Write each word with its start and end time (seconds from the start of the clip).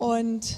und 0.00 0.56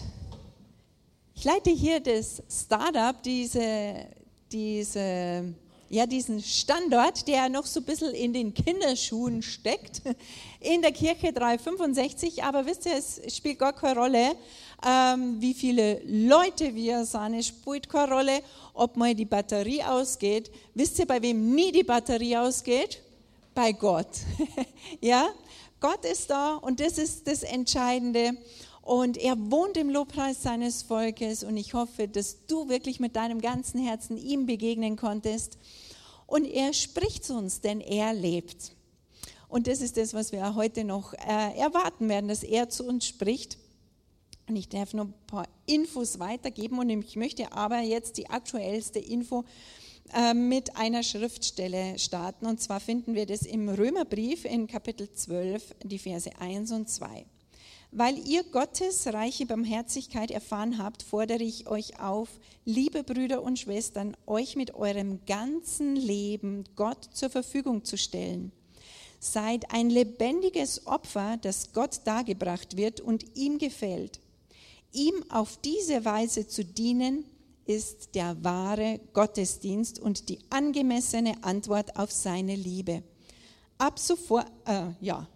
ich 1.34 1.44
leite 1.44 1.70
hier 1.70 1.98
das 1.98 2.40
Startup, 2.48 3.20
diese, 3.24 4.06
diese, 4.52 5.52
ja, 5.88 6.06
diesen 6.06 6.40
Standort, 6.40 7.26
der 7.26 7.48
noch 7.48 7.66
so 7.66 7.80
ein 7.80 7.84
bisschen 7.84 8.14
in 8.14 8.32
den 8.32 8.54
Kinderschuhen 8.54 9.42
steckt, 9.42 10.02
in 10.60 10.80
der 10.80 10.92
Kirche 10.92 11.32
365. 11.32 12.44
Aber 12.44 12.64
wisst 12.64 12.86
ihr, 12.86 12.94
es 12.96 13.20
spielt 13.34 13.58
gar 13.58 13.72
keine 13.72 13.98
Rolle, 13.98 14.36
ähm, 14.86 15.40
wie 15.40 15.54
viele 15.54 16.00
Leute 16.06 16.72
wir 16.74 17.04
sind. 17.04 17.34
Es 17.34 17.48
spielt 17.48 17.88
keine 17.88 18.14
Rolle, 18.14 18.42
ob 18.74 18.96
mal 18.96 19.12
die 19.12 19.24
Batterie 19.24 19.82
ausgeht. 19.82 20.52
Wisst 20.74 21.00
ihr, 21.00 21.06
bei 21.06 21.20
wem 21.20 21.52
nie 21.52 21.72
die 21.72 21.82
Batterie 21.82 22.36
ausgeht? 22.36 23.02
bei 23.54 23.72
Gott. 23.72 24.08
ja, 25.00 25.28
Gott 25.80 26.04
ist 26.04 26.30
da 26.30 26.56
und 26.56 26.80
das 26.80 26.98
ist 26.98 27.26
das 27.26 27.42
Entscheidende. 27.42 28.36
Und 28.82 29.16
er 29.16 29.36
wohnt 29.50 29.76
im 29.76 29.90
Lobpreis 29.90 30.42
seines 30.42 30.82
Volkes 30.82 31.44
und 31.44 31.56
ich 31.56 31.72
hoffe, 31.72 32.08
dass 32.08 32.46
du 32.46 32.68
wirklich 32.68 32.98
mit 32.98 33.14
deinem 33.14 33.40
ganzen 33.40 33.80
Herzen 33.80 34.16
ihm 34.16 34.46
begegnen 34.46 34.96
konntest. 34.96 35.56
Und 36.26 36.44
er 36.44 36.72
spricht 36.72 37.24
zu 37.24 37.34
uns, 37.34 37.60
denn 37.60 37.80
er 37.80 38.12
lebt. 38.12 38.72
Und 39.48 39.68
das 39.68 39.82
ist 39.82 39.96
das, 39.96 40.14
was 40.14 40.32
wir 40.32 40.54
heute 40.56 40.82
noch 40.82 41.12
äh, 41.12 41.58
erwarten 41.58 42.08
werden, 42.08 42.28
dass 42.28 42.42
er 42.42 42.70
zu 42.70 42.84
uns 42.84 43.06
spricht. 43.06 43.56
Und 44.48 44.56
ich 44.56 44.68
darf 44.68 44.94
noch 44.94 45.04
ein 45.04 45.14
paar 45.28 45.46
Infos 45.66 46.18
weitergeben 46.18 46.78
und 46.78 46.90
ich 46.90 47.16
möchte 47.16 47.52
aber 47.52 47.80
jetzt 47.80 48.16
die 48.16 48.30
aktuellste 48.30 48.98
Info 48.98 49.44
äh, 50.14 50.34
mit 50.34 50.76
einer 50.76 51.04
Schriftstelle 51.04 51.98
starten. 51.98 52.46
Und 52.46 52.60
zwar 52.60 52.80
finden 52.80 53.14
wir 53.14 53.26
das 53.26 53.42
im 53.42 53.68
Römerbrief 53.68 54.44
in 54.44 54.66
Kapitel 54.66 55.12
12, 55.12 55.74
die 55.84 55.98
Verse 55.98 56.30
1 56.40 56.72
und 56.72 56.88
2. 56.88 57.24
Weil 57.94 58.26
ihr 58.26 58.42
Gottes 58.42 59.06
reiche 59.06 59.44
Barmherzigkeit 59.44 60.30
erfahren 60.30 60.78
habt, 60.78 61.02
fordere 61.02 61.42
ich 61.42 61.68
euch 61.68 62.00
auf, 62.00 62.30
liebe 62.64 63.02
Brüder 63.02 63.42
und 63.42 63.58
Schwestern, 63.58 64.16
euch 64.26 64.56
mit 64.56 64.74
eurem 64.74 65.20
ganzen 65.26 65.94
Leben 65.94 66.64
Gott 66.74 67.04
zur 67.12 67.28
Verfügung 67.28 67.84
zu 67.84 67.98
stellen. 67.98 68.50
Seid 69.20 69.70
ein 69.74 69.90
lebendiges 69.90 70.86
Opfer, 70.86 71.36
das 71.42 71.74
Gott 71.74 72.00
dargebracht 72.04 72.78
wird 72.78 73.02
und 73.02 73.36
ihm 73.36 73.58
gefällt. 73.58 74.20
Ihm 74.92 75.22
auf 75.28 75.58
diese 75.58 76.06
Weise 76.06 76.48
zu 76.48 76.64
dienen, 76.64 77.26
ist 77.66 78.14
der 78.14 78.42
wahre 78.42 79.00
Gottesdienst 79.12 80.00
und 80.00 80.30
die 80.30 80.38
angemessene 80.48 81.44
Antwort 81.44 81.96
auf 81.96 82.10
seine 82.10 82.56
Liebe. 82.56 83.02
Ab 83.76 83.98
sofort, 83.98 84.50
äh, 84.64 84.86
ja, 85.00 85.28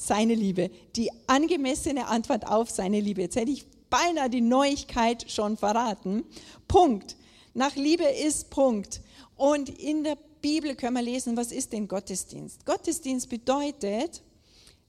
seine 0.00 0.34
Liebe, 0.34 0.70
die 0.96 1.10
angemessene 1.26 2.06
Antwort 2.06 2.46
auf 2.46 2.70
seine 2.70 3.00
Liebe. 3.00 3.20
Jetzt 3.20 3.36
hätte 3.36 3.50
ich 3.50 3.66
beinahe 3.90 4.30
die 4.30 4.40
Neuigkeit 4.40 5.30
schon 5.30 5.58
verraten. 5.58 6.24
Punkt. 6.66 7.16
Nach 7.52 7.76
Liebe 7.76 8.04
ist 8.04 8.48
Punkt. 8.48 9.02
Und 9.36 9.68
in 9.68 10.02
der 10.04 10.16
Bibel 10.40 10.74
können 10.74 10.96
wir 10.96 11.02
lesen, 11.02 11.36
was 11.36 11.52
ist 11.52 11.74
denn 11.74 11.86
Gottesdienst? 11.86 12.64
Gottesdienst 12.64 13.28
bedeutet, 13.28 14.22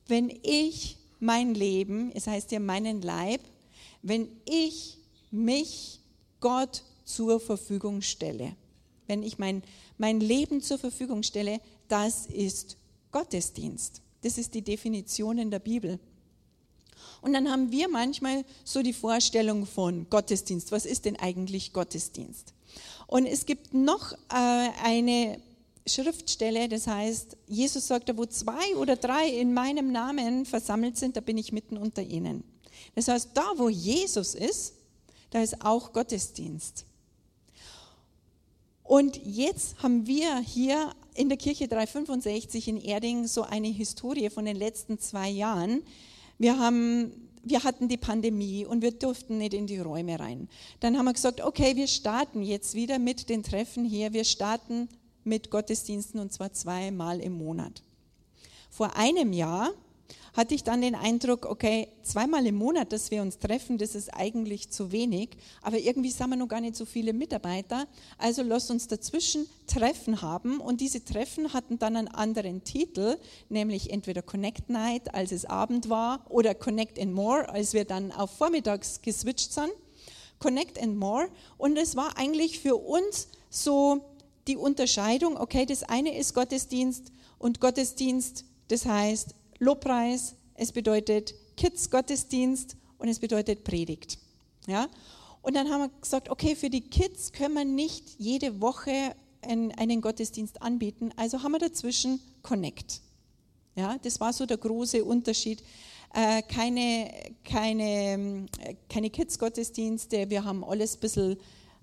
wenn 0.08 0.30
ich 0.44 0.98
mein 1.20 1.56
Leben, 1.56 2.12
es 2.14 2.28
heißt 2.28 2.52
ja 2.52 2.60
meinen 2.60 3.02
Leib, 3.02 3.42
wenn 4.02 4.30
ich 4.46 4.98
mich 5.30 6.00
Gott 6.40 6.84
zur 7.04 7.42
Verfügung 7.42 8.02
stelle. 8.02 8.56
Wenn 9.08 9.24
ich 9.24 9.38
mein, 9.38 9.62
mein 9.98 10.22
Leben 10.22 10.62
zur 10.62 10.78
Verfügung 10.78 11.24
stelle, 11.24 11.60
das 11.90 12.28
ist 12.28 12.78
Gottesdienst. 13.12 14.02
Das 14.22 14.38
ist 14.38 14.54
die 14.54 14.62
Definition 14.62 15.38
in 15.38 15.52
der 15.52 15.59
Bibel. 15.59 16.00
Und 17.22 17.34
dann 17.34 17.50
haben 17.50 17.72
wir 17.72 17.88
manchmal 17.88 18.44
so 18.64 18.82
die 18.82 18.94
Vorstellung 18.94 19.66
von 19.66 20.09
Gottesdienst. 20.09 20.72
Was 20.72 20.86
ist 20.86 21.06
denn 21.06 21.16
eigentlich 21.18 21.74
Gottesdienst? 21.74 22.54
Und 23.08 23.26
es 23.26 23.46
gibt 23.46 23.74
noch 23.74 24.14
äh, 24.14 24.70
eine 24.84 25.40
Schriftstelle, 25.88 26.70
das 26.70 26.88
heißt, 26.88 27.38
Jesus 27.48 27.88
sagt, 27.88 28.16
wo 28.16 28.26
zwei 28.26 28.76
oder 28.76 28.96
drei 28.96 29.28
in 29.28 29.54
meinem 29.54 29.92
Namen 29.92 30.46
versammelt 30.46 30.98
sind, 30.98 31.18
da 31.18 31.22
bin 31.22 31.38
ich 31.38 31.52
mitten 31.52 31.78
unter 31.78 32.02
ihnen. 32.02 32.44
Das 32.96 33.08
heißt, 33.08 33.32
da 33.34 33.53
wo 33.58 33.70
Jesus 33.70 34.36
ist, 34.36 34.74
da 35.32 35.42
ist 35.42 35.66
auch 35.66 35.94
Gottesdienst. 35.94 36.86
Und 38.84 39.20
jetzt 39.26 39.82
haben 39.82 40.06
wir 40.06 40.40
hier 40.40 40.94
in 41.16 41.30
der 41.30 41.38
Kirche 41.38 41.68
365 41.68 42.68
in 42.68 42.78
Erding 42.78 43.28
so 43.28 43.44
eine 43.44 43.68
Historie 43.68 44.30
von 44.30 44.46
den 44.46 44.56
letzten 44.56 45.00
zwei 45.00 45.30
Jahren. 45.30 45.82
Wir 46.38 46.58
haben 46.58 47.12
wir 47.44 47.64
hatten 47.64 47.88
die 47.88 47.98
Pandemie 47.98 48.66
und 48.66 48.82
wir 48.82 48.92
durften 48.92 49.40
nicht 49.40 49.54
in 49.54 49.66
die 49.66 49.80
Räume 49.80 50.20
rein. 50.20 50.48
Dann 50.80 50.98
haben 50.98 51.06
wir 51.06 51.14
gesagt, 51.14 51.42
okay, 51.42 51.76
wir 51.76 51.88
starten 51.88 52.44
jetzt 52.44 52.76
wieder 52.76 53.00
mit 53.00 53.30
den 53.30 53.42
Treffen 53.44 53.84
hier. 53.84 54.14
Wir 54.14 54.26
starten 54.26 54.88
mit 55.24 55.50
Gottesdiensten 55.50 56.20
und 56.20 56.32
zwar 56.32 56.54
zweimal 56.54 57.20
im 57.20 57.34
Monat. 57.34 57.82
Vor 58.70 58.96
einem 58.96 59.34
Jahr 59.34 59.72
hatte 60.34 60.56
ich 60.56 60.64
dann 60.64 60.81
den 60.81 60.96
Eindruck, 60.96 61.46
okay, 61.46 61.90
zweimal 62.03 62.46
im 62.46 62.56
Monat, 62.56 62.94
dass 62.94 63.12
wir 63.12 63.22
uns 63.22 63.38
treffen, 63.40 63.78
das 63.78 63.96
ist 63.96 64.14
eigentlich 64.14 64.69
zu 64.69 64.92
wenig, 64.92 65.31
aber 65.62 65.78
irgendwie 65.78 66.09
sind 66.09 66.30
wir 66.30 66.38
noch 66.38 66.47
gar 66.47 66.62
nicht 66.62 66.75
so 66.75 66.86
viele 66.86 67.14
Mitarbeiter, 67.14 67.88
also 68.18 68.41
lasst 68.41 68.72
uns 68.72 68.88
dazwischen 68.88 69.46
Treffen 69.68 70.22
haben 70.22 70.59
und 70.59 70.80
diese 70.80 71.03
Treffen 71.03 71.53
hatten 71.53 71.80
dann 71.80 71.97
einen 71.97 72.08
anderen 72.08 72.64
Titel, 72.64 73.18
nämlich 73.50 73.91
entweder 73.91 74.22
Connect 74.22 74.70
Night, 74.70 75.14
als 75.14 75.31
es 75.31 75.46
Abend 75.46 75.90
war, 75.90 76.25
oder 76.30 76.56
Connect 76.56 76.97
and 77.00 77.14
More, 77.14 77.50
als 77.50 77.74
wir 77.74 77.86
dann 77.86 78.12
auf 78.12 78.31
Vormittags 78.31 79.02
geswitcht 79.02 79.53
sind. 79.53 79.72
Connect 80.40 80.81
and 80.81 80.97
More 80.97 81.28
und 81.58 81.78
es 81.78 81.96
war 81.96 82.18
eigentlich 82.18 82.59
für 82.59 82.75
uns 82.75 83.28
so 83.50 84.02
die 84.47 84.58
Unterscheidung, 84.58 85.38
okay, 85.38 85.66
das 85.66 85.84
eine 85.84 86.18
ist 86.18 86.34
Gottesdienst 86.34 87.12
und 87.38 87.59
Gottesdienst, 87.59 88.46
das 88.70 88.86
heißt 88.86 89.36
Lobpreis, 89.62 90.36
es 90.56 90.72
bedeutet 90.72 91.36
Kids-Gottesdienst 91.56 92.76
und 92.98 93.10
es 93.10 93.20
bedeutet 93.20 93.64
Predigt. 93.64 94.18
Ja? 94.66 94.88
Und 95.44 95.56
dann 95.56 95.70
haben 95.70 95.82
wir 95.82 96.02
gesagt, 96.02 96.30
okay, 96.30 96.56
für 96.56 96.72
die 96.72 96.82
Kids 96.82 97.32
können 97.32 97.54
wir 97.54 97.64
nicht 97.66 98.16
jede 98.18 98.60
Woche 98.60 99.16
einen 99.44 100.02
Gottesdienst 100.02 100.64
anbieten, 100.64 101.12
also 101.16 101.44
haben 101.44 101.52
wir 101.52 101.60
dazwischen 101.60 102.20
Connect. 102.42 103.02
Ja, 103.76 103.98
das 104.02 104.20
war 104.20 104.34
so 104.34 104.48
der 104.48 104.58
große 104.58 105.06
Unterschied. 105.06 105.64
Äh, 106.14 106.42
keine 106.42 107.12
keine, 107.44 108.48
keine 108.90 109.10
Kids-Gottesdienste, 109.12 110.28
wir 110.30 110.44
haben 110.44 110.64
alles 110.64 110.96
ein 110.96 111.00
bisschen 111.02 111.38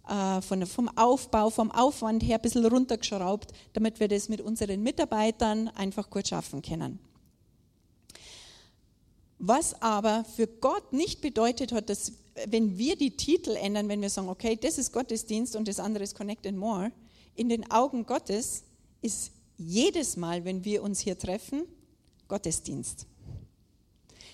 äh, 0.09 0.41
von, 0.43 0.67
vom 0.67 0.88
Aufbau, 0.97 1.50
vom 1.50 1.71
Aufwand 1.71 2.25
her 2.25 2.38
ein 2.38 2.43
bisschen 2.43 2.67
runtergeschraubt, 2.67 3.53
damit 3.72 4.00
wir 4.00 4.09
das 4.09 4.28
mit 4.28 4.41
unseren 4.41 4.83
Mitarbeitern 4.83 5.69
einfach 5.69 6.11
gut 6.11 6.27
schaffen 6.27 6.61
können. 6.61 6.99
Was 9.38 9.81
aber 9.81 10.25
für 10.25 10.46
Gott 10.46 10.93
nicht 10.93 11.20
bedeutet 11.20 11.73
hat, 11.73 11.90
dass 11.90 12.12
wenn 12.46 12.79
wir 12.79 12.96
die 12.96 13.17
Titel 13.17 13.50
ändern, 13.50 13.88
wenn 13.88 14.00
wir 14.00 14.11
sagen, 14.11 14.29
okay, 14.29 14.56
das 14.61 14.79
ist 14.79 14.93
Gottesdienst 14.93 15.56
und 15.56 15.69
das 15.69 15.81
andere 15.81 16.05
ist 16.05 16.17
Connect 16.17 16.46
and 16.46 16.58
More, 16.58 16.93
in 17.35 17.49
den 17.49 17.70
Augen 17.70 18.05
Gottes 18.05 18.64
ist 19.00 19.32
jedes 19.56 20.17
Mal, 20.17 20.44
wenn 20.44 20.64
wir 20.64 20.82
uns 20.82 21.00
hier 21.00 21.19
treffen, 21.19 21.64
Gottesdienst. 22.29 23.06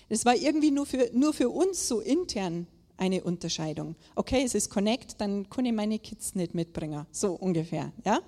Das 0.09 0.25
war 0.25 0.35
irgendwie 0.35 0.71
nur 0.71 0.85
für, 0.85 1.09
nur 1.13 1.33
für 1.33 1.49
uns 1.49 1.87
so 1.87 1.99
intern 1.99 2.67
eine 2.97 3.23
Unterscheidung. 3.23 3.95
Okay, 4.15 4.43
es 4.43 4.55
ist 4.55 4.69
Connect, 4.69 5.19
dann 5.19 5.49
kann 5.49 5.65
ich 5.65 5.73
meine 5.73 5.99
Kids 5.99 6.35
nicht 6.35 6.53
mitbringen. 6.53 7.05
So 7.11 7.33
ungefähr. 7.33 7.91
Ja? 8.05 8.19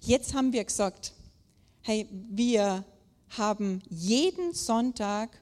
Jetzt 0.00 0.34
haben 0.34 0.52
wir 0.52 0.64
gesagt, 0.64 1.12
hey, 1.82 2.08
wir 2.10 2.84
haben 3.30 3.82
jeden 3.88 4.54
Sonntag 4.54 5.40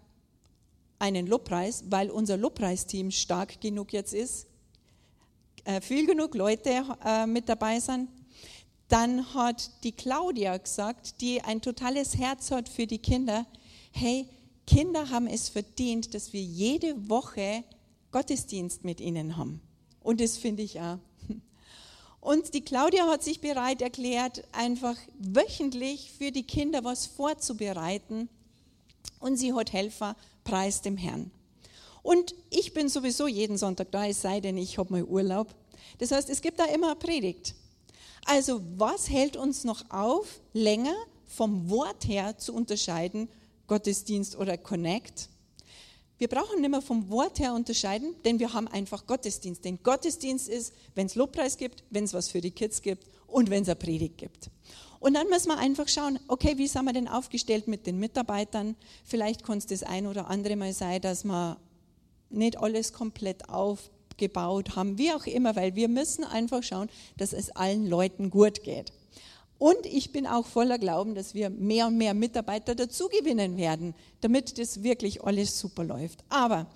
einen 1.02 1.26
Lobpreis, 1.26 1.82
weil 1.88 2.10
unser 2.10 2.36
Lobpreisteam 2.36 3.10
stark 3.10 3.60
genug 3.60 3.92
jetzt 3.92 4.14
ist, 4.14 4.46
äh, 5.64 5.80
viel 5.80 6.06
genug 6.06 6.36
Leute 6.36 6.84
äh, 7.04 7.26
mit 7.26 7.48
dabei 7.48 7.80
sind. 7.80 8.08
Dann 8.86 9.34
hat 9.34 9.82
die 9.82 9.90
Claudia 9.90 10.56
gesagt, 10.56 11.20
die 11.20 11.42
ein 11.42 11.60
totales 11.60 12.16
Herz 12.16 12.52
hat 12.52 12.68
für 12.68 12.86
die 12.86 12.98
Kinder, 12.98 13.46
hey, 13.90 14.28
Kinder 14.64 15.10
haben 15.10 15.26
es 15.26 15.48
verdient, 15.48 16.14
dass 16.14 16.32
wir 16.32 16.40
jede 16.40 17.08
Woche 17.08 17.64
Gottesdienst 18.12 18.84
mit 18.84 19.00
ihnen 19.00 19.36
haben. 19.36 19.60
Und 20.00 20.20
das 20.20 20.36
finde 20.36 20.62
ich 20.62 20.78
auch. 20.78 20.98
Und 22.20 22.54
die 22.54 22.60
Claudia 22.60 23.08
hat 23.08 23.24
sich 23.24 23.40
bereit 23.40 23.82
erklärt, 23.82 24.44
einfach 24.52 24.96
wöchentlich 25.18 26.12
für 26.16 26.30
die 26.30 26.44
Kinder 26.44 26.84
was 26.84 27.06
vorzubereiten. 27.06 28.28
Und 29.18 29.36
sie 29.36 29.52
hat 29.52 29.72
Helfer, 29.72 30.14
preis 30.44 30.82
dem 30.82 30.96
Herrn. 30.96 31.30
Und 32.02 32.34
ich 32.50 32.74
bin 32.74 32.88
sowieso 32.88 33.28
jeden 33.28 33.56
Sonntag 33.56 33.92
da, 33.92 34.06
es 34.06 34.22
sei 34.22 34.40
denn, 34.40 34.56
ich 34.58 34.78
habe 34.78 34.92
mal 34.92 35.04
Urlaub. 35.04 35.54
Das 35.98 36.10
heißt, 36.10 36.30
es 36.30 36.40
gibt 36.40 36.58
da 36.58 36.64
immer 36.64 36.88
eine 36.88 36.96
Predigt. 36.96 37.54
Also 38.24 38.60
was 38.76 39.08
hält 39.08 39.36
uns 39.36 39.64
noch 39.64 39.90
auf, 39.90 40.40
länger 40.52 40.94
vom 41.26 41.70
Wort 41.70 42.06
her 42.06 42.38
zu 42.38 42.54
unterscheiden, 42.54 43.28
Gottesdienst 43.66 44.36
oder 44.36 44.58
Connect? 44.58 45.28
Wir 46.18 46.28
brauchen 46.28 46.60
nicht 46.60 46.70
mehr 46.70 46.82
vom 46.82 47.10
Wort 47.10 47.40
her 47.40 47.52
unterscheiden, 47.52 48.14
denn 48.24 48.38
wir 48.38 48.52
haben 48.52 48.68
einfach 48.68 49.06
Gottesdienst. 49.06 49.64
Denn 49.64 49.82
Gottesdienst 49.82 50.48
ist, 50.48 50.72
wenn 50.94 51.06
es 51.06 51.16
Lobpreis 51.16 51.56
gibt, 51.56 51.82
wenn 51.90 52.04
es 52.04 52.14
was 52.14 52.28
für 52.28 52.40
die 52.40 52.52
Kids 52.52 52.80
gibt 52.80 53.06
und 53.26 53.50
wenn 53.50 53.62
es 53.62 53.68
eine 53.68 53.76
Predigt 53.76 54.18
gibt. 54.18 54.50
Und 55.02 55.14
dann 55.14 55.28
müssen 55.28 55.48
wir 55.48 55.58
einfach 55.58 55.88
schauen, 55.88 56.20
okay, 56.28 56.58
wie 56.58 56.68
sind 56.68 56.84
wir 56.84 56.92
denn 56.92 57.08
aufgestellt 57.08 57.66
mit 57.66 57.88
den 57.88 57.98
Mitarbeitern? 57.98 58.76
Vielleicht 59.02 59.42
kann 59.42 59.58
es 59.58 59.66
das 59.66 59.82
ein 59.82 60.06
oder 60.06 60.30
andere 60.30 60.54
Mal 60.54 60.72
sein, 60.72 61.00
dass 61.00 61.24
wir 61.24 61.56
nicht 62.30 62.56
alles 62.56 62.92
komplett 62.92 63.48
aufgebaut 63.48 64.76
haben, 64.76 64.98
wie 64.98 65.10
auch 65.10 65.26
immer, 65.26 65.56
weil 65.56 65.74
wir 65.74 65.88
müssen 65.88 66.22
einfach 66.22 66.62
schauen, 66.62 66.88
dass 67.16 67.32
es 67.32 67.50
allen 67.50 67.88
Leuten 67.88 68.30
gut 68.30 68.62
geht. 68.62 68.92
Und 69.58 69.86
ich 69.86 70.12
bin 70.12 70.24
auch 70.24 70.46
voller 70.46 70.78
Glauben, 70.78 71.16
dass 71.16 71.34
wir 71.34 71.50
mehr 71.50 71.88
und 71.88 71.98
mehr 71.98 72.14
Mitarbeiter 72.14 72.76
dazugewinnen 72.76 73.56
werden, 73.56 73.96
damit 74.20 74.56
das 74.56 74.84
wirklich 74.84 75.24
alles 75.24 75.58
super 75.58 75.82
läuft. 75.82 76.22
Aber 76.28 76.68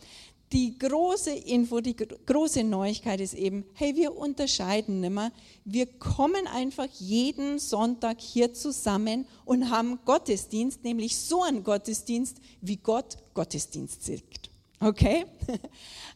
die 0.52 0.78
große 0.78 1.32
Info, 1.32 1.80
die 1.80 1.96
große 1.96 2.62
Neuigkeit 2.62 3.20
ist 3.20 3.34
eben, 3.34 3.64
hey, 3.74 3.96
wir 3.96 4.16
unterscheiden 4.16 5.00
nicht 5.00 5.10
mehr. 5.10 5.32
Wir 5.64 5.86
kommen 5.86 6.46
einfach 6.46 6.86
jeden 6.98 7.58
Sonntag 7.58 8.20
hier 8.20 8.54
zusammen 8.54 9.26
und 9.44 9.70
haben 9.70 9.98
Gottesdienst, 10.04 10.84
nämlich 10.84 11.16
so 11.16 11.42
einen 11.42 11.64
Gottesdienst, 11.64 12.36
wie 12.60 12.76
Gott 12.76 13.16
Gottesdienst 13.34 14.04
sagt. 14.04 14.50
Okay? 14.80 15.26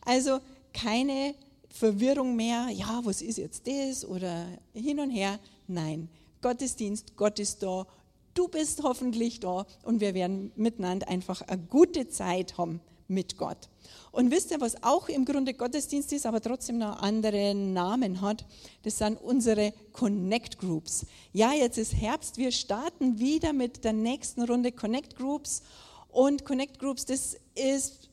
Also 0.02 0.38
keine 0.72 1.34
Verwirrung 1.68 2.34
mehr, 2.34 2.68
ja, 2.70 3.00
was 3.04 3.22
ist 3.22 3.38
jetzt 3.38 3.66
das 3.66 4.04
oder 4.04 4.46
hin 4.72 4.98
und 4.98 5.10
her. 5.10 5.38
Nein, 5.66 6.08
Gottesdienst, 6.40 7.16
Gott 7.16 7.38
ist 7.38 7.62
da, 7.62 7.86
du 8.34 8.48
bist 8.48 8.82
hoffentlich 8.82 9.40
da 9.40 9.66
und 9.82 10.00
wir 10.00 10.14
werden 10.14 10.52
miteinander 10.56 11.08
einfach 11.08 11.42
eine 11.42 11.62
gute 11.62 12.08
Zeit 12.08 12.56
haben 12.56 12.80
mit 13.10 13.36
Gott. 13.36 13.68
Und 14.12 14.30
wisst 14.30 14.50
ihr, 14.50 14.60
was 14.60 14.82
auch 14.82 15.08
im 15.08 15.24
Grunde 15.24 15.54
Gottesdienst 15.54 16.12
ist, 16.12 16.26
aber 16.26 16.40
trotzdem 16.40 16.78
noch 16.78 17.00
andere 17.00 17.54
Namen 17.54 18.20
hat? 18.20 18.44
Das 18.82 18.98
sind 18.98 19.20
unsere 19.20 19.72
Connect 19.92 20.58
Groups. 20.58 21.06
Ja, 21.32 21.52
jetzt 21.52 21.78
ist 21.78 21.94
Herbst, 21.94 22.38
wir 22.38 22.50
starten 22.50 23.18
wieder 23.18 23.52
mit 23.52 23.84
der 23.84 23.92
nächsten 23.92 24.42
Runde 24.42 24.72
Connect 24.72 25.16
Groups. 25.16 25.62
Und 26.08 26.44
Connect 26.44 26.80
Groups, 26.80 27.04
das 27.04 27.36
ist 27.54 28.08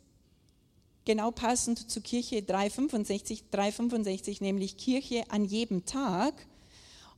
genau 1.05 1.31
passend 1.31 1.89
zu 1.89 2.01
Kirche 2.01 2.43
365, 2.43 3.45
365 3.49 4.41
nämlich 4.41 4.77
Kirche 4.77 5.23
an 5.29 5.45
jedem 5.45 5.85
Tag. 5.85 6.33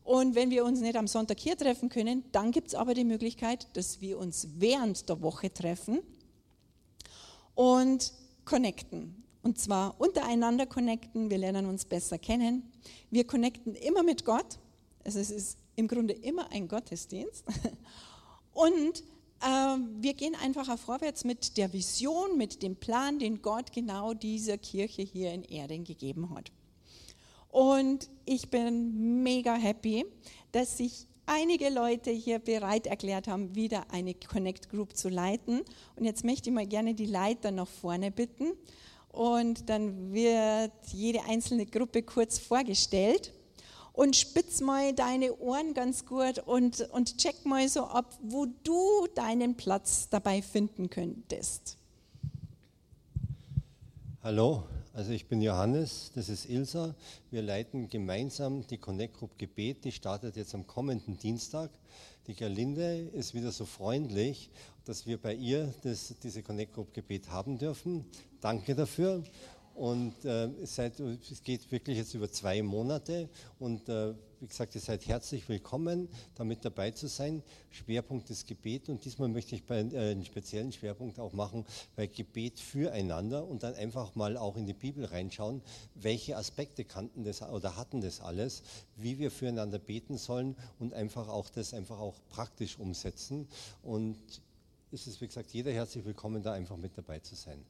Und 0.04 0.36
wenn 0.36 0.52
wir 0.52 0.64
uns 0.64 0.80
nicht 0.80 0.96
am 0.96 1.08
Sonntag 1.08 1.40
hier 1.40 1.58
treffen 1.58 1.90
können, 1.90 2.24
dann 2.32 2.52
gibt 2.52 2.70
es 2.70 2.76
aber 2.76 2.94
die 2.94 3.04
Möglichkeit, 3.04 3.68
dass 3.74 4.00
wir 4.00 4.18
uns 4.18 4.48
während 4.58 5.10
der 5.10 5.22
Woche 5.22 5.54
treffen 5.54 6.00
und 7.60 8.14
connecten. 8.46 9.22
Und 9.44 9.60
zwar 9.60 10.00
untereinander 10.00 10.66
connecten, 10.66 11.30
wir 11.30 11.38
lernen 11.38 11.66
uns 11.66 11.84
besser 11.84 12.18
kennen. 12.18 12.72
Wir 13.12 13.28
connecten 13.28 13.76
immer 13.76 14.02
mit 14.02 14.24
Gott, 14.24 14.60
also 15.04 15.20
es 15.20 15.30
ist 15.30 15.58
im 15.76 15.90
Grunde 15.90 16.14
immer 16.14 16.50
ein 16.54 16.70
Gottesdienst. 16.70 17.44
Und 18.54 19.04
äh, 19.42 19.78
wir 20.00 20.14
gehen 20.14 20.36
einfach 20.36 20.70
auch 20.70 20.80
vorwärts 20.80 21.26
mit 21.26 21.58
der 21.58 21.74
Vision, 21.74 22.38
mit 22.38 22.64
dem 22.64 22.78
Plan, 22.78 23.20
den 23.20 23.42
Gott 23.42 23.74
genau 23.74 24.14
dieser 24.14 24.58
Kirche 24.58 25.02
hier 25.02 25.34
in 25.34 25.44
Erden 25.44 25.84
gegeben 25.84 26.34
hat. 26.34 26.54
Und 27.50 28.10
ich 28.24 28.50
bin 28.50 29.22
mega 29.22 29.56
happy, 29.56 30.06
dass 30.54 30.78
sich 30.78 31.09
einige 31.30 31.70
Leute 31.70 32.12
hier 32.12 32.40
bereit 32.40 32.88
erklärt 32.88 33.28
haben, 33.28 33.56
wieder 33.56 33.86
eine 33.92 34.14
Connect 34.14 34.70
Group 34.70 34.98
zu 34.98 35.10
leiten. 35.10 35.62
Und 35.96 36.06
jetzt 36.06 36.26
möchte 36.26 36.50
ich 36.50 36.56
mal 36.56 36.68
gerne 36.68 36.96
die 36.96 37.06
Leiter 37.06 37.52
nach 37.52 37.68
vorne 37.68 38.12
bitten. 38.12 38.54
Und 39.12 39.70
dann 39.70 40.12
wird 40.12 40.72
jede 40.92 41.24
einzelne 41.26 41.66
Gruppe 41.66 42.04
kurz 42.04 42.40
vorgestellt. 42.40 43.32
Und 43.94 44.16
spitz 44.16 44.62
mal 44.62 44.94
deine 44.94 45.36
Ohren 45.40 45.74
ganz 45.74 46.06
gut 46.06 46.40
und, 46.46 46.82
und 46.92 47.18
check 47.18 47.46
mal 47.46 47.68
so 47.68 47.84
ab, 47.84 48.18
wo 48.22 48.46
du 48.64 49.08
deinen 49.14 49.56
Platz 49.56 50.08
dabei 50.10 50.42
finden 50.42 50.90
könntest. 50.90 51.78
Hallo, 54.24 54.64
also 54.94 55.12
ich 55.12 55.28
bin 55.28 55.42
Johannes, 55.42 56.12
das 56.16 56.30
ist 56.30 56.50
Ilsa. 56.50 56.96
Wir 57.30 57.42
leiten 57.42 57.90
gemeinsam 57.90 58.66
die 58.66 58.78
Connect 58.78 59.18
Group 59.18 59.38
Gebet. 59.38 59.86
Die 59.86 59.92
startet 59.92 60.36
jetzt 60.36 60.56
am 60.56 60.66
kommenden 60.66 61.18
Dienstag. 61.18 61.70
Die 62.28 62.34
Gerlinde 62.34 63.10
ist 63.14 63.34
wieder 63.34 63.52
so 63.52 63.66
freundlich, 63.66 64.50
dass 64.86 65.06
wir 65.06 65.18
bei 65.18 65.36
ihr 65.36 65.74
das, 65.84 66.16
diese 66.24 66.42
Connect 66.42 66.74
Group 66.74 66.94
Gebet 66.94 67.30
haben 67.30 67.58
dürfen. 67.58 68.06
Danke 68.42 68.76
dafür. 68.76 69.24
Und 69.76 70.26
äh, 70.26 70.46
es, 70.62 70.76
seid, 70.76 71.00
es, 71.00 71.44
geht 71.44 71.72
wirklich 71.72 71.98
jetzt 71.98 72.14
über 72.14 72.32
zwei 72.32 72.62
Monate. 72.62 73.30
Und 73.60 73.88
äh, 73.88 74.14
wie 74.40 74.48
gesagt, 74.48 74.74
ihr 74.76 74.82
seid 74.82 75.06
herzlich 75.06 75.50
willkommen, 75.50 76.08
damit 76.36 76.64
dabei 76.64 76.92
zu 76.92 77.08
sein. 77.08 77.44
Schwerpunkt 77.72 78.30
ist 78.30 78.48
Gebet. 78.48 78.88
Und 78.88 79.04
diesmal 79.04 79.28
möchte 79.28 79.56
ich 79.56 79.64
äh, 79.70 79.74
einen 79.74 80.24
speziellen 80.24 80.72
Schwerpunkt 80.72 81.20
auch 81.20 81.34
machen 81.34 81.66
bei 81.98 82.08
Gebet 82.08 82.60
füreinander 82.60 83.46
und 83.46 83.64
dann 83.64 83.74
einfach 83.76 84.16
mal 84.16 84.38
auch 84.38 84.56
in 84.56 84.66
die 84.66 84.74
Bibel 84.74 85.04
reinschauen, 85.04 85.62
welche 85.96 86.38
Aspekte 86.38 86.86
kannten 86.86 87.26
das 87.26 87.42
oder 87.42 87.76
hatten 87.76 88.00
das 88.00 88.22
alles, 88.22 88.64
wie 88.96 89.20
wir 89.20 89.30
füreinander 89.30 89.80
beten 89.80 90.18
sollen 90.18 90.56
und 90.80 90.94
einfach 90.94 91.28
auch 91.28 91.50
das 91.50 91.74
einfach 91.74 92.00
auch 92.00 92.16
praktisch 92.30 92.80
umsetzen. 92.80 93.48
Und 93.84 94.18
es 94.92 95.06
ist, 95.06 95.20
wie 95.20 95.28
gesagt, 95.28 95.52
jeder 95.52 95.72
herzlich 95.72 96.06
willkommen, 96.06 96.42
da 96.42 96.54
einfach 96.54 96.78
mit 96.78 96.98
dabei 96.98 97.20
zu 97.20 97.36
sein. 97.36 97.64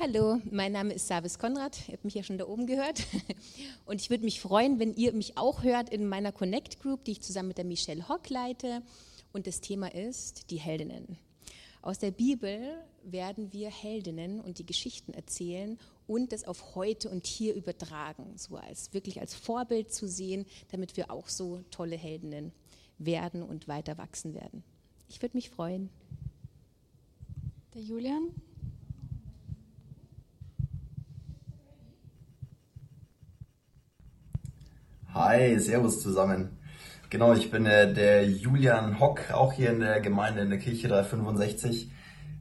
Hallo, 0.00 0.40
mein 0.52 0.70
Name 0.70 0.94
ist 0.94 1.08
Savis 1.08 1.40
Konrad. 1.40 1.88
Ihr 1.88 1.94
habt 1.94 2.04
mich 2.04 2.14
ja 2.14 2.22
schon 2.22 2.38
da 2.38 2.46
oben 2.46 2.68
gehört. 2.68 3.04
Und 3.84 4.00
ich 4.00 4.10
würde 4.10 4.22
mich 4.22 4.40
freuen, 4.40 4.78
wenn 4.78 4.94
ihr 4.94 5.12
mich 5.12 5.36
auch 5.36 5.64
hört 5.64 5.90
in 5.90 6.06
meiner 6.06 6.30
Connect 6.30 6.78
Group, 6.78 7.02
die 7.02 7.10
ich 7.12 7.20
zusammen 7.20 7.48
mit 7.48 7.58
der 7.58 7.64
Michelle 7.64 8.08
Hock 8.08 8.30
leite. 8.30 8.82
Und 9.32 9.48
das 9.48 9.60
Thema 9.60 9.92
ist 9.92 10.52
die 10.52 10.60
Heldinnen. 10.60 11.18
Aus 11.82 11.98
der 11.98 12.12
Bibel 12.12 12.78
werden 13.02 13.52
wir 13.52 13.70
Heldinnen 13.70 14.40
und 14.40 14.60
die 14.60 14.66
Geschichten 14.66 15.14
erzählen 15.14 15.80
und 16.06 16.30
das 16.30 16.44
auf 16.44 16.76
heute 16.76 17.10
und 17.10 17.26
hier 17.26 17.56
übertragen, 17.56 18.34
so 18.36 18.54
als 18.54 18.94
wirklich 18.94 19.20
als 19.20 19.34
Vorbild 19.34 19.92
zu 19.92 20.06
sehen, 20.06 20.46
damit 20.70 20.96
wir 20.96 21.10
auch 21.10 21.28
so 21.28 21.64
tolle 21.72 21.96
Heldinnen 21.96 22.52
werden 22.98 23.42
und 23.42 23.66
weiter 23.66 23.98
wachsen 23.98 24.32
werden. 24.34 24.62
Ich 25.08 25.20
würde 25.22 25.36
mich 25.36 25.50
freuen. 25.50 25.90
Der 27.74 27.82
Julian? 27.82 28.32
Hi, 35.14 35.58
Servus 35.58 36.02
zusammen. 36.02 36.58
Genau, 37.08 37.32
ich 37.32 37.50
bin 37.50 37.64
äh, 37.64 37.90
der 37.94 38.28
Julian 38.28 39.00
Hock, 39.00 39.22
auch 39.32 39.54
hier 39.54 39.70
in 39.70 39.80
der 39.80 40.02
Gemeinde 40.02 40.42
in 40.42 40.50
der 40.50 40.58
Kirche 40.58 40.86
365. 40.88 41.90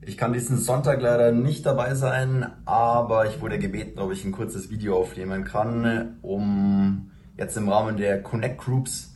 Ich 0.02 0.18
kann 0.18 0.34
diesen 0.34 0.58
Sonntag 0.58 1.02
leider 1.02 1.32
nicht 1.32 1.66
dabei 1.66 1.96
sein, 1.96 2.46
aber 2.66 3.26
ich 3.26 3.40
wurde 3.40 3.58
gebeten, 3.58 4.00
ob 4.00 4.12
ich 4.12 4.26
ein 4.26 4.34
kurzes 4.34 4.70
Video 4.70 4.98
aufnehmen 4.98 5.46
kann, 5.46 6.18
um 6.22 7.10
jetzt 7.38 7.56
im 7.56 7.70
Rahmen 7.70 7.96
der 7.96 8.22
Connect 8.22 8.58
Groups 8.58 9.16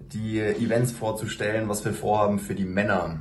die 0.00 0.40
Events 0.40 0.92
vorzustellen, 0.92 1.68
was 1.68 1.84
wir 1.84 1.92
vorhaben 1.92 2.38
für 2.38 2.54
die 2.54 2.64
Männer 2.64 3.20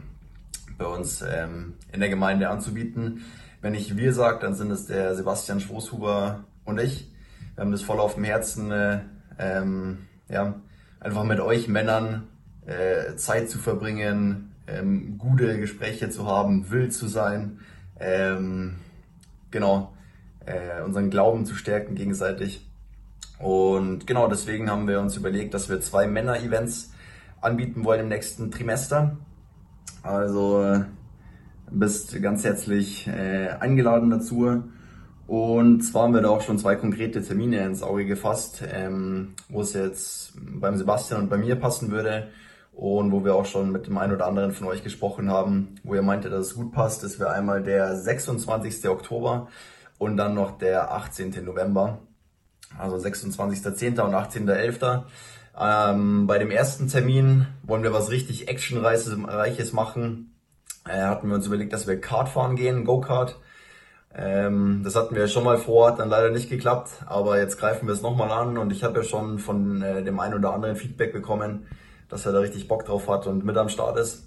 bei 0.77 0.85
uns 0.85 1.21
ähm, 1.21 1.73
in 1.91 1.99
der 1.99 2.09
Gemeinde 2.09 2.47
anzubieten. 2.47 3.25
Wenn 3.59 3.73
ich 3.73 3.97
wir 3.97 4.13
sage, 4.13 4.39
dann 4.39 4.55
sind 4.55 4.71
es 4.71 4.87
der 4.87 5.15
Sebastian 5.15 5.59
Schwoßhuber 5.59 6.45
und 6.63 6.79
ich. 6.79 7.11
Wir 7.55 7.65
haben 7.65 7.73
das 7.73 7.81
voll 7.81 7.99
auf 7.99 8.15
dem 8.15 8.23
Herzen, 8.23 8.71
äh, 8.71 8.99
ähm, 9.39 9.99
ja, 10.29 10.55
einfach 10.99 11.23
mit 11.23 11.39
euch 11.39 11.67
Männern 11.67 12.27
äh, 12.65 13.15
Zeit 13.15 13.49
zu 13.49 13.57
verbringen, 13.57 14.51
ähm, 14.67 15.17
gute 15.17 15.59
Gespräche 15.59 16.09
zu 16.09 16.27
haben, 16.27 16.71
wild 16.71 16.93
zu 16.93 17.07
sein, 17.07 17.59
ähm, 17.99 18.75
genau, 19.51 19.93
äh, 20.45 20.81
unseren 20.83 21.09
Glauben 21.09 21.45
zu 21.45 21.55
stärken 21.55 21.95
gegenseitig. 21.95 22.65
Und 23.39 24.07
genau 24.07 24.27
deswegen 24.27 24.69
haben 24.69 24.87
wir 24.87 24.99
uns 24.99 25.17
überlegt, 25.17 25.53
dass 25.53 25.69
wir 25.69 25.81
zwei 25.81 26.07
Männer-Events 26.07 26.93
anbieten 27.41 27.83
wollen 27.83 28.01
im 28.01 28.07
nächsten 28.09 28.49
Trimester. 28.49 29.17
Also 30.03 30.63
äh, 30.63 30.85
bist 31.69 32.21
ganz 32.21 32.43
herzlich 32.43 33.07
äh, 33.07 33.49
eingeladen 33.59 34.09
dazu. 34.09 34.63
Und 35.27 35.81
zwar 35.81 36.03
haben 36.03 36.13
wir 36.13 36.21
da 36.21 36.29
auch 36.29 36.41
schon 36.41 36.59
zwei 36.59 36.75
konkrete 36.75 37.23
Termine 37.23 37.65
ins 37.65 37.81
Auge 37.81 38.05
gefasst, 38.05 38.63
ähm, 38.71 39.33
wo 39.49 39.61
es 39.61 39.73
jetzt 39.73 40.33
beim 40.35 40.77
Sebastian 40.77 41.21
und 41.21 41.29
bei 41.29 41.37
mir 41.37 41.55
passen 41.55 41.91
würde 41.91 42.27
und 42.73 43.11
wo 43.11 43.23
wir 43.23 43.33
auch 43.33 43.45
schon 43.45 43.71
mit 43.71 43.87
dem 43.87 43.97
einen 43.97 44.13
oder 44.13 44.27
anderen 44.27 44.51
von 44.51 44.67
euch 44.67 44.83
gesprochen 44.83 45.31
haben, 45.31 45.75
wo 45.83 45.95
ihr 45.95 46.03
meinte, 46.03 46.29
dass 46.29 46.47
es 46.47 46.55
gut 46.55 46.71
passt. 46.73 47.03
Das 47.03 47.19
wäre 47.19 47.31
einmal 47.31 47.63
der 47.63 47.95
26. 47.95 48.87
Oktober 48.87 49.47
und 49.97 50.17
dann 50.17 50.35
noch 50.35 50.57
der 50.59 50.91
18. 50.91 51.43
November, 51.43 51.99
also 52.77 52.97
26.10. 52.97 53.99
und 54.01 54.13
18.11. 54.13 55.03
Ähm, 55.57 56.27
bei 56.27 56.37
dem 56.37 56.51
ersten 56.51 56.87
Termin 56.87 57.47
wollen 57.63 57.83
wir 57.83 57.93
was 57.93 58.11
richtig 58.11 58.47
Actionreiches 58.49 59.73
machen. 59.73 60.35
Äh, 60.87 61.01
hatten 61.01 61.29
wir 61.29 61.35
uns 61.35 61.47
überlegt, 61.47 61.73
dass 61.73 61.87
wir 61.87 61.99
Kart 61.99 62.29
fahren 62.29 62.55
gehen, 62.55 62.83
Go-Kart. 62.83 63.39
Ähm, 64.17 64.81
das 64.83 64.95
hatten 64.95 65.13
wir 65.13 65.27
schon 65.27 65.43
mal 65.43 65.57
vor, 65.57 65.89
hat 65.89 65.99
dann 65.99 66.09
leider 66.09 66.29
nicht 66.29 66.49
geklappt, 66.49 67.03
aber 67.05 67.37
jetzt 67.37 67.57
greifen 67.57 67.87
wir 67.87 67.93
es 67.93 68.01
nochmal 68.01 68.31
an 68.31 68.57
und 68.57 68.71
ich 68.71 68.83
habe 68.83 68.99
ja 68.99 69.03
schon 69.03 69.39
von 69.39 69.81
äh, 69.81 70.03
dem 70.03 70.19
einen 70.21 70.35
oder 70.35 70.53
anderen 70.53 70.77
Feedback 70.77 71.11
bekommen, 71.11 71.67
dass 72.07 72.25
er 72.25 72.31
da 72.31 72.39
richtig 72.39 72.69
Bock 72.69 72.85
drauf 72.85 73.09
hat 73.09 73.27
und 73.27 73.43
mit 73.43 73.57
am 73.57 73.67
Start 73.67 73.97
ist. 73.97 74.23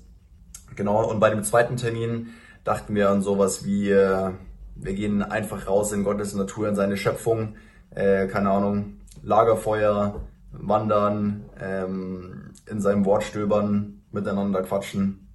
Genau, 0.77 1.09
und 1.09 1.21
bei 1.21 1.31
dem 1.31 1.43
zweiten 1.43 1.77
Termin 1.77 2.29
dachten 2.65 2.95
wir 2.95 3.09
an 3.09 3.23
sowas 3.23 3.65
wie, 3.65 3.91
äh, 3.91 4.33
wir 4.77 4.93
gehen 4.93 5.23
einfach 5.23 5.67
raus 5.67 5.91
in 5.93 6.05
Gottes 6.05 6.35
Natur, 6.35 6.69
in 6.69 6.75
seine 6.75 6.99
Schöpfung, 6.99 7.55
äh, 7.91 8.27
keine 8.27 8.51
Ahnung, 8.51 8.99
Lagerfeuer, 9.23 10.21
wandern, 10.53 11.47
ähm, 11.59 12.51
in 12.67 12.83
seinem 12.83 13.07
Wort 13.07 13.25
stöbern, 13.25 14.03
miteinander 14.13 14.63
quatschen. 14.63 15.29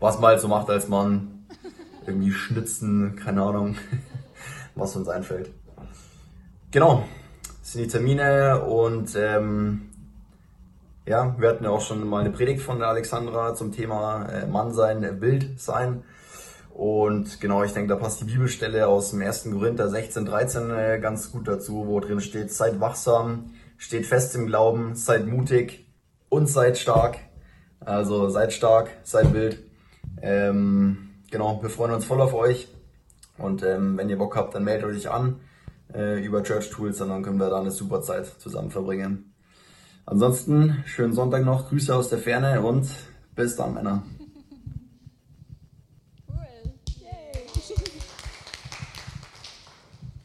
Was 0.00 0.18
man 0.18 0.30
halt 0.30 0.40
so 0.40 0.48
macht 0.48 0.68
als 0.68 0.88
Mann, 0.88 1.41
irgendwie 2.06 2.32
schnitzen, 2.32 3.16
keine 3.16 3.42
Ahnung, 3.42 3.76
was 4.74 4.96
uns 4.96 5.08
einfällt. 5.08 5.50
Genau, 6.70 7.04
das 7.60 7.72
sind 7.72 7.82
die 7.82 7.88
Termine 7.88 8.64
und 8.64 9.14
ähm, 9.16 9.90
ja, 11.06 11.34
wir 11.38 11.48
hatten 11.48 11.64
ja 11.64 11.70
auch 11.70 11.80
schon 11.80 12.06
mal 12.08 12.20
eine 12.20 12.30
Predigt 12.30 12.62
von 12.62 12.78
der 12.78 12.88
Alexandra 12.88 13.54
zum 13.54 13.72
Thema 13.72 14.26
äh, 14.26 14.46
Mann 14.46 14.72
sein, 14.72 15.18
Bild 15.18 15.60
sein. 15.60 16.04
Und 16.70 17.40
genau, 17.40 17.64
ich 17.64 17.72
denke, 17.72 17.88
da 17.88 17.96
passt 17.96 18.20
die 18.20 18.24
Bibelstelle 18.24 18.88
aus 18.88 19.10
dem 19.10 19.20
1. 19.20 19.50
Korinther 19.50 19.90
16, 19.90 20.24
13 20.24 20.70
äh, 20.70 20.98
ganz 21.00 21.30
gut 21.30 21.46
dazu, 21.46 21.86
wo 21.86 22.00
drin 22.00 22.20
steht, 22.20 22.52
seid 22.52 22.80
wachsam, 22.80 23.50
steht 23.76 24.06
fest 24.06 24.34
im 24.36 24.46
Glauben, 24.46 24.94
seid 24.94 25.26
mutig 25.26 25.86
und 26.28 26.46
seid 26.46 26.78
stark. 26.78 27.18
Also 27.80 28.28
seid 28.30 28.52
stark, 28.52 28.90
seid 29.02 29.34
wild. 29.34 29.58
Ähm, 30.22 31.10
genau, 31.32 31.60
wir 31.60 31.70
freuen 31.70 31.92
uns 31.92 32.04
voll 32.04 32.20
auf 32.20 32.34
euch. 32.34 32.68
Und 33.38 33.64
ähm, 33.64 33.96
wenn 33.98 34.08
ihr 34.08 34.18
Bock 34.18 34.36
habt, 34.36 34.54
dann 34.54 34.62
meldet 34.62 34.88
euch 34.88 35.10
an 35.10 35.40
äh, 35.92 36.24
über 36.24 36.44
Church 36.44 36.70
Tools 36.70 37.00
und 37.00 37.08
dann 37.08 37.24
können 37.24 37.40
wir 37.40 37.50
da 37.50 37.60
eine 37.60 37.72
super 37.72 38.02
Zeit 38.02 38.26
zusammen 38.26 38.70
verbringen. 38.70 39.34
Ansonsten, 40.06 40.84
schönen 40.86 41.14
Sonntag 41.14 41.44
noch, 41.44 41.68
Grüße 41.68 41.94
aus 41.94 42.08
der 42.08 42.18
Ferne 42.18 42.62
und 42.62 42.88
bis 43.34 43.56
dann, 43.56 43.74
Männer. 43.74 44.04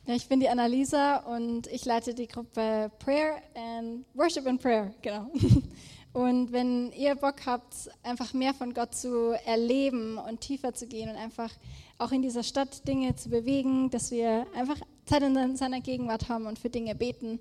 Ja, 0.09 0.15
ich 0.15 0.29
bin 0.29 0.39
die 0.39 0.47
Annalisa 0.47 1.17
und 1.17 1.67
ich 1.67 1.83
leite 1.83 2.13
die 2.13 2.29
Gruppe 2.29 2.89
Prayer 2.97 3.41
and 3.55 4.05
Worship 4.13 4.47
and 4.47 4.61
Prayer, 4.61 4.93
genau. 5.01 5.29
Und 6.13 6.51
wenn 6.51 6.91
ihr 6.93 7.15
Bock 7.15 7.45
habt, 7.45 7.89
einfach 8.03 8.33
mehr 8.33 8.53
von 8.53 8.73
Gott 8.73 8.95
zu 8.95 9.33
erleben 9.45 10.17
und 10.17 10.41
tiefer 10.41 10.73
zu 10.73 10.87
gehen 10.87 11.09
und 11.09 11.15
einfach 11.15 11.51
auch 11.99 12.11
in 12.11 12.21
dieser 12.21 12.43
Stadt 12.43 12.87
Dinge 12.87 13.15
zu 13.15 13.29
bewegen, 13.29 13.89
dass 13.89 14.11
wir 14.11 14.47
einfach 14.55 14.77
Zeit 15.05 15.23
in 15.23 15.55
seiner 15.55 15.81
Gegenwart 15.81 16.29
haben 16.29 16.45
und 16.45 16.59
für 16.59 16.69
Dinge 16.69 16.95
beten, 16.95 17.39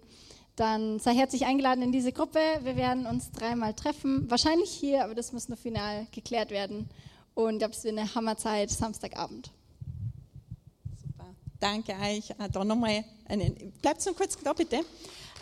dann 0.56 0.98
sei 0.98 1.14
herzlich 1.14 1.44
eingeladen 1.44 1.82
in 1.82 1.92
diese 1.92 2.12
Gruppe. 2.12 2.40
Wir 2.62 2.76
werden 2.76 3.06
uns 3.06 3.30
dreimal 3.30 3.74
treffen, 3.74 4.30
wahrscheinlich 4.30 4.70
hier, 4.70 5.04
aber 5.04 5.14
das 5.14 5.32
muss 5.32 5.48
noch 5.48 5.58
final 5.58 6.06
geklärt 6.12 6.50
werden. 6.50 6.88
Und 7.34 7.54
ich 7.54 7.58
glaube, 7.58 7.74
es 7.74 7.84
wird 7.84 7.98
eine 7.98 8.14
Hammerzeit 8.14 8.70
Samstagabend. 8.70 9.50
Super, 11.02 11.26
danke 11.60 11.92
euch. 11.92 12.30
Äh, 12.30 12.48
da 12.50 12.64
nochmal 12.64 13.04
bleibt 13.82 14.06
noch 14.06 14.16
kurz 14.16 14.38
da 14.42 14.54
bitte. 14.54 14.76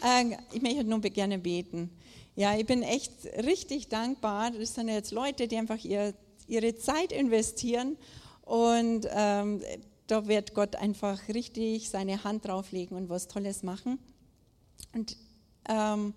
Äh, 0.02 0.36
ich 0.52 0.60
möchte 0.60 0.82
nur 0.82 1.00
gerne 1.00 1.38
beten. 1.38 1.90
Ja, 2.36 2.56
ich 2.56 2.66
bin 2.66 2.82
echt 2.82 3.12
richtig 3.44 3.88
dankbar. 3.88 4.50
Das 4.50 4.74
sind 4.74 4.88
jetzt 4.88 5.12
Leute, 5.12 5.46
die 5.46 5.56
einfach 5.56 5.82
ihr, 5.84 6.14
ihre 6.48 6.74
Zeit 6.74 7.12
investieren 7.12 7.96
und 8.42 9.06
ähm, 9.10 9.62
da 10.06 10.26
wird 10.26 10.52
Gott 10.54 10.76
einfach 10.76 11.28
richtig 11.28 11.88
seine 11.88 12.24
Hand 12.24 12.46
drauflegen 12.46 12.96
und 12.96 13.08
was 13.08 13.28
Tolles 13.28 13.62
machen. 13.62 13.98
Und 14.92 15.16
ähm, 15.68 16.12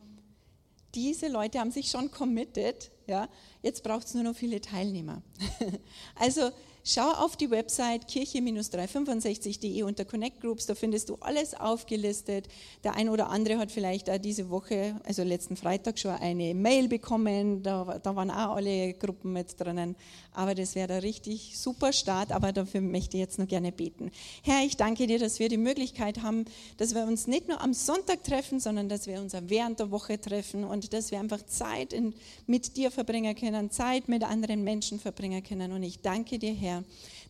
diese 0.93 1.27
Leute 1.27 1.59
haben 1.59 1.71
sich 1.71 1.89
schon 1.89 2.11
committed. 2.11 2.91
Ja, 3.05 3.29
jetzt 3.61 3.83
braucht 3.83 4.07
es 4.07 4.13
nur 4.13 4.23
noch 4.23 4.35
viele 4.35 4.59
Teilnehmer. 4.59 5.21
also 6.15 6.49
Schau 6.89 7.11
auf 7.11 7.35
die 7.35 7.51
Website 7.51 8.07
kirche-365.de 8.07 9.83
unter 9.83 10.05
Connect 10.05 10.39
Groups, 10.39 10.67
da 10.67 10.73
findest 10.73 11.09
du 11.09 11.17
alles 11.19 11.53
aufgelistet. 11.53 12.47
Der 12.85 12.95
ein 12.95 13.09
oder 13.09 13.29
andere 13.29 13.57
hat 13.57 13.73
vielleicht 13.73 14.09
auch 14.09 14.17
diese 14.17 14.49
Woche, 14.49 14.95
also 15.03 15.21
letzten 15.23 15.57
Freitag 15.57 15.99
schon 15.99 16.11
eine 16.11 16.55
Mail 16.55 16.87
bekommen, 16.87 17.61
da, 17.61 17.99
da 18.01 18.15
waren 18.15 18.31
auch 18.31 18.55
alle 18.55 18.93
Gruppen 18.93 19.33
mit 19.33 19.59
drinnen. 19.59 19.97
Aber 20.31 20.55
das 20.55 20.75
wäre 20.75 20.87
der 20.87 21.03
richtig 21.03 21.59
super 21.59 21.91
Start, 21.91 22.31
aber 22.31 22.53
dafür 22.53 22.79
möchte 22.79 23.17
ich 23.17 23.21
jetzt 23.21 23.37
noch 23.37 23.49
gerne 23.49 23.73
beten. 23.73 24.09
Herr, 24.43 24.63
ich 24.63 24.77
danke 24.77 25.07
dir, 25.07 25.19
dass 25.19 25.39
wir 25.39 25.49
die 25.49 25.57
Möglichkeit 25.57 26.23
haben, 26.23 26.45
dass 26.77 26.95
wir 26.95 27.03
uns 27.03 27.27
nicht 27.27 27.49
nur 27.49 27.59
am 27.59 27.73
Sonntag 27.73 28.23
treffen, 28.23 28.61
sondern 28.61 28.87
dass 28.87 29.07
wir 29.07 29.19
uns 29.19 29.35
während 29.37 29.79
der 29.79 29.91
Woche 29.91 30.21
treffen 30.21 30.63
und 30.63 30.93
dass 30.93 31.11
wir 31.11 31.19
einfach 31.19 31.45
Zeit 31.47 31.91
in, 31.91 32.13
mit 32.45 32.77
dir 32.77 32.91
verbringen 32.91 33.35
können, 33.35 33.71
Zeit 33.71 34.07
mit 34.07 34.23
anderen 34.23 34.63
Menschen 34.63 35.01
verbringen 35.01 35.43
können. 35.43 35.73
Und 35.73 35.83
ich 35.83 35.99
danke 35.99 36.39
dir, 36.39 36.53
Herr, 36.53 36.76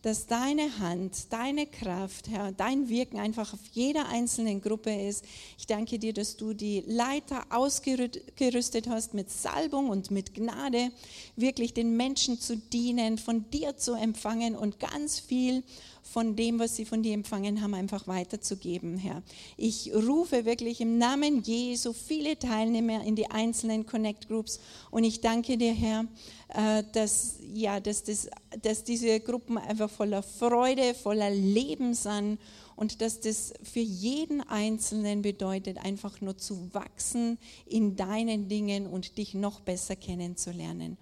dass 0.02 0.28
deine 0.28 0.80
Hand, 0.80 1.34
deine 1.34 1.66
Kraft, 1.66 2.30
Herr, 2.30 2.52
dein 2.52 2.88
Wirken 2.88 3.20
einfach 3.20 3.54
auf 3.54 3.60
jeder 3.74 4.08
einzelnen 4.08 4.62
Gruppe 4.62 4.94
ist. 4.94 5.26
Ich 5.58 5.68
danke 5.68 6.00
dir, 6.00 6.14
dass 6.14 6.38
du 6.38 6.54
die 6.54 6.84
Leiter 6.86 7.46
ausgerüstet 7.50 8.88
hast 8.88 9.14
mit 9.14 9.30
Salbung 9.30 9.90
und 9.90 10.12
mit 10.12 10.34
Gnade, 10.34 10.92
wirklich 11.36 11.74
den 11.74 11.98
Menschen 11.98 12.40
zu 12.40 12.58
dienen, 12.58 13.18
von 13.18 13.50
dir 13.50 13.78
zu 13.78 13.94
empfangen 13.94 14.56
und 14.56 14.80
ganz 14.80 15.20
viel 15.20 15.64
von 16.12 16.36
dem, 16.36 16.60
was 16.60 16.76
sie 16.76 16.86
von 16.86 17.04
dir 17.04 17.14
empfangen 17.14 17.62
haben, 17.62 17.74
einfach 17.74 18.08
weiterzugeben, 18.08 18.98
Herr. 18.98 19.22
Ich 19.58 19.92
rufe 19.94 20.46
wirklich 20.46 20.82
im 20.82 20.98
Namen 20.98 21.44
Jesu 21.44 21.94
viele 21.94 22.38
Teilnehmer 22.40 23.04
in 23.04 23.16
die 23.16 23.30
einzelnen 23.30 23.86
Connect 23.86 24.28
Groups 24.28 24.60
und 24.92 25.04
ich 25.04 25.22
danke 25.22 25.58
dir, 25.58 25.74
Herr, 25.74 26.06
äh, 26.50 26.84
dass, 26.94 27.36
ja, 27.54 27.80
dass, 27.80 28.04
das, 28.04 28.30
dass 28.62 28.84
diese 28.84 29.20
Gruppen 29.20 29.58
einfach 29.58 29.90
voller 29.90 30.24
Freude, 30.24 30.94
voller 30.94 31.30
Leben 31.30 31.94
sind 31.94 32.40
und 32.76 33.02
dass 33.02 33.20
das 33.20 33.54
für 33.64 33.80
jeden 33.80 34.42
Einzelnen 34.42 35.22
bedeutet, 35.22 35.78
einfach 35.78 36.22
nur 36.22 36.38
zu 36.38 36.74
wachsen 36.74 37.38
in 37.66 37.96
deinen 37.96 38.48
Dingen 38.48 38.88
und 38.88 39.18
dich 39.18 39.34
noch 39.34 39.60
besser 39.60 39.96
kennenzulernen. 39.96 40.98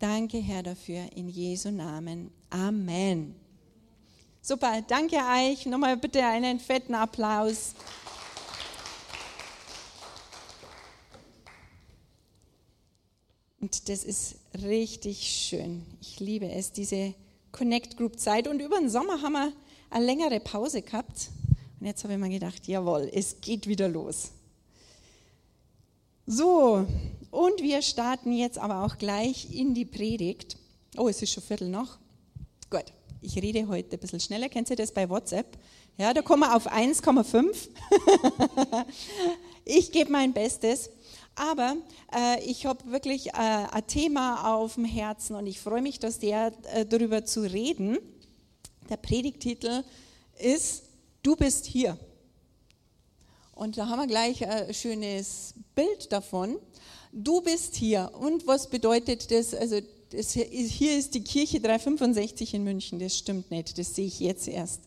Danke, 0.00 0.38
Herr, 0.38 0.62
dafür 0.62 1.04
in 1.14 1.28
Jesu 1.28 1.70
Namen. 1.70 2.30
Amen. 2.50 3.34
Super, 4.42 4.82
danke 4.88 5.16
euch. 5.16 5.66
Nochmal 5.66 5.98
bitte 5.98 6.24
einen 6.24 6.58
fetten 6.58 6.94
Applaus. 6.94 7.74
Und 13.60 13.88
das 13.90 14.04
ist 14.04 14.36
richtig 14.62 15.20
schön. 15.20 15.84
Ich 16.00 16.20
liebe 16.20 16.50
es, 16.50 16.72
diese 16.72 17.14
Connect 17.52 17.98
Group 17.98 18.18
Zeit. 18.18 18.48
Und 18.48 18.60
über 18.60 18.78
den 18.78 18.88
Sommer 18.88 19.20
haben 19.20 19.34
wir 19.34 19.52
eine 19.90 20.06
längere 20.06 20.40
Pause 20.40 20.80
gehabt. 20.80 21.28
Und 21.78 21.86
jetzt 21.86 22.02
habe 22.04 22.14
ich 22.14 22.18
mir 22.18 22.30
gedacht, 22.30 22.66
jawohl, 22.66 23.10
es 23.12 23.42
geht 23.42 23.66
wieder 23.66 23.88
los. 23.90 24.30
So, 26.26 26.86
und 27.30 27.60
wir 27.60 27.82
starten 27.82 28.32
jetzt 28.32 28.56
aber 28.58 28.84
auch 28.84 28.96
gleich 28.96 29.54
in 29.54 29.74
die 29.74 29.84
Predigt. 29.84 30.56
Oh, 30.96 31.08
es 31.08 31.20
ist 31.20 31.32
schon 31.32 31.42
Viertel 31.42 31.68
noch. 31.68 31.99
Ich 33.22 33.36
rede 33.36 33.68
heute 33.68 33.96
ein 33.96 33.98
bisschen 33.98 34.20
schneller. 34.20 34.48
Kennt 34.48 34.70
ihr 34.70 34.76
das 34.76 34.92
bei 34.92 35.08
WhatsApp? 35.08 35.58
Ja, 35.98 36.14
da 36.14 36.22
kommen 36.22 36.40
wir 36.40 36.56
auf 36.56 36.66
1,5. 36.72 37.68
ich 39.66 39.92
gebe 39.92 40.10
mein 40.10 40.32
Bestes. 40.32 40.88
Aber 41.34 41.76
äh, 42.14 42.42
ich 42.44 42.64
habe 42.64 42.90
wirklich 42.90 43.28
äh, 43.28 43.32
ein 43.34 43.86
Thema 43.86 44.54
auf 44.56 44.74
dem 44.74 44.86
Herzen 44.86 45.36
und 45.36 45.46
ich 45.46 45.60
freue 45.60 45.82
mich, 45.82 45.98
dass 45.98 46.18
der 46.18 46.52
äh, 46.72 46.86
darüber 46.86 47.26
zu 47.26 47.42
reden. 47.42 47.98
Der 48.88 48.96
Predigtitel 48.96 49.84
ist 50.38 50.84
Du 51.22 51.36
bist 51.36 51.66
hier. 51.66 51.98
Und 53.52 53.76
da 53.76 53.88
haben 53.88 54.00
wir 54.00 54.06
gleich 54.06 54.48
ein 54.48 54.72
schönes 54.72 55.52
Bild 55.74 56.10
davon. 56.10 56.56
Du 57.12 57.42
bist 57.42 57.76
hier. 57.76 58.10
Und 58.18 58.46
was 58.46 58.70
bedeutet 58.70 59.30
das? 59.30 59.52
Also 59.52 59.80
das 60.10 60.32
hier 60.32 60.98
ist 60.98 61.14
die 61.14 61.22
Kirche 61.22 61.60
365 61.60 62.54
in 62.54 62.64
München. 62.64 62.98
Das 62.98 63.16
stimmt 63.16 63.50
nicht. 63.50 63.78
Das 63.78 63.94
sehe 63.94 64.06
ich 64.06 64.18
jetzt 64.18 64.48
erst. 64.48 64.80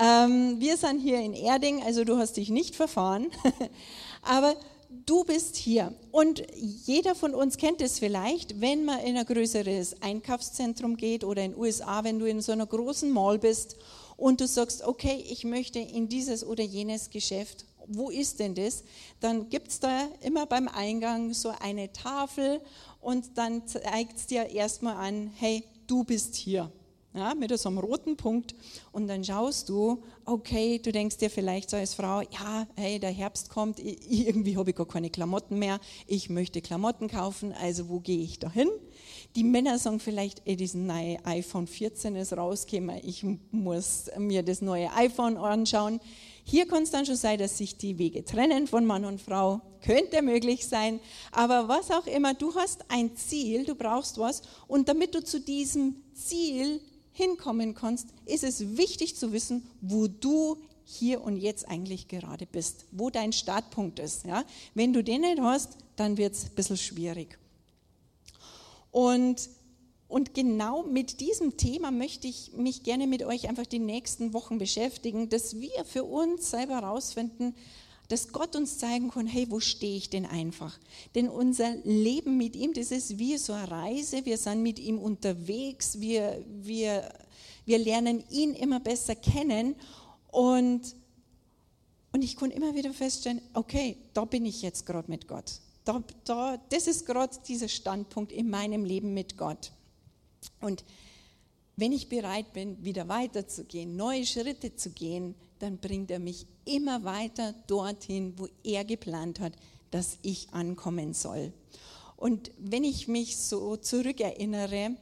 Ähm, 0.00 0.56
wir 0.58 0.76
sind 0.76 1.00
hier 1.00 1.20
in 1.20 1.34
Erding, 1.34 1.82
also 1.82 2.04
du 2.04 2.16
hast 2.16 2.38
dich 2.38 2.48
nicht 2.48 2.74
verfahren. 2.74 3.30
Aber 4.22 4.56
du 5.04 5.24
bist 5.24 5.56
hier. 5.56 5.92
Und 6.10 6.42
jeder 6.56 7.14
von 7.14 7.34
uns 7.34 7.58
kennt 7.58 7.82
es 7.82 7.98
vielleicht, 7.98 8.60
wenn 8.60 8.84
man 8.84 9.00
in 9.00 9.16
ein 9.16 9.26
größeres 9.26 10.00
Einkaufszentrum 10.00 10.96
geht 10.96 11.24
oder 11.24 11.42
in 11.42 11.52
den 11.52 11.60
USA, 11.60 12.02
wenn 12.04 12.18
du 12.18 12.26
in 12.26 12.40
so 12.40 12.52
einer 12.52 12.66
großen 12.66 13.10
Mall 13.10 13.38
bist 13.38 13.76
und 14.16 14.40
du 14.40 14.46
sagst, 14.46 14.82
okay, 14.84 15.22
ich 15.28 15.44
möchte 15.44 15.80
in 15.80 16.08
dieses 16.08 16.44
oder 16.44 16.62
jenes 16.64 17.10
Geschäft. 17.10 17.66
Wo 17.88 18.10
ist 18.10 18.38
denn 18.38 18.54
das? 18.54 18.84
Dann 19.20 19.50
gibt 19.50 19.68
es 19.68 19.80
da 19.80 20.08
immer 20.20 20.46
beim 20.46 20.68
Eingang 20.68 21.34
so 21.34 21.52
eine 21.60 21.92
Tafel 21.92 22.60
und 23.02 23.36
dann 23.36 23.66
zeigt 23.66 24.16
es 24.16 24.26
dir 24.26 24.48
erstmal 24.48 24.96
an, 24.96 25.30
hey, 25.36 25.64
du 25.86 26.04
bist 26.04 26.34
hier 26.34 26.72
ja, 27.14 27.34
mit 27.34 27.56
so 27.58 27.68
einem 27.68 27.78
roten 27.78 28.16
Punkt 28.16 28.54
und 28.92 29.06
dann 29.06 29.22
schaust 29.22 29.68
du, 29.68 30.02
okay, 30.24 30.78
du 30.78 30.92
denkst 30.92 31.18
dir 31.18 31.28
vielleicht 31.28 31.68
so 31.68 31.76
als 31.76 31.94
Frau, 31.94 32.20
ja, 32.22 32.66
hey, 32.76 32.98
der 32.98 33.10
Herbst 33.10 33.50
kommt, 33.50 33.78
irgendwie 33.78 34.56
habe 34.56 34.70
ich 34.70 34.76
gar 34.76 34.86
keine 34.86 35.10
Klamotten 35.10 35.58
mehr, 35.58 35.78
ich 36.06 36.30
möchte 36.30 36.62
Klamotten 36.62 37.08
kaufen, 37.08 37.52
also 37.52 37.88
wo 37.88 38.00
gehe 38.00 38.22
ich 38.22 38.38
da 38.38 38.50
hin? 38.50 38.70
Die 39.36 39.44
Männer 39.44 39.78
sagen 39.78 40.00
vielleicht, 40.00 40.42
ey, 40.46 40.56
diesen 40.56 40.86
neue 40.86 41.24
iPhone 41.26 41.66
14 41.66 42.16
ist 42.16 42.34
rausgekommen, 42.34 43.00
ich 43.02 43.24
muss 43.50 44.10
mir 44.16 44.42
das 44.42 44.62
neue 44.62 44.90
iPhone 44.94 45.36
anschauen. 45.36 46.00
Hier 46.44 46.66
kann 46.66 46.82
es 46.82 46.90
dann 46.90 47.06
schon 47.06 47.16
sein, 47.16 47.38
dass 47.38 47.58
sich 47.58 47.76
die 47.76 47.98
Wege 47.98 48.24
trennen 48.24 48.66
von 48.66 48.84
Mann 48.84 49.04
und 49.04 49.20
Frau. 49.20 49.60
Könnte 49.82 50.22
möglich 50.22 50.66
sein. 50.66 51.00
Aber 51.30 51.68
was 51.68 51.90
auch 51.90 52.06
immer, 52.06 52.34
du 52.34 52.54
hast 52.54 52.84
ein 52.88 53.16
Ziel, 53.16 53.64
du 53.64 53.74
brauchst 53.74 54.18
was. 54.18 54.42
Und 54.66 54.88
damit 54.88 55.14
du 55.14 55.22
zu 55.22 55.40
diesem 55.40 55.96
Ziel 56.14 56.80
hinkommen 57.12 57.74
kannst, 57.74 58.08
ist 58.26 58.44
es 58.44 58.76
wichtig 58.76 59.16
zu 59.16 59.32
wissen, 59.32 59.66
wo 59.80 60.08
du 60.08 60.56
hier 60.84 61.22
und 61.22 61.36
jetzt 61.36 61.68
eigentlich 61.68 62.08
gerade 62.08 62.46
bist, 62.46 62.84
wo 62.90 63.10
dein 63.10 63.32
Startpunkt 63.32 63.98
ist. 63.98 64.24
Ja? 64.24 64.44
Wenn 64.74 64.92
du 64.92 65.02
den 65.02 65.22
nicht 65.22 65.40
hast, 65.40 65.76
dann 65.96 66.16
wird 66.16 66.34
es 66.34 66.44
ein 66.44 66.54
bisschen 66.54 66.76
schwierig. 66.76 67.38
Und, 68.90 69.48
und 70.12 70.34
genau 70.34 70.82
mit 70.82 71.20
diesem 71.20 71.56
Thema 71.56 71.90
möchte 71.90 72.28
ich 72.28 72.52
mich 72.52 72.82
gerne 72.82 73.06
mit 73.06 73.22
euch 73.22 73.48
einfach 73.48 73.64
die 73.64 73.78
nächsten 73.78 74.34
Wochen 74.34 74.58
beschäftigen, 74.58 75.30
dass 75.30 75.58
wir 75.58 75.86
für 75.86 76.04
uns 76.04 76.50
selber 76.50 76.74
herausfinden, 76.74 77.54
dass 78.08 78.28
Gott 78.30 78.54
uns 78.54 78.76
zeigen 78.76 79.10
kann, 79.10 79.26
hey, 79.26 79.46
wo 79.48 79.58
stehe 79.58 79.96
ich 79.96 80.10
denn 80.10 80.26
einfach? 80.26 80.78
Denn 81.14 81.30
unser 81.30 81.76
Leben 81.84 82.36
mit 82.36 82.56
ihm, 82.56 82.74
das 82.74 82.90
ist 82.90 83.18
wie 83.18 83.38
so 83.38 83.54
eine 83.54 83.70
Reise, 83.70 84.26
wir 84.26 84.36
sind 84.36 84.62
mit 84.62 84.78
ihm 84.78 84.98
unterwegs, 84.98 85.98
wir, 85.98 86.44
wir, 86.46 87.10
wir 87.64 87.78
lernen 87.78 88.22
ihn 88.28 88.52
immer 88.52 88.80
besser 88.80 89.14
kennen 89.14 89.74
und, 90.30 90.94
und 92.12 92.22
ich 92.22 92.36
kann 92.36 92.50
immer 92.50 92.74
wieder 92.74 92.92
feststellen, 92.92 93.40
okay, 93.54 93.96
da 94.12 94.26
bin 94.26 94.44
ich 94.44 94.60
jetzt 94.60 94.84
gerade 94.84 95.10
mit 95.10 95.26
Gott. 95.26 95.60
Da, 95.86 96.02
da, 96.26 96.58
das 96.68 96.86
ist 96.86 97.06
gerade 97.06 97.34
dieser 97.48 97.68
Standpunkt 97.68 98.30
in 98.30 98.50
meinem 98.50 98.84
Leben 98.84 99.14
mit 99.14 99.38
Gott. 99.38 99.72
Und 100.60 100.84
wenn 101.76 101.92
ich 101.92 102.08
bereit 102.08 102.52
bin, 102.52 102.84
wieder 102.84 103.08
weiterzugehen, 103.08 103.96
neue 103.96 104.26
Schritte 104.26 104.76
zu 104.76 104.90
gehen, 104.90 105.34
dann 105.58 105.78
bringt 105.78 106.10
er 106.10 106.18
mich 106.18 106.46
immer 106.64 107.04
weiter 107.04 107.54
dorthin, 107.66 108.34
wo 108.36 108.48
er 108.62 108.84
geplant 108.84 109.40
hat, 109.40 109.54
dass 109.90 110.18
ich 110.22 110.52
ankommen 110.52 111.14
soll. 111.14 111.52
Und 112.16 112.50
wenn 112.58 112.84
ich 112.84 113.08
mich 113.08 113.36
so 113.36 113.76
zurückerinnere, 113.76 114.96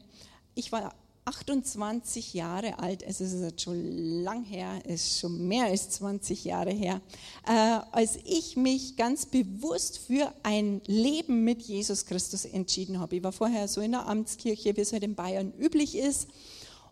ich 0.55 0.73
war 0.73 0.95
28 1.25 2.35
Jahre 2.35 2.79
alt, 2.79 3.03
es 3.03 3.21
ist 3.21 3.61
schon 3.61 4.23
lang 4.23 4.43
her, 4.43 4.81
es 4.85 5.07
ist 5.07 5.21
schon 5.21 5.47
mehr 5.47 5.67
als 5.67 5.91
20 5.91 6.45
Jahre 6.45 6.71
her, 6.71 7.01
äh, 7.47 7.79
als 7.93 8.19
ich 8.25 8.57
mich 8.57 8.97
ganz 8.97 9.27
bewusst 9.27 9.99
für 9.99 10.33
ein 10.43 10.81
Leben 10.87 11.45
mit 11.45 11.63
Jesus 11.63 12.07
Christus 12.07 12.47
entschieden 12.47 12.99
habe. 12.99 13.17
Ich 13.17 13.23
war 13.23 13.33
vorher 13.33 13.69
so 13.69 13.81
in 13.81 13.93
der 13.93 14.09
Amtskirche, 14.09 14.77
wie 14.77 14.81
es 14.81 14.93
halt 14.93 15.05
in 15.05 15.15
Bayern 15.15 15.53
üblich 15.59 15.97
ist. 15.97 16.29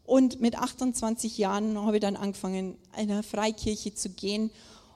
Und 0.05 0.41
mit 0.41 0.57
28 0.57 1.37
Jahren 1.37 1.79
habe 1.79 1.97
ich 1.97 2.01
dann 2.01 2.17
angefangen, 2.17 2.79
in 2.97 3.11
eine 3.11 3.23
Freikirche 3.23 3.95
zu 3.95 4.11
gehen. 4.11 4.51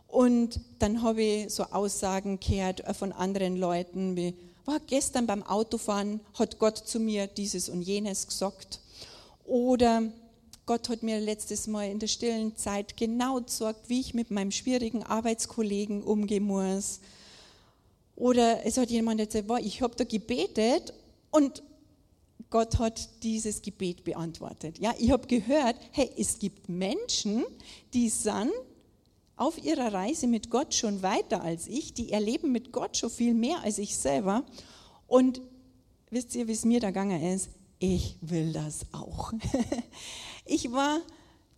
Und 0.09 0.61
dann 0.79 1.03
habe 1.03 1.23
ich 1.23 1.53
so 1.53 1.64
Aussagen 1.64 2.38
gehört 2.38 2.83
von 2.97 3.12
anderen 3.12 3.57
Leuten, 3.57 4.16
wie, 4.16 4.35
war 4.64 4.79
gestern 4.81 5.27
beim 5.27 5.42
Autofahren, 5.42 6.21
hat 6.38 6.59
Gott 6.59 6.79
zu 6.79 7.01
mir 7.01 7.27
dieses 7.27 7.68
und 7.68 7.83
jenes 7.83 8.27
gesagt. 8.27 8.82
Oder 9.53 10.05
Gott 10.65 10.88
hat 10.88 11.03
mir 11.03 11.21
letztes 11.21 11.67
Mal 11.67 11.91
in 11.91 11.99
der 11.99 12.07
stillen 12.07 12.57
Zeit 12.57 12.97
genau 12.97 13.38
gesagt, 13.38 13.91
wie 13.91 14.01
ich 14.01 14.15
mit 14.15 14.31
meinem 14.31 14.51
schwierigen 14.51 15.03
Arbeitskollegen 15.03 16.03
umgehen 16.03 16.45
muss. 16.45 17.01
Oder 18.17 18.65
es 18.65 18.79
hat 18.79 18.88
jemand 18.88 19.21
gesagt, 19.21 19.51
ich 19.62 19.83
habe 19.83 19.95
da 19.95 20.05
gebetet 20.05 20.95
und 21.31 21.62
Gott 22.49 22.79
hat 22.79 23.23
dieses 23.23 23.61
Gebet 23.61 24.05
beantwortet. 24.05 24.79
Ja, 24.79 24.95
ich 24.99 25.11
habe 25.11 25.27
gehört, 25.27 25.77
hey, 25.91 26.11
es 26.17 26.38
gibt 26.38 26.71
Menschen, 26.71 27.45
die 27.93 28.09
sind 28.09 28.53
auf 29.37 29.62
ihrer 29.62 29.93
Reise 29.93 30.29
mit 30.29 30.49
Gott 30.49 30.73
schon 30.73 31.03
weiter 31.03 31.43
als 31.43 31.67
ich, 31.67 31.93
die 31.93 32.11
erleben 32.11 32.53
mit 32.53 32.73
Gott 32.73 32.97
schon 32.97 33.11
viel 33.11 33.35
mehr 33.35 33.61
als 33.62 33.77
ich 33.77 33.99
selber. 33.99 34.47
Und 35.07 35.43
wisst 36.09 36.35
ihr, 36.37 36.49
wie 36.49 36.53
es 36.53 36.65
mir 36.65 36.81
da 36.81 36.87
gegangen 36.87 37.23
ist? 37.23 37.51
Ich 37.85 38.14
will 38.21 38.53
das 38.53 38.87
auch. 38.92 39.33
ich 40.47 40.71
war 40.71 41.01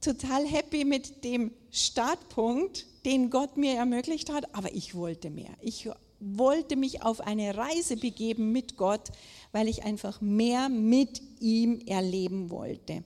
total 0.01 0.47
happy 0.47 0.87
mit 0.87 1.23
dem 1.23 1.51
Startpunkt, 1.71 2.87
den 3.05 3.29
Gott 3.29 3.59
mir 3.59 3.75
ermöglicht 3.75 4.33
hat, 4.33 4.55
aber 4.55 4.75
ich 4.75 4.95
wollte 4.95 5.29
mehr. 5.29 5.51
Ich 5.61 5.87
wollte 6.21 6.77
mich 6.77 7.03
auf 7.03 7.21
eine 7.21 7.55
Reise 7.55 7.99
begeben 7.99 8.53
mit 8.53 8.79
Gott, 8.79 9.13
weil 9.53 9.69
ich 9.69 9.83
einfach 9.85 10.23
mehr 10.23 10.71
mit 10.71 11.21
ihm 11.41 11.81
erleben 11.81 12.49
wollte. 12.49 13.05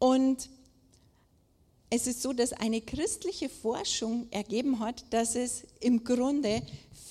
Und 0.00 0.48
es 1.90 2.08
ist 2.08 2.22
so, 2.22 2.32
dass 2.32 2.54
eine 2.54 2.80
christliche 2.80 3.48
Forschung 3.48 4.26
ergeben 4.32 4.80
hat, 4.80 5.04
dass 5.10 5.36
es 5.36 5.62
im 5.78 6.02
Grunde 6.02 6.60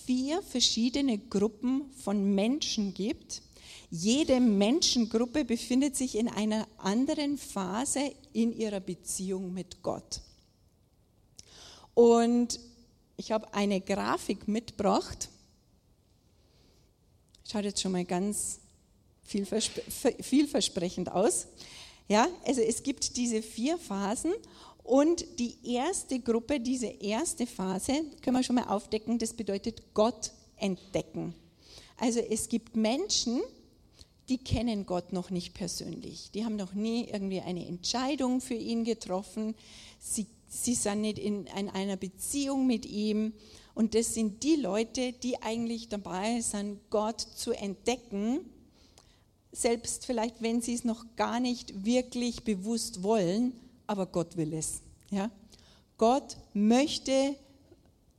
vier 0.06 0.41
verschiedene 0.41 1.19
Gruppen 1.19 1.89
von 2.04 2.36
Menschen 2.36 2.93
gibt. 2.93 3.41
Jede 3.89 4.39
Menschengruppe 4.39 5.45
befindet 5.45 5.95
sich 5.95 6.15
in 6.15 6.28
einer 6.28 6.67
anderen 6.78 7.38
Phase 7.38 8.13
in 8.34 8.52
ihrer 8.52 8.80
Beziehung 8.80 9.54
mit 9.54 9.82
Gott. 9.84 10.21
Und 11.93 12.60
ich 13.17 13.32
habe 13.32 13.54
eine 13.54 13.80
Grafik 13.80 14.48
mitgebracht 14.48 15.30
Schaut 17.48 17.63
jetzt 17.63 17.80
schon 17.80 17.91
mal 17.91 18.06
ganz 18.06 18.60
vielversprechend 19.24 21.12
aus. 21.12 21.45
Ja, 22.08 22.28
also 22.43 22.62
es 22.62 22.82
gibt 22.82 23.17
diese 23.17 23.43
vier 23.43 23.78
Phasen 23.78 24.34
und 24.84 25.39
die 25.39 25.56
erste 25.63 26.19
Gruppe, 26.19 26.60
diese 26.60 26.88
erste 26.88 27.45
Phase, 27.45 27.93
können 28.21 28.38
wir 28.38 28.43
schon 28.43 28.56
mal 28.56 28.67
aufdecken, 28.67 29.19
das 29.19 29.34
bedeutet 29.34 29.93
Gott 29.93 30.32
entdecken. 30.58 31.36
Also 31.98 32.19
es 32.19 32.50
gibt 32.50 32.76
Menschen, 32.76 33.41
die 34.29 34.38
kennen 34.38 34.85
Gott 34.85 35.13
noch 35.13 35.29
nicht 35.29 35.53
persönlich. 35.53 36.31
Die 36.31 36.45
haben 36.45 36.55
noch 36.55 36.73
nie 36.73 37.05
irgendwie 37.05 37.41
eine 37.41 37.65
Entscheidung 37.67 38.41
für 38.41 38.55
ihn 38.55 38.83
getroffen. 38.83 39.55
Sie, 39.99 40.27
sie 40.47 40.73
sind 40.73 41.01
nicht 41.01 41.19
in, 41.19 41.45
in 41.47 41.69
einer 41.69 41.97
Beziehung 41.97 42.65
mit 42.65 42.85
ihm 42.85 43.33
und 43.75 43.93
das 43.93 44.13
sind 44.13 44.41
die 44.43 44.55
Leute, 44.55 45.11
die 45.11 45.41
eigentlich 45.41 45.89
dabei 45.89 46.39
sind, 46.39 46.79
Gott 46.89 47.19
zu 47.19 47.51
entdecken, 47.51 48.39
selbst 49.51 50.05
vielleicht, 50.05 50.41
wenn 50.41 50.61
sie 50.61 50.73
es 50.73 50.85
noch 50.85 51.05
gar 51.15 51.39
nicht 51.39 51.85
wirklich 51.85 52.43
bewusst 52.43 53.03
wollen, 53.03 53.53
aber 53.85 54.05
Gott 54.05 54.38
will 54.38 54.53
es. 54.53 54.81
Ja? 55.11 55.29
Gott 55.97 56.38
möchte 56.53 57.35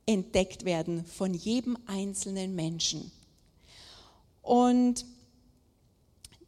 entdeckt 0.05 0.63
werden 0.63 1.05
von 1.05 1.33
jedem 1.33 1.77
einzelnen 1.85 2.55
Menschen. 2.55 3.11
Und 4.41 5.05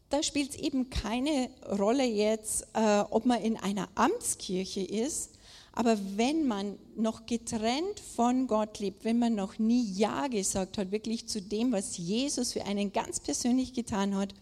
da 0.09 0.23
spielt 0.23 0.51
es 0.51 0.55
eben 0.55 0.89
keine 0.89 1.49
Rolle 1.77 2.05
jetzt, 2.05 2.67
äh, 2.73 2.99
ob 3.09 3.25
man 3.25 3.41
in 3.41 3.57
einer 3.57 3.89
Amtskirche 3.95 4.81
ist 4.81 5.31
aber 5.79 5.97
wenn 6.17 6.45
man 6.45 6.77
noch 6.97 7.25
getrennt 7.25 8.01
von 8.15 8.47
Gott 8.47 8.79
lebt, 8.79 9.05
wenn 9.05 9.17
man 9.17 9.35
noch 9.35 9.59
nie 9.59 9.81
Ja 9.93 10.27
gesagt 10.27 10.77
hat, 10.77 10.91
wirklich 10.91 11.29
zu 11.29 11.41
dem, 11.41 11.71
was 11.71 11.97
Jesus 11.97 12.51
für 12.51 12.65
einen 12.65 12.91
ganz 12.91 13.21
persönlich 13.21 13.71
getan 13.71 14.13
hat, 14.15 14.33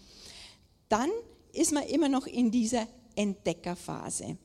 dann 0.89 1.12
ist 1.53 1.73
man 1.73 1.84
immer 1.84 2.10
noch 2.10 2.25
in 2.25 2.49
dieser 2.49 2.88
Entdeckerphase. 3.15 4.36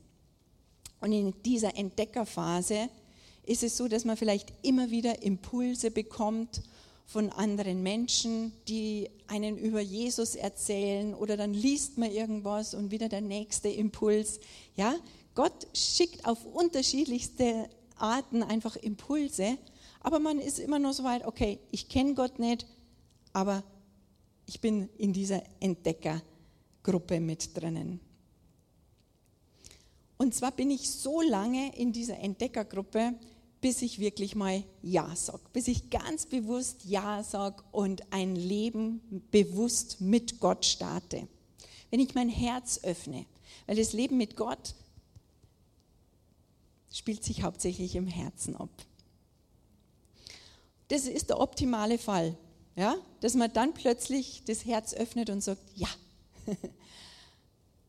Und 1.01 1.13
in 1.13 1.33
dieser 1.43 1.77
Entdeckerphase 1.79 2.91
ist 3.45 3.63
es 3.63 3.77
so, 3.77 3.89
dass 3.89 4.05
man 4.05 4.19
vielleicht 4.19 4.53
immer 4.61 4.91
wieder 4.91 5.23
Impulse 5.23 5.91
bekommt 5.91 6.63
von 7.13 7.29
anderen 7.29 7.83
Menschen, 7.83 8.53
die 8.69 9.11
einen 9.27 9.59
über 9.59 9.81
Jesus 9.81 10.35
erzählen 10.35 11.15
oder 11.15 11.37
dann 11.37 11.53
liest 11.53 11.99
man 11.99 12.11
irgendwas 12.11 12.73
und 12.73 12.91
wieder 12.91 13.11
der 13.11 13.21
nächste 13.21 13.69
Impuls. 13.69 14.41
Ja, 14.77 14.95
Gott 15.35 15.69
schickt 15.75 16.25
auf 16.25 16.47
unterschiedlichste 16.47 17.69
Arten 17.97 18.43
einfach 18.43 18.77
Impulse, 18.77 19.59
aber 20.01 20.21
man 20.21 20.39
ist 20.39 20.59
immer 20.59 20.79
nur 20.79 20.95
so 20.95 21.05
weit, 21.05 21.27
okay, 21.27 21.59
ich 21.71 21.91
kenne 21.91 22.15
Gott 22.15 22.39
nicht, 22.39 22.67
aber 23.35 23.63
ich 24.47 24.63
bin 24.63 24.89
in 24.97 25.13
dieser 25.13 25.43
Entdeckergruppe 25.61 27.21
mit 27.21 27.55
drinnen. 27.55 28.01
Und 30.17 30.35
zwar 30.35 30.53
bin 30.53 30.71
ich 30.71 30.91
so 30.91 31.21
lange 31.21 31.77
in 31.77 31.93
dieser 31.93 32.19
Entdeckergruppe, 32.19 33.15
bis 33.63 33.81
ich 33.81 34.01
wirklich 34.01 34.35
mal 34.35 34.65
Ja 34.83 35.15
sage, 35.17 35.45
bis 35.53 35.69
ich 35.69 35.89
ganz 35.89 36.27
bewusst 36.27 36.85
Ja 36.85 37.23
sage 37.23 37.63
und 37.71 38.13
ein 38.13 38.37
Leben 38.37 39.01
bewusst 39.31 40.01
mit 40.01 40.41
Gott 40.41 40.67
starte. 40.67 41.29
Wenn 41.91 42.01
ich 42.01 42.15
mein 42.15 42.29
Herz 42.29 42.81
öffne, 42.83 43.25
weil 43.67 43.77
das 43.77 43.93
Leben 43.93 44.19
mit 44.19 44.37
Gott 44.37 44.75
spielt 46.93 47.25
sich 47.25 47.45
hauptsächlich 47.45 47.95
im 47.95 48.09
Herzen 48.09 48.57
ab. 48.57 48.71
Das 50.89 51.07
ist 51.07 51.31
der 51.31 51.41
optimale 51.41 51.99
Fall, 51.99 52.37
ja? 52.77 52.97
dass 53.21 53.35
man 53.35 53.53
dann 53.53 53.75
plötzlich 53.75 54.43
das 54.45 54.67
Herz 54.67 54.93
öffnet 54.93 55.31
und 55.31 55.41
sagt, 55.41 55.63
ja. 55.75 55.89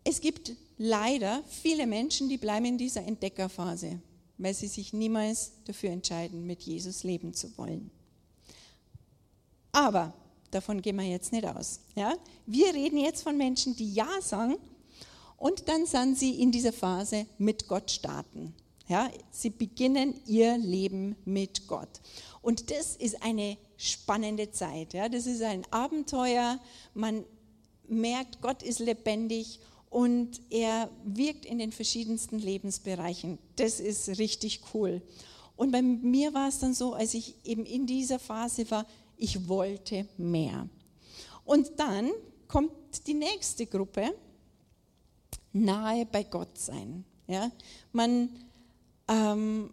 Es 0.06 0.20
gibt 0.20 0.52
leider 0.78 1.42
viele 1.48 1.88
Menschen, 1.88 2.28
die 2.28 2.38
bleiben 2.38 2.66
in 2.66 2.78
dieser 2.78 3.04
Entdeckerphase 3.04 4.02
weil 4.44 4.54
sie 4.54 4.68
sich 4.68 4.94
niemals 4.94 5.54
dafür 5.66 5.92
entscheiden, 5.92 6.46
mit 6.46 6.64
Jesus 6.64 7.04
leben 7.04 7.34
zu 7.34 7.58
wollen. 7.58 7.90
Aber 9.72 10.14
davon 10.52 10.82
gehen 10.82 10.98
wir 10.98 11.06
jetzt 11.06 11.32
nicht 11.32 11.46
aus. 11.46 11.80
Ja? 11.96 12.14
Wir 12.46 12.74
reden 12.74 12.98
jetzt 12.98 13.24
von 13.24 13.38
Menschen, 13.38 13.76
die 13.76 13.94
Ja 13.94 14.22
sagen 14.22 14.58
und 15.38 15.68
dann 15.68 15.86
sind 15.86 16.18
sie 16.18 16.42
in 16.42 16.52
dieser 16.52 16.74
Phase 16.74 17.26
mit 17.38 17.68
Gott 17.68 17.90
starten. 17.90 18.54
Ja? 18.88 19.10
Sie 19.32 19.50
beginnen 19.50 20.20
ihr 20.26 20.58
Leben 20.58 21.16
mit 21.26 21.68
Gott. 21.68 22.02
Und 22.42 22.70
das 22.70 22.96
ist 22.98 23.24
eine 23.24 23.58
spannende 23.78 24.52
Zeit. 24.52 24.94
Ja? 24.94 25.10
Das 25.10 25.26
ist 25.26 25.42
ein 25.42 25.66
Abenteuer. 25.72 26.60
Man 26.94 27.24
merkt, 27.88 28.42
Gott 28.42 28.62
ist 28.62 28.80
lebendig 28.80 29.60
und 29.94 30.42
er 30.50 30.90
wirkt 31.06 31.46
in 31.46 31.60
den 31.60 31.72
verschiedensten 31.72 32.40
Lebensbereichen. 32.40 33.38
Das 33.58 33.80
ist 33.80 34.18
richtig 34.18 34.62
cool. 34.74 35.04
Und 35.56 35.72
bei 35.72 35.84
mir 35.84 36.34
war 36.34 36.50
es 36.50 36.58
dann 36.58 36.74
so, 36.74 36.94
als 36.94 37.14
ich 37.14 37.36
eben 37.44 37.64
in 37.64 37.86
dieser 37.86 38.18
Phase 38.18 38.70
war, 38.72 38.88
ich 39.18 39.48
wollte 39.48 40.08
mehr. 40.18 40.68
Und 41.46 41.74
dann 41.78 42.10
kommt 42.48 42.72
die 43.06 43.14
nächste 43.14 43.68
Gruppe, 43.68 44.16
nahe 45.52 46.08
bei 46.08 46.24
Gott 46.24 46.58
sein. 46.58 47.06
Ja? 47.28 47.52
Man, 47.92 48.30
ähm, 49.08 49.70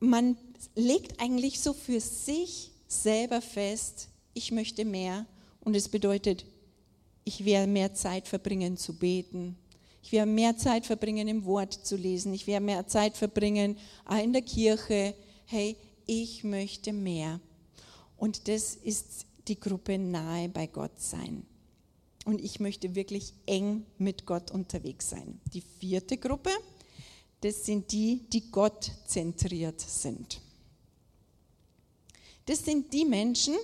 man 0.00 0.38
legt 0.74 1.20
eigentlich 1.20 1.60
so 1.60 1.74
für 1.74 2.00
sich 2.00 2.70
selber 2.86 3.42
fest, 3.42 4.08
ich 4.32 4.52
möchte 4.52 4.86
mehr. 4.86 5.26
Und 5.60 5.76
es 5.76 5.90
bedeutet, 5.90 6.46
ich 7.28 7.44
werde 7.44 7.70
mehr 7.70 7.92
Zeit 7.92 8.26
verbringen 8.26 8.78
zu 8.78 8.94
beten. 8.94 9.54
Ich 10.02 10.12
werde 10.12 10.30
mehr 10.30 10.56
Zeit 10.56 10.86
verbringen, 10.86 11.28
im 11.28 11.44
Wort 11.44 11.74
zu 11.74 11.94
lesen. 11.94 12.32
Ich 12.32 12.46
werde 12.46 12.64
mehr 12.64 12.86
Zeit 12.86 13.18
verbringen 13.18 13.76
in 14.22 14.32
der 14.32 14.40
Kirche. 14.40 15.14
Hey, 15.44 15.76
ich 16.06 16.42
möchte 16.42 16.94
mehr. 16.94 17.38
Und 18.16 18.48
das 18.48 18.74
ist 18.74 19.26
die 19.46 19.60
Gruppe 19.60 19.98
nahe 19.98 20.48
bei 20.48 20.68
Gott 20.68 20.98
sein. 20.98 21.44
Und 22.24 22.40
ich 22.40 22.60
möchte 22.60 22.94
wirklich 22.94 23.34
eng 23.44 23.84
mit 23.98 24.24
Gott 24.24 24.50
unterwegs 24.50 25.10
sein. 25.10 25.38
Die 25.52 25.60
vierte 25.60 26.16
Gruppe, 26.16 26.50
das 27.42 27.66
sind 27.66 27.92
die, 27.92 28.22
die 28.32 28.50
Gott 28.50 28.90
zentriert 29.06 29.82
sind. 29.82 30.40
Das 32.46 32.64
sind 32.64 32.90
die 32.94 33.04
Menschen, 33.04 33.54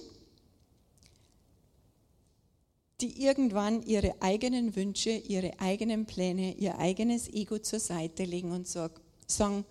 die 3.00 3.24
irgendwann 3.24 3.82
ihre 3.82 4.14
eigenen 4.22 4.76
Wünsche, 4.76 5.10
ihre 5.10 5.58
eigenen 5.58 6.06
Pläne, 6.06 6.54
ihr 6.54 6.78
eigenes 6.78 7.28
Ego 7.28 7.58
zur 7.58 7.80
Seite 7.80 8.24
legen 8.24 8.52
und 8.52 8.68
sagen, 8.68 9.64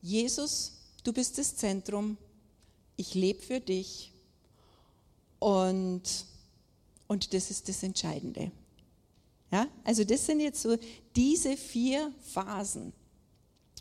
Jesus, 0.00 0.72
du 1.02 1.12
bist 1.12 1.38
das 1.38 1.56
Zentrum, 1.56 2.16
ich 2.96 3.14
lebe 3.14 3.42
für 3.42 3.60
dich 3.60 4.12
und, 5.38 6.02
und 7.06 7.34
das 7.34 7.50
ist 7.50 7.68
das 7.68 7.82
Entscheidende. 7.82 8.50
Ja? 9.50 9.68
Also 9.84 10.04
das 10.04 10.24
sind 10.24 10.40
jetzt 10.40 10.62
so 10.62 10.76
diese 11.14 11.56
vier 11.56 12.12
Phasen. 12.22 12.92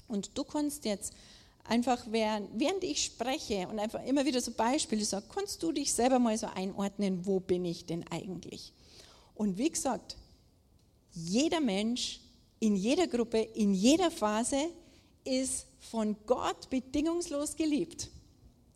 Und 0.08 0.38
du 0.38 0.44
kannst 0.44 0.86
jetzt 0.86 1.14
einfach, 1.64 2.06
während, 2.10 2.50
während 2.60 2.84
ich 2.84 3.04
spreche 3.04 3.68
und 3.68 3.80
einfach 3.80 4.04
immer 4.06 4.26
wieder 4.26 4.42
so 4.42 4.52
Beispiele 4.52 5.04
sage, 5.06 5.26
kannst 5.34 5.64
du 5.64 5.72
dich 5.72 5.94
selber 5.94 6.20
mal 6.20 6.38
so 6.38 6.48
einordnen, 6.48 7.26
wo 7.26 7.40
bin 7.40 7.66
ich 7.66 7.86
denn 7.86 8.06
eigentlich? 8.10 8.74
Und 9.36 9.58
wie 9.58 9.70
gesagt, 9.70 10.18
jeder 11.12 11.60
Mensch 11.60 12.20
in 12.64 12.78
jeder 12.78 13.08
Gruppe, 13.08 13.40
in 13.40 13.74
jeder 13.74 14.10
Phase 14.10 14.70
ist 15.26 15.66
von 15.80 16.16
Gott 16.26 16.70
bedingungslos 16.70 17.58
geliebt. 17.58 18.10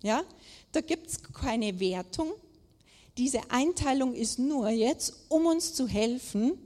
Ja? 0.04 0.26
Da 0.74 0.82
gibt 0.82 1.08
es 1.08 1.24
keine 1.24 1.80
Wertung. 1.80 2.34
Diese 3.18 3.50
Einteilung 3.50 4.14
ist 4.14 4.40
nur 4.40 4.68
jetzt, 4.68 5.14
um 5.30 5.46
uns 5.46 5.74
zu 5.74 5.88
helfen, 5.88 6.58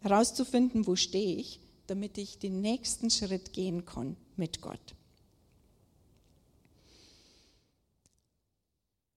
herauszufinden, 0.00 0.88
wo 0.88 0.96
stehe 0.96 1.36
ich, 1.36 1.60
damit 1.86 2.18
ich 2.18 2.40
den 2.40 2.60
nächsten 2.62 3.10
Schritt 3.10 3.52
gehen 3.52 3.84
kann 3.84 4.16
mit 4.36 4.60
Gott. 4.60 4.95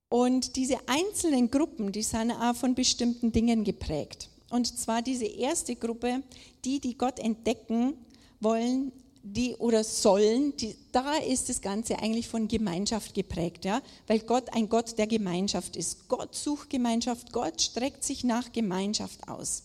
Und 0.10 0.56
diese 0.56 0.78
einzelnen 0.88 1.52
Gruppen, 1.52 1.91
die 1.91 2.02
sind 2.02 2.32
auch 2.32 2.56
von 2.56 2.74
bestimmten 2.74 3.32
Dingen 3.32 3.63
geprägt. 3.63 4.30
Und 4.50 4.65
zwar 4.80 5.04
diese 5.04 5.26
erste 5.26 5.76
Gruppe, 5.76 6.24
die, 6.65 6.80
die 6.80 6.98
Gott 6.98 7.19
entdecken 7.19 7.93
wollen, 8.39 8.91
die 9.22 9.56
oder 9.56 9.84
sollen, 9.84 10.56
die, 10.58 10.76
da 10.91 11.15
ist 11.17 11.50
das 11.50 11.62
Ganze 11.62 12.00
eigentlich 12.00 12.28
von 12.28 12.48
Gemeinschaft 12.48 13.13
geprägt, 13.13 13.65
ja, 13.65 13.82
weil 14.08 14.19
Gott 14.22 14.54
ein 14.54 14.69
Gott 14.69 14.98
der 14.98 15.08
Gemeinschaft 15.08 15.76
ist. 15.76 16.08
Gott 16.08 16.34
sucht 16.34 16.69
Gemeinschaft, 16.69 17.32
Gott 17.32 17.62
streckt 17.62 18.04
sich 18.04 18.24
nach 18.24 18.52
Gemeinschaft 18.52 19.28
aus. 19.28 19.63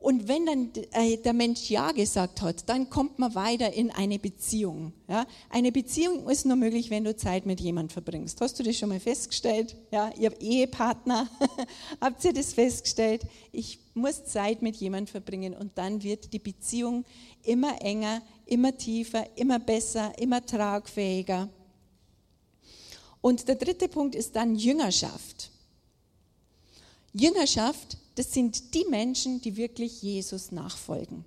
Und 0.00 0.28
wenn 0.28 0.46
dann 0.46 0.70
äh, 0.92 1.16
der 1.16 1.32
Mensch 1.32 1.70
Ja 1.70 1.90
gesagt 1.90 2.40
hat, 2.40 2.68
dann 2.68 2.88
kommt 2.88 3.18
man 3.18 3.34
weiter 3.34 3.72
in 3.72 3.90
eine 3.90 4.20
Beziehung. 4.20 4.92
Ja? 5.08 5.26
Eine 5.50 5.72
Beziehung 5.72 6.28
ist 6.28 6.46
nur 6.46 6.54
möglich, 6.54 6.88
wenn 6.90 7.02
du 7.02 7.16
Zeit 7.16 7.46
mit 7.46 7.60
jemandem 7.60 7.90
verbringst. 7.90 8.40
Hast 8.40 8.58
du 8.58 8.62
das 8.62 8.76
schon 8.76 8.90
mal 8.90 9.00
festgestellt? 9.00 9.74
Ja, 9.90 10.12
ihr 10.16 10.40
Ehepartner, 10.40 11.28
habt 12.00 12.24
ihr 12.24 12.32
das 12.32 12.52
festgestellt? 12.52 13.22
Ich 13.50 13.80
muss 13.94 14.24
Zeit 14.24 14.62
mit 14.62 14.76
jemandem 14.76 15.10
verbringen 15.10 15.54
und 15.54 15.76
dann 15.76 16.00
wird 16.04 16.32
die 16.32 16.38
Beziehung 16.38 17.04
immer 17.42 17.82
enger, 17.82 18.22
immer 18.46 18.76
tiefer, 18.76 19.26
immer 19.36 19.58
besser, 19.58 20.12
immer 20.18 20.46
tragfähiger. 20.46 21.48
Und 23.20 23.48
der 23.48 23.56
dritte 23.56 23.88
Punkt 23.88 24.14
ist 24.14 24.36
dann 24.36 24.54
Jüngerschaft. 24.54 25.50
Jüngerschaft 27.12 27.98
das 28.18 28.32
sind 28.32 28.74
die 28.74 28.84
Menschen, 28.90 29.40
die 29.40 29.56
wirklich 29.56 30.02
Jesus 30.02 30.50
nachfolgen. 30.50 31.24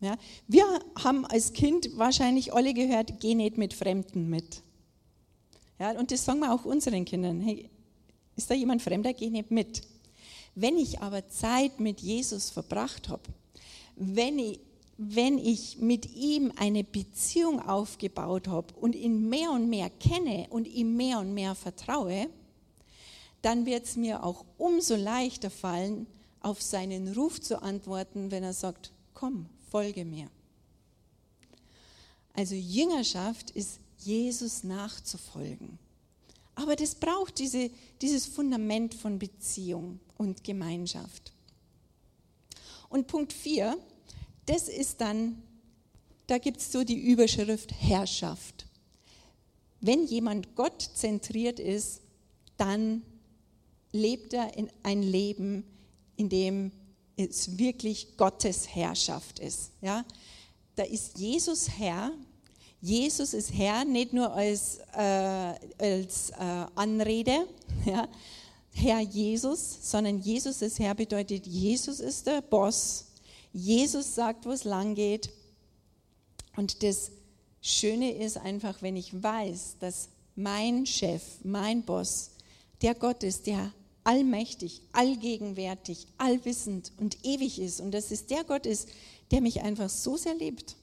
Ja, 0.00 0.16
wir 0.46 0.64
haben 1.02 1.26
als 1.26 1.52
Kind 1.52 1.96
wahrscheinlich 1.98 2.54
alle 2.54 2.72
gehört, 2.74 3.18
geh 3.18 3.34
nicht 3.34 3.58
mit 3.58 3.74
Fremden 3.74 4.30
mit. 4.30 4.62
Ja, 5.80 5.98
und 5.98 6.12
das 6.12 6.24
sagen 6.24 6.38
wir 6.38 6.52
auch 6.52 6.64
unseren 6.64 7.04
Kindern. 7.04 7.40
Hey, 7.40 7.68
ist 8.36 8.48
da 8.48 8.54
jemand 8.54 8.82
Fremder, 8.82 9.12
geh 9.12 9.30
nicht 9.30 9.50
mit. 9.50 9.82
Wenn 10.54 10.78
ich 10.78 11.00
aber 11.00 11.28
Zeit 11.28 11.80
mit 11.80 12.00
Jesus 12.00 12.50
verbracht 12.50 13.08
habe, 13.08 13.22
wenn 13.96 14.38
ich, 14.38 14.60
wenn 14.96 15.38
ich 15.38 15.78
mit 15.78 16.14
ihm 16.14 16.52
eine 16.56 16.84
Beziehung 16.84 17.58
aufgebaut 17.58 18.46
habe 18.46 18.72
und 18.80 18.94
ihn 18.94 19.28
mehr 19.28 19.50
und 19.50 19.68
mehr 19.68 19.90
kenne 19.90 20.46
und 20.50 20.68
ihm 20.68 20.96
mehr 20.96 21.18
und 21.18 21.34
mehr 21.34 21.56
vertraue, 21.56 22.28
dann 23.42 23.66
wird 23.66 23.84
es 23.84 23.96
mir 23.96 24.24
auch 24.24 24.44
umso 24.56 24.96
leichter 24.96 25.50
fallen, 25.50 26.06
auf 26.40 26.62
seinen 26.62 27.12
Ruf 27.14 27.40
zu 27.40 27.62
antworten, 27.62 28.30
wenn 28.30 28.42
er 28.42 28.52
sagt, 28.52 28.92
komm, 29.14 29.46
folge 29.70 30.04
mir. 30.04 30.28
Also 32.34 32.54
Jüngerschaft 32.54 33.50
ist 33.50 33.78
Jesus 33.98 34.64
nachzufolgen. 34.64 35.78
Aber 36.54 36.76
das 36.76 36.94
braucht 36.94 37.38
diese, 37.38 37.70
dieses 38.00 38.26
Fundament 38.26 38.94
von 38.94 39.18
Beziehung 39.18 40.00
und 40.18 40.44
Gemeinschaft. 40.44 41.32
Und 42.88 43.06
Punkt 43.06 43.32
4, 43.32 43.76
das 44.46 44.68
ist 44.68 45.00
dann, 45.00 45.42
da 46.26 46.38
gibt 46.38 46.58
es 46.58 46.72
so 46.72 46.84
die 46.84 46.98
Überschrift 46.98 47.72
Herrschaft. 47.72 48.66
Wenn 49.80 50.06
jemand 50.06 50.54
Gott 50.56 50.82
zentriert 50.94 51.58
ist, 51.58 52.02
dann 52.56 53.02
lebt 53.92 54.32
er 54.32 54.56
in 54.56 54.70
ein 54.82 55.02
Leben, 55.02 55.64
in 56.16 56.28
dem 56.28 56.72
es 57.16 57.58
wirklich 57.58 58.16
Gottes 58.16 58.74
Herrschaft 58.74 59.38
ist. 59.38 59.72
Ja? 59.80 60.04
Da 60.74 60.84
ist 60.84 61.18
Jesus 61.18 61.68
Herr. 61.68 62.12
Jesus 62.80 63.32
ist 63.32 63.52
Herr, 63.52 63.84
nicht 63.84 64.12
nur 64.12 64.32
als, 64.32 64.78
äh, 64.96 65.54
als 65.78 66.30
äh, 66.30 66.66
Anrede, 66.74 67.46
ja? 67.86 68.08
Herr 68.74 69.00
Jesus, 69.00 69.78
sondern 69.82 70.18
Jesus 70.18 70.62
ist 70.62 70.78
Herr 70.78 70.94
bedeutet, 70.94 71.46
Jesus 71.46 72.00
ist 72.00 72.26
der 72.26 72.40
Boss. 72.40 73.06
Jesus 73.52 74.14
sagt, 74.14 74.46
wo 74.46 74.50
es 74.50 74.64
lang 74.64 74.94
geht. 74.94 75.30
Und 76.56 76.82
das 76.82 77.10
Schöne 77.60 78.12
ist 78.12 78.38
einfach, 78.38 78.80
wenn 78.80 78.96
ich 78.96 79.22
weiß, 79.22 79.76
dass 79.78 80.08
mein 80.34 80.86
Chef, 80.86 81.22
mein 81.44 81.82
Boss, 81.82 82.30
der 82.80 82.94
Gott 82.94 83.22
ist, 83.22 83.46
der 83.46 83.72
allmächtig, 84.04 84.82
allgegenwärtig, 84.92 86.06
allwissend 86.18 86.92
und 86.98 87.24
ewig 87.24 87.58
ist 87.58 87.80
und 87.80 87.92
dass 87.92 88.10
es 88.10 88.26
der 88.26 88.44
Gott 88.44 88.66
ist, 88.66 88.88
der 89.30 89.40
mich 89.40 89.62
einfach 89.62 89.88
so 89.88 90.16
sehr 90.16 90.34
liebt, 90.34 90.76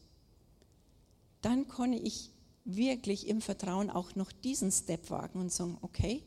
dann 1.41 1.67
kann 1.67 1.93
ich 1.93 2.32
wirklich 2.65 3.27
im 3.27 3.41
Vertrauen 3.41 3.89
auch 3.89 4.15
noch 4.15 4.32
diesen 4.32 4.71
Step 4.71 5.10
wagen 5.10 5.39
und 5.39 5.51
sagen, 5.51 5.77
okay, 5.82 6.21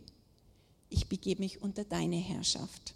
ich 0.88 1.09
begebe 1.09 1.40
mich 1.40 1.62
unter 1.62 1.85
deine 1.85 2.16
Herrschaft. 2.16 2.94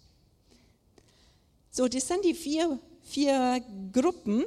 So, 1.70 1.88
das 1.88 2.08
sind 2.08 2.24
die 2.24 2.34
vier, 2.34 2.78
vier 3.02 3.62
Gruppen, 3.92 4.44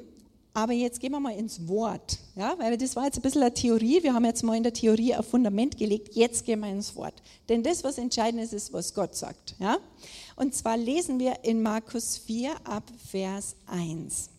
aber 0.59 0.73
jetzt 0.73 0.99
gehen 0.99 1.13
wir 1.13 1.21
mal 1.21 1.35
ins 1.35 1.67
Wort, 1.69 2.19
ja, 2.35 2.53
weil 2.59 2.77
das 2.77 2.93
war 2.95 3.05
jetzt 3.05 3.17
ein 3.17 3.21
bisschen 3.21 3.41
eine 3.41 3.53
Theorie. 3.53 4.03
Wir 4.03 4.13
haben 4.13 4.25
jetzt 4.25 4.43
mal 4.43 4.57
in 4.57 4.63
der 4.63 4.73
Theorie 4.73 5.13
ein 5.13 5.23
Fundament 5.23 5.77
gelegt. 5.77 6.15
Jetzt 6.15 6.43
gehen 6.43 6.59
wir 6.59 6.69
ins 6.69 6.95
Wort. 6.97 7.13
Denn 7.47 7.63
das, 7.63 7.81
was 7.85 7.97
entscheidend 7.97 8.43
ist, 8.43 8.53
ist, 8.53 8.73
was 8.73 8.93
Gott 8.93 9.15
sagt. 9.15 9.55
Ja? 9.59 9.77
Und 10.35 10.53
zwar 10.53 10.75
lesen 10.75 11.17
wir 11.17 11.43
in 11.43 11.61
Markus 11.61 12.17
4 12.17 12.51
ab 12.65 12.83
Vers 13.09 13.55
1. 13.67 14.29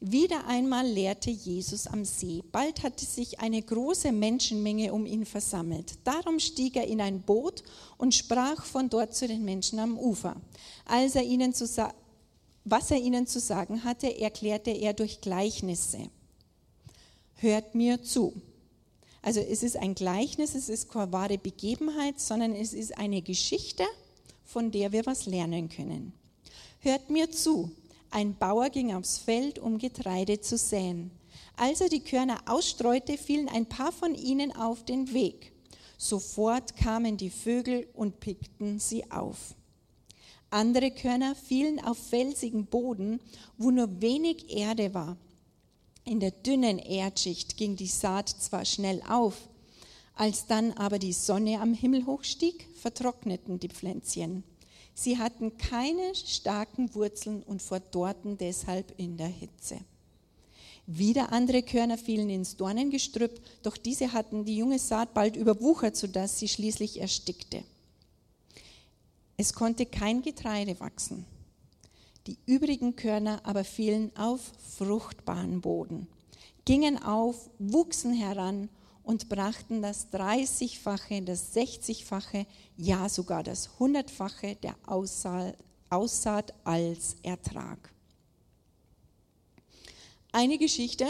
Wieder 0.00 0.46
einmal 0.46 0.86
lehrte 0.86 1.30
Jesus 1.30 1.86
am 1.86 2.04
See. 2.04 2.42
Bald 2.52 2.82
hatte 2.82 3.04
sich 3.04 3.40
eine 3.40 3.62
große 3.62 4.12
Menschenmenge 4.12 4.92
um 4.92 5.06
ihn 5.06 5.24
versammelt. 5.24 5.94
Darum 6.04 6.38
stieg 6.40 6.76
er 6.76 6.86
in 6.86 7.00
ein 7.00 7.22
Boot 7.22 7.62
und 7.96 8.14
sprach 8.14 8.64
von 8.64 8.90
dort 8.90 9.14
zu 9.14 9.26
den 9.26 9.44
Menschen 9.44 9.78
am 9.78 9.96
Ufer. 9.98 10.36
Als 10.84 11.14
er 11.14 11.22
ihnen 11.22 11.54
zu, 11.54 11.66
was 12.68 12.90
er 12.90 12.98
ihnen 12.98 13.28
zu 13.28 13.38
sagen 13.38 13.84
hatte, 13.84 14.18
erklärte 14.18 14.72
er 14.72 14.92
durch 14.92 15.20
Gleichnisse. 15.20 16.10
Hört 17.36 17.74
mir 17.74 18.02
zu. 18.02 18.34
Also 19.22 19.40
es 19.40 19.62
ist 19.62 19.76
ein 19.76 19.94
Gleichnis, 19.94 20.54
es 20.54 20.68
ist 20.68 20.90
keine 20.90 21.12
wahre 21.12 21.38
Begebenheit, 21.38 22.20
sondern 22.20 22.54
es 22.54 22.72
ist 22.72 22.98
eine 22.98 23.22
Geschichte, 23.22 23.84
von 24.44 24.70
der 24.70 24.92
wir 24.92 25.06
was 25.06 25.26
lernen 25.26 25.68
können. 25.68 26.12
Hört 26.80 27.10
mir 27.10 27.30
zu. 27.30 27.70
Ein 28.10 28.36
Bauer 28.36 28.70
ging 28.70 28.94
aufs 28.94 29.18
Feld, 29.18 29.58
um 29.58 29.78
Getreide 29.78 30.40
zu 30.40 30.56
säen. 30.56 31.10
Als 31.56 31.80
er 31.80 31.88
die 31.88 32.00
Körner 32.00 32.40
ausstreute, 32.46 33.18
fielen 33.18 33.48
ein 33.48 33.66
paar 33.66 33.92
von 33.92 34.14
ihnen 34.14 34.54
auf 34.54 34.84
den 34.84 35.12
Weg. 35.12 35.52
Sofort 35.98 36.76
kamen 36.76 37.16
die 37.16 37.30
Vögel 37.30 37.88
und 37.94 38.20
pickten 38.20 38.78
sie 38.78 39.10
auf. 39.10 39.55
Andere 40.50 40.90
Körner 40.90 41.34
fielen 41.34 41.80
auf 41.80 41.98
felsigen 41.98 42.66
Boden, 42.66 43.20
wo 43.58 43.70
nur 43.70 44.00
wenig 44.00 44.56
Erde 44.56 44.94
war. 44.94 45.16
In 46.04 46.20
der 46.20 46.30
dünnen 46.30 46.78
Erdschicht 46.78 47.56
ging 47.56 47.74
die 47.74 47.88
Saat 47.88 48.28
zwar 48.28 48.64
schnell 48.64 49.02
auf, 49.08 49.48
als 50.14 50.46
dann 50.46 50.72
aber 50.72 50.98
die 50.98 51.12
Sonne 51.12 51.60
am 51.60 51.74
Himmel 51.74 52.06
hochstieg, 52.06 52.68
vertrockneten 52.76 53.58
die 53.58 53.68
Pflänzchen. 53.68 54.44
Sie 54.94 55.18
hatten 55.18 55.58
keine 55.58 56.14
starken 56.14 56.94
Wurzeln 56.94 57.42
und 57.42 57.60
verdorrten 57.60 58.38
deshalb 58.38 58.94
in 58.98 59.16
der 59.16 59.26
Hitze. 59.26 59.78
Wieder 60.86 61.32
andere 61.32 61.62
Körner 61.62 61.98
fielen 61.98 62.30
ins 62.30 62.56
Dornengestrüpp, 62.56 63.40
doch 63.64 63.76
diese 63.76 64.12
hatten 64.12 64.44
die 64.44 64.56
junge 64.56 64.78
Saat 64.78 65.12
bald 65.12 65.34
überwuchert, 65.34 65.96
sodass 65.96 66.38
sie 66.38 66.48
schließlich 66.48 67.00
erstickte. 67.00 67.64
Es 69.36 69.52
konnte 69.52 69.86
kein 69.86 70.22
Getreide 70.22 70.80
wachsen. 70.80 71.26
Die 72.26 72.38
übrigen 72.46 72.96
Körner 72.96 73.40
aber 73.44 73.64
fielen 73.64 74.10
auf 74.16 74.40
fruchtbaren 74.76 75.60
Boden, 75.60 76.08
gingen 76.64 77.00
auf, 77.02 77.50
wuchsen 77.58 78.12
heran 78.12 78.68
und 79.04 79.28
brachten 79.28 79.82
das 79.82 80.12
30-fache, 80.12 81.22
das 81.22 81.54
60-fache, 81.54 82.46
ja 82.76 83.08
sogar 83.08 83.44
das 83.44 83.78
Hundertfache 83.78 84.56
der 84.56 84.74
Aussaat 84.86 86.54
als 86.64 87.16
Ertrag. 87.22 87.92
Eine 90.32 90.58
Geschichte, 90.58 91.06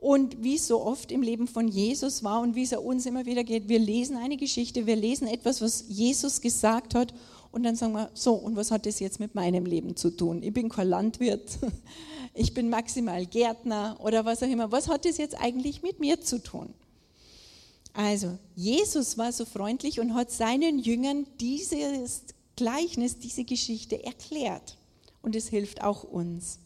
und 0.00 0.42
wie 0.42 0.54
es 0.54 0.66
so 0.66 0.82
oft 0.82 1.12
im 1.12 1.20
Leben 1.20 1.46
von 1.46 1.68
Jesus 1.68 2.24
war 2.24 2.40
und 2.40 2.54
wie 2.54 2.62
es 2.62 2.72
uns 2.72 3.04
immer 3.04 3.26
wieder 3.26 3.44
geht, 3.44 3.68
wir 3.68 3.78
lesen 3.78 4.16
eine 4.16 4.38
Geschichte, 4.38 4.86
wir 4.86 4.96
lesen 4.96 5.28
etwas, 5.28 5.60
was 5.60 5.84
Jesus 5.88 6.40
gesagt 6.40 6.94
hat 6.94 7.12
und 7.52 7.64
dann 7.64 7.76
sagen 7.76 7.92
wir, 7.92 8.10
so, 8.14 8.34
und 8.34 8.56
was 8.56 8.70
hat 8.70 8.86
das 8.86 9.00
jetzt 9.00 9.18
mit 9.18 9.34
meinem 9.34 9.66
Leben 9.66 9.96
zu 9.96 10.10
tun? 10.10 10.42
Ich 10.42 10.52
bin 10.52 10.68
kein 10.68 10.88
Landwirt, 10.88 11.58
ich 12.34 12.54
bin 12.54 12.68
maximal 12.68 13.26
Gärtner 13.26 13.96
oder 14.00 14.24
was 14.24 14.42
auch 14.42 14.48
immer. 14.48 14.70
Was 14.70 14.88
hat 14.88 15.04
das 15.04 15.18
jetzt 15.18 15.40
eigentlich 15.40 15.82
mit 15.82 15.98
mir 15.98 16.20
zu 16.20 16.42
tun? 16.42 16.72
Also, 17.92 18.38
Jesus 18.54 19.18
war 19.18 19.32
so 19.32 19.44
freundlich 19.44 19.98
und 19.98 20.14
hat 20.14 20.30
seinen 20.30 20.78
Jüngern 20.78 21.26
dieses 21.40 22.22
Gleichnis, 22.54 23.18
diese 23.18 23.44
Geschichte 23.44 24.04
erklärt. 24.04 24.76
Und 25.22 25.34
es 25.34 25.48
hilft 25.48 25.82
auch 25.82 26.04
uns. 26.04 26.60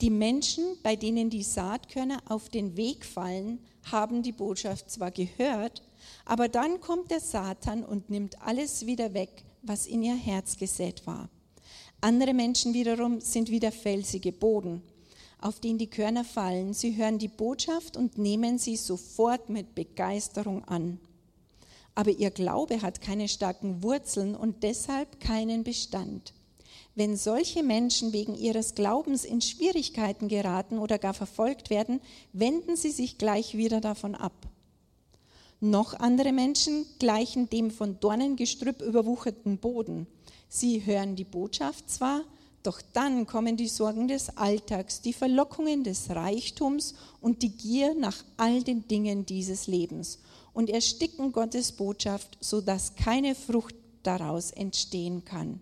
Die 0.00 0.10
Menschen, 0.10 0.64
bei 0.82 0.96
denen 0.96 1.30
die 1.30 1.42
Saatkörner 1.42 2.22
auf 2.28 2.48
den 2.48 2.76
Weg 2.76 3.04
fallen, 3.04 3.58
haben 3.90 4.22
die 4.22 4.32
Botschaft 4.32 4.90
zwar 4.90 5.10
gehört, 5.10 5.82
aber 6.24 6.48
dann 6.48 6.80
kommt 6.80 7.10
der 7.10 7.20
Satan 7.20 7.84
und 7.84 8.10
nimmt 8.10 8.40
alles 8.42 8.86
wieder 8.86 9.14
weg, 9.14 9.44
was 9.62 9.86
in 9.86 10.02
ihr 10.02 10.16
Herz 10.16 10.56
gesät 10.56 11.06
war. 11.06 11.28
Andere 12.00 12.34
Menschen 12.34 12.74
wiederum 12.74 13.20
sind 13.20 13.50
wie 13.50 13.60
der 13.60 13.72
felsige 13.72 14.32
Boden, 14.32 14.82
auf 15.40 15.60
den 15.60 15.78
die 15.78 15.86
Körner 15.86 16.24
fallen. 16.24 16.74
Sie 16.74 16.96
hören 16.96 17.18
die 17.18 17.28
Botschaft 17.28 17.96
und 17.96 18.18
nehmen 18.18 18.58
sie 18.58 18.76
sofort 18.76 19.48
mit 19.48 19.74
Begeisterung 19.74 20.64
an. 20.64 20.98
Aber 21.94 22.10
ihr 22.10 22.30
Glaube 22.30 22.82
hat 22.82 23.00
keine 23.00 23.28
starken 23.28 23.82
Wurzeln 23.82 24.34
und 24.34 24.62
deshalb 24.62 25.20
keinen 25.20 25.62
Bestand. 25.62 26.32
Wenn 26.94 27.16
solche 27.16 27.62
Menschen 27.62 28.12
wegen 28.12 28.34
ihres 28.34 28.74
Glaubens 28.74 29.24
in 29.24 29.40
Schwierigkeiten 29.40 30.28
geraten 30.28 30.78
oder 30.78 30.98
gar 30.98 31.14
verfolgt 31.14 31.70
werden, 31.70 32.00
wenden 32.32 32.76
sie 32.76 32.90
sich 32.90 33.16
gleich 33.16 33.56
wieder 33.56 33.80
davon 33.80 34.14
ab. 34.14 34.32
Noch 35.64 35.94
andere 35.94 36.32
Menschen 36.32 36.86
gleichen 36.98 37.48
dem 37.48 37.70
von 37.70 38.00
Dornengestrüpp 38.00 38.82
überwucherten 38.82 39.58
Boden. 39.58 40.08
Sie 40.48 40.84
hören 40.84 41.14
die 41.14 41.22
Botschaft 41.22 41.88
zwar, 41.88 42.22
doch 42.64 42.82
dann 42.92 43.28
kommen 43.28 43.56
die 43.56 43.68
Sorgen 43.68 44.08
des 44.08 44.36
Alltags, 44.36 45.02
die 45.02 45.12
Verlockungen 45.12 45.84
des 45.84 46.10
Reichtums 46.10 46.94
und 47.20 47.42
die 47.42 47.50
Gier 47.50 47.94
nach 47.94 48.24
all 48.38 48.64
den 48.64 48.88
Dingen 48.88 49.24
dieses 49.24 49.68
Lebens 49.68 50.18
und 50.52 50.68
ersticken 50.68 51.30
Gottes 51.30 51.70
Botschaft, 51.70 52.38
sodass 52.40 52.96
keine 52.96 53.36
Frucht 53.36 53.76
daraus 54.02 54.50
entstehen 54.50 55.24
kann. 55.24 55.60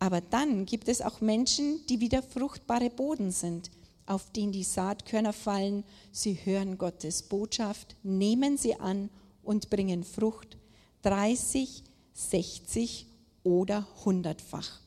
Aber 0.00 0.20
dann 0.20 0.66
gibt 0.66 0.88
es 0.88 1.00
auch 1.00 1.20
Menschen, 1.20 1.86
die 1.88 2.00
wieder 2.00 2.24
fruchtbare 2.24 2.90
Boden 2.90 3.30
sind, 3.30 3.70
auf 4.06 4.30
den 4.30 4.52
die 4.52 4.64
Saatkörner 4.64 5.32
fallen. 5.32 5.84
Sie 6.12 6.38
hören 6.44 6.78
Gottes 6.78 7.22
Botschaft, 7.22 7.96
nehmen 8.02 8.56
sie 8.56 8.78
an 8.78 9.10
und 9.42 9.70
bringen 9.70 10.04
Frucht 10.04 10.56
30, 11.02 11.82
60 12.12 13.06
oder 13.42 13.86
100-fach. 14.04 14.80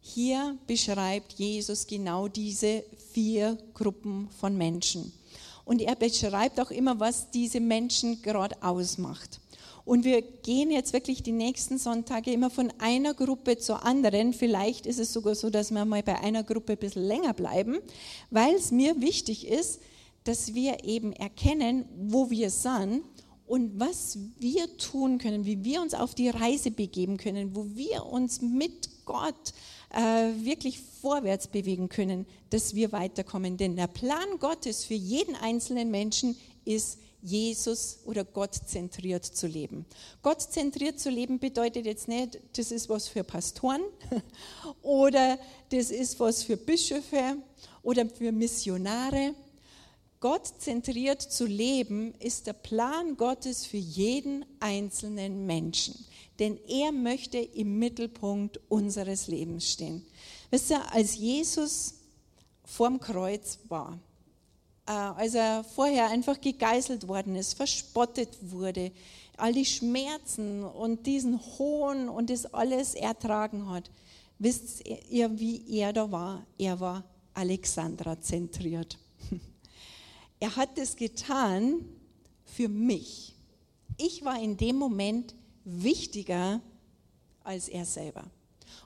Hier 0.00 0.56
beschreibt 0.66 1.34
Jesus 1.34 1.86
genau 1.86 2.28
diese 2.28 2.84
vier 3.12 3.58
Gruppen 3.74 4.30
von 4.30 4.56
Menschen. 4.56 5.12
Und 5.64 5.82
er 5.82 5.96
beschreibt 5.96 6.58
auch 6.60 6.70
immer, 6.70 6.98
was 6.98 7.30
diese 7.30 7.60
Menschen 7.60 8.22
gerade 8.22 8.56
ausmacht. 8.62 9.40
Und 9.88 10.04
wir 10.04 10.20
gehen 10.20 10.70
jetzt 10.70 10.92
wirklich 10.92 11.22
die 11.22 11.32
nächsten 11.32 11.78
Sonntage 11.78 12.30
immer 12.30 12.50
von 12.50 12.70
einer 12.78 13.14
Gruppe 13.14 13.56
zur 13.56 13.86
anderen. 13.86 14.34
Vielleicht 14.34 14.84
ist 14.84 14.98
es 14.98 15.14
sogar 15.14 15.34
so, 15.34 15.48
dass 15.48 15.70
wir 15.70 15.82
mal 15.86 16.02
bei 16.02 16.20
einer 16.20 16.44
Gruppe 16.44 16.72
ein 16.72 16.78
bisschen 16.78 17.04
länger 17.04 17.32
bleiben, 17.32 17.78
weil 18.30 18.54
es 18.54 18.70
mir 18.70 19.00
wichtig 19.00 19.46
ist, 19.48 19.80
dass 20.24 20.52
wir 20.52 20.84
eben 20.84 21.14
erkennen, 21.14 21.86
wo 21.96 22.28
wir 22.28 22.50
sind 22.50 23.00
und 23.46 23.80
was 23.80 24.18
wir 24.38 24.76
tun 24.76 25.16
können, 25.16 25.46
wie 25.46 25.64
wir 25.64 25.80
uns 25.80 25.94
auf 25.94 26.14
die 26.14 26.28
Reise 26.28 26.70
begeben 26.70 27.16
können, 27.16 27.56
wo 27.56 27.64
wir 27.74 28.04
uns 28.04 28.42
mit 28.42 29.06
Gott 29.06 29.54
äh, 29.88 30.44
wirklich 30.44 30.80
vorwärts 31.00 31.48
bewegen 31.48 31.88
können, 31.88 32.26
dass 32.50 32.74
wir 32.74 32.92
weiterkommen. 32.92 33.56
Denn 33.56 33.74
der 33.74 33.86
Plan 33.86 34.38
Gottes 34.38 34.84
für 34.84 34.92
jeden 34.92 35.34
einzelnen 35.34 35.90
Menschen 35.90 36.36
ist, 36.66 36.98
Jesus 37.20 37.98
oder 38.04 38.24
Gott 38.24 38.54
zentriert 38.54 39.24
zu 39.24 39.46
leben. 39.46 39.84
Gott 40.22 40.40
zentriert 40.40 41.00
zu 41.00 41.10
leben 41.10 41.38
bedeutet 41.38 41.84
jetzt 41.86 42.08
nicht, 42.08 42.40
das 42.56 42.70
ist 42.70 42.88
was 42.88 43.08
für 43.08 43.24
Pastoren 43.24 43.82
oder 44.82 45.38
das 45.70 45.90
ist 45.90 46.18
was 46.20 46.42
für 46.42 46.56
Bischöfe 46.56 47.36
oder 47.82 48.08
für 48.08 48.32
Missionare. 48.32 49.34
Gott 50.20 50.46
zentriert 50.58 51.22
zu 51.22 51.46
leben 51.46 52.14
ist 52.14 52.46
der 52.46 52.52
Plan 52.52 53.16
Gottes 53.16 53.66
für 53.66 53.76
jeden 53.76 54.44
einzelnen 54.58 55.46
Menschen, 55.46 55.94
denn 56.38 56.58
er 56.66 56.90
möchte 56.92 57.38
im 57.38 57.78
Mittelpunkt 57.78 58.60
unseres 58.68 59.28
Lebens 59.28 59.70
stehen. 59.70 60.04
Wisst 60.50 60.70
ihr, 60.70 60.92
als 60.92 61.16
Jesus 61.16 61.94
vorm 62.64 62.98
Kreuz 62.98 63.60
war, 63.68 63.98
als 64.88 65.34
er 65.34 65.64
vorher 65.64 66.08
einfach 66.08 66.40
gegeißelt 66.40 67.06
worden 67.08 67.36
ist, 67.36 67.54
verspottet 67.54 68.38
wurde, 68.40 68.90
all 69.36 69.52
die 69.52 69.66
Schmerzen 69.66 70.64
und 70.64 71.06
diesen 71.06 71.38
Hohn 71.58 72.08
und 72.08 72.30
das 72.30 72.46
alles 72.54 72.94
ertragen 72.94 73.68
hat. 73.68 73.90
Wisst 74.38 74.82
ihr, 75.10 75.38
wie 75.38 75.62
er 75.78 75.92
da 75.92 76.10
war? 76.10 76.46
Er 76.56 76.80
war 76.80 77.04
Alexandra 77.34 78.20
zentriert. 78.20 78.98
Er 80.40 80.54
hat 80.54 80.78
es 80.78 80.94
getan 80.94 81.84
für 82.44 82.68
mich. 82.68 83.34
Ich 83.96 84.24
war 84.24 84.40
in 84.40 84.56
dem 84.56 84.76
Moment 84.76 85.34
wichtiger 85.64 86.60
als 87.42 87.66
er 87.66 87.84
selber. 87.84 88.22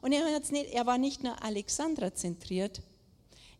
Und 0.00 0.12
er, 0.12 0.24
nicht, 0.50 0.72
er 0.72 0.86
war 0.86 0.96
nicht 0.96 1.22
nur 1.22 1.42
Alexandra 1.44 2.14
zentriert, 2.14 2.80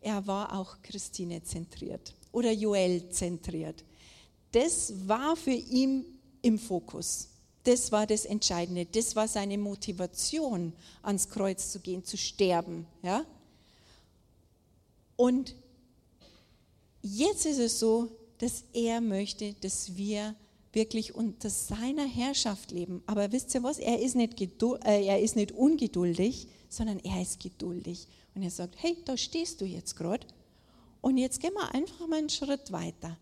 er 0.01 0.27
war 0.27 0.59
auch 0.59 0.77
Christine 0.83 1.43
zentriert 1.43 2.15
oder 2.33 2.51
Joel 2.51 3.09
zentriert. 3.11 3.85
Das 4.53 4.93
war 5.07 5.37
für 5.37 5.51
ihn 5.53 6.05
im 6.43 6.59
Fokus. 6.59 7.29
Das 7.65 7.93
war 7.93 8.07
das 8.07 8.25
Entscheidende. 8.25 8.87
Das 8.87 9.15
war 9.15 9.29
seine 9.29 9.57
Motivation, 9.57 10.73
ans 11.03 11.29
Kreuz 11.29 11.71
zu 11.71 11.81
gehen, 11.81 12.05
zu 12.05 12.17
sterben. 12.17 12.87
Ja? 13.03 13.25
Und 15.17 15.55
jetzt 17.03 17.47
ist 17.47 17.59
es 17.59 17.79
so, 17.79 18.11
dass 18.39 18.65
er 18.73 19.01
möchte, 19.01 19.55
dass 19.61 19.97
wir 19.97 20.35
wirklich 20.73 21.15
unter 21.15 21.51
seiner 21.51 22.07
Herrschaft 22.07 22.73
leben. 22.73 23.03
Aber 23.07 23.31
wisst 23.31 23.55
ihr 23.55 23.63
was? 23.63 23.79
Er 23.79 24.01
ist 24.01 24.17
nicht, 24.17 24.41
äh, 24.41 25.05
er 25.05 25.21
ist 25.21 25.37
nicht 25.37 25.53
ungeduldig, 25.53 26.49
sondern 26.69 26.99
er 27.01 27.23
ist 27.23 27.41
geduldig. 27.41 28.09
Und 28.35 28.43
er 28.43 28.51
sagt, 28.51 28.75
hey, 28.79 28.97
da 29.05 29.17
stehst 29.17 29.61
du 29.61 29.65
jetzt 29.65 29.95
gerade 29.95 30.27
und 31.03 31.19
jetzt 31.19 31.41
gehen 31.41 31.53
wir 31.53 31.75
einfach 31.75 32.07
mal 32.07 32.19
einen 32.19 32.31
Schritt 32.31 32.73
weiter. 32.73 33.19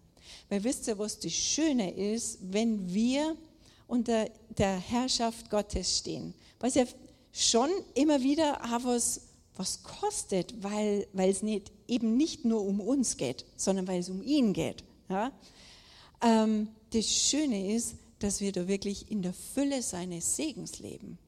Weil 0.49 0.63
wisst 0.63 0.87
ihr, 0.87 0.99
was 0.99 1.19
das 1.19 1.33
Schöne 1.33 1.93
ist, 1.93 2.39
wenn 2.43 2.93
wir 2.93 3.37
unter 3.89 4.27
der 4.57 4.79
Herrschaft 4.79 5.51
Gottes 5.51 5.99
stehen? 5.99 6.35
Was 6.61 6.75
ja 6.75 6.85
schon 7.33 7.71
immer 7.95 8.21
wieder 8.23 8.61
auch 8.65 8.85
was, 8.85 9.23
was 9.57 9.83
kostet, 9.83 10.63
weil, 10.63 11.07
es 11.15 11.43
nicht, 11.43 11.73
eben 11.89 12.17
nicht 12.17 12.45
nur 12.45 12.63
um 12.63 12.81
uns 12.81 13.17
geht, 13.17 13.45
sondern 13.57 13.89
weil 13.89 14.01
es 14.01 14.11
um 14.11 14.23
ihn 14.23 14.53
geht. 14.53 14.85
Ja? 15.09 15.33
Ähm, 16.23 16.69
das 16.93 17.07
Schöne 17.07 17.75
ist, 17.75 17.97
dass 18.19 18.43
wir 18.43 18.53
da 18.53 18.69
wirklich 18.69 19.11
in 19.11 19.23
der 19.23 19.33
Fülle 19.33 19.83
seines 19.83 20.37
Segens 20.37 20.81
leben. 20.81 21.19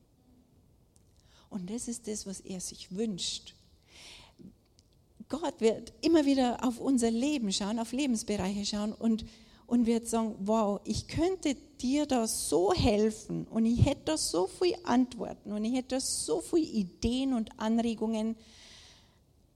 Und 1.48 1.70
das 1.70 1.88
ist 1.88 2.06
das, 2.08 2.26
was 2.26 2.40
er 2.40 2.60
sich 2.60 2.94
wünscht. 2.94 3.54
Gott 5.32 5.62
wird 5.62 5.94
immer 6.02 6.26
wieder 6.26 6.62
auf 6.62 6.78
unser 6.78 7.10
Leben 7.10 7.50
schauen, 7.54 7.78
auf 7.78 7.92
Lebensbereiche 7.92 8.66
schauen 8.66 8.92
und, 8.92 9.24
und 9.66 9.86
wird 9.86 10.06
sagen, 10.06 10.34
wow, 10.40 10.78
ich 10.84 11.08
könnte 11.08 11.56
dir 11.80 12.04
da 12.04 12.26
so 12.26 12.74
helfen 12.74 13.46
und 13.46 13.64
ich 13.64 13.82
hätte 13.86 14.02
da 14.04 14.18
so 14.18 14.46
viele 14.46 14.84
Antworten 14.84 15.52
und 15.52 15.64
ich 15.64 15.72
hätte 15.72 15.94
da 15.94 16.00
so 16.00 16.42
viele 16.42 16.66
Ideen 16.66 17.32
und 17.32 17.58
Anregungen, 17.58 18.36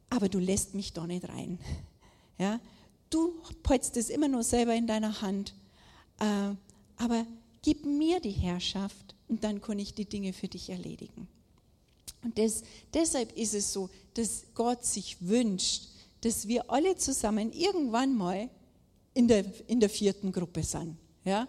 aber 0.09 0.31
du 0.31 0.39
lässt 0.39 0.75
mich 0.75 0.95
da 0.95 1.07
nicht 1.07 1.29
rein. 1.29 1.59
Ja? 2.39 2.61
Du 3.09 3.33
hältst 3.67 3.97
es 3.97 4.11
immer 4.11 4.29
nur 4.29 4.43
selber 4.43 4.75
in 4.75 4.87
deiner 4.87 5.23
Hand, 5.23 5.55
äh, 6.21 6.55
aber 7.03 7.27
gib 7.63 7.87
mir 7.87 8.21
die 8.21 8.31
Herrschaft 8.31 9.15
und 9.29 9.43
dann 9.43 9.63
kann 9.63 9.79
ich 9.79 9.95
die 9.95 10.05
Dinge 10.05 10.35
für 10.35 10.49
dich 10.49 10.69
erledigen. 10.69 11.29
Und 12.27 12.37
das, 12.37 12.65
deshalb 12.93 13.37
ist 13.37 13.55
es 13.55 13.73
so, 13.73 13.89
dass 14.15 14.47
Gott 14.53 14.85
sich 14.85 15.17
wünscht, 15.21 15.91
dass 16.23 16.49
wir 16.49 16.69
alle 16.69 16.97
zusammen 16.97 17.53
irgendwann 17.53 18.17
mal 18.17 18.51
in 19.15 19.29
der, 19.29 19.45
in 19.69 19.79
der 19.79 19.89
vierten 19.89 20.33
Gruppe 20.33 20.65
sind. 20.65 20.97
Ja? 21.25 21.47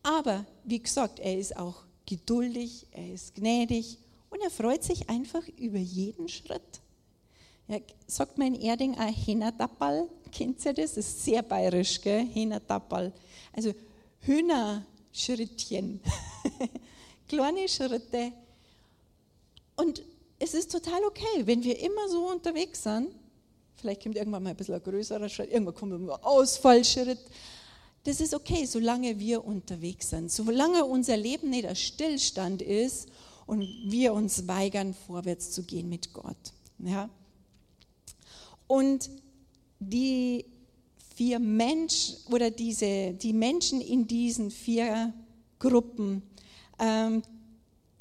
Aber 0.00 0.46
wie 0.62 0.78
gesagt, 0.78 1.18
er 1.18 1.36
ist 1.36 1.56
auch 1.56 1.82
geduldig, 2.06 2.86
er 2.92 3.14
ist 3.14 3.34
gnädig 3.34 3.98
und 4.30 4.40
er 4.40 4.50
freut 4.50 4.84
sich 4.84 5.10
einfach 5.10 5.42
über 5.58 5.78
jeden 5.78 6.28
Schritt. 6.28 6.80
Ja, 7.66 7.78
sagt 8.06 8.38
man 8.38 8.54
in 8.54 8.60
Erding 8.60 8.94
auch 8.94 9.26
Henatappal, 9.26 10.08
kennt 10.30 10.64
ihr 10.64 10.72
das? 10.72 10.94
Das 10.94 11.04
ist 11.04 11.24
sehr 11.24 11.42
bayerisch, 11.42 12.00
gell? 12.00 12.28
Also 13.52 13.74
Hühnerschrittchen, 14.20 16.00
kleine 17.28 17.68
Schritte. 17.68 18.32
Und 19.74 20.02
es 20.42 20.54
ist 20.54 20.72
total 20.72 21.04
okay, 21.04 21.46
wenn 21.46 21.62
wir 21.62 21.78
immer 21.78 22.08
so 22.08 22.28
unterwegs 22.28 22.82
sind. 22.82 23.14
Vielleicht 23.76 24.02
kommt 24.02 24.16
irgendwann 24.16 24.42
mal 24.42 24.50
ein 24.50 24.56
bisschen 24.56 24.74
ein 24.74 24.82
größerer 24.82 25.28
Schritt, 25.28 25.52
irgendwann 25.52 25.74
kommt 25.74 25.92
ein 25.92 26.10
Ausfallschritt. 26.10 27.20
Das 28.02 28.20
ist 28.20 28.34
okay, 28.34 28.64
solange 28.64 29.20
wir 29.20 29.44
unterwegs 29.44 30.10
sind. 30.10 30.32
Solange 30.32 30.84
unser 30.84 31.16
Leben 31.16 31.50
nicht 31.50 31.66
ein 31.66 31.76
Stillstand 31.76 32.60
ist 32.60 33.08
und 33.46 33.62
wir 33.86 34.12
uns 34.14 34.48
weigern, 34.48 34.94
vorwärts 35.06 35.52
zu 35.52 35.62
gehen 35.62 35.88
mit 35.88 36.12
Gott. 36.12 36.52
Ja? 36.80 37.08
Und 38.66 39.10
die 39.78 40.44
vier 41.14 41.38
Menschen 41.38 42.16
oder 42.32 42.50
diese, 42.50 43.12
die 43.12 43.32
Menschen 43.32 43.80
in 43.80 44.08
diesen 44.08 44.50
vier 44.50 45.14
Gruppen, 45.60 46.24
ähm, 46.80 47.22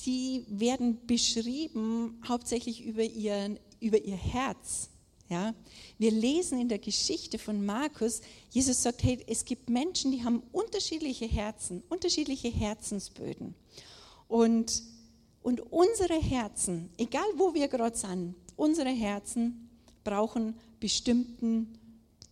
die 0.06 0.46
werden 0.48 1.06
beschrieben 1.06 2.22
hauptsächlich 2.28 2.84
über, 2.84 3.04
ihren, 3.04 3.60
über 3.80 4.00
ihr 4.00 4.16
Herz. 4.16 4.90
Ja? 5.30 5.54
Wir 5.98 6.12
lesen 6.12 6.60
in 6.60 6.70
der 6.70 6.80
Geschichte 6.80 7.40
von 7.40 7.66
Markus, 7.66 8.22
Jesus 8.50 8.84
sagt, 8.84 9.04
hey, 9.04 9.24
es 9.28 9.46
gibt 9.46 9.70
Menschen, 9.70 10.12
die 10.12 10.24
haben 10.24 10.44
unterschiedliche 10.52 11.26
Herzen, 11.26 11.84
unterschiedliche 11.90 12.50
Herzensböden. 12.50 13.56
Und, 14.28 14.84
und 15.42 15.62
unsere 15.72 16.22
Herzen, 16.22 16.90
egal 16.98 17.28
wo 17.38 17.54
wir 17.54 17.68
gerade 17.68 17.98
sind, 17.98 18.36
unsere 18.56 18.90
Herzen 18.90 19.70
brauchen 20.04 20.56
bestimmten 20.80 21.78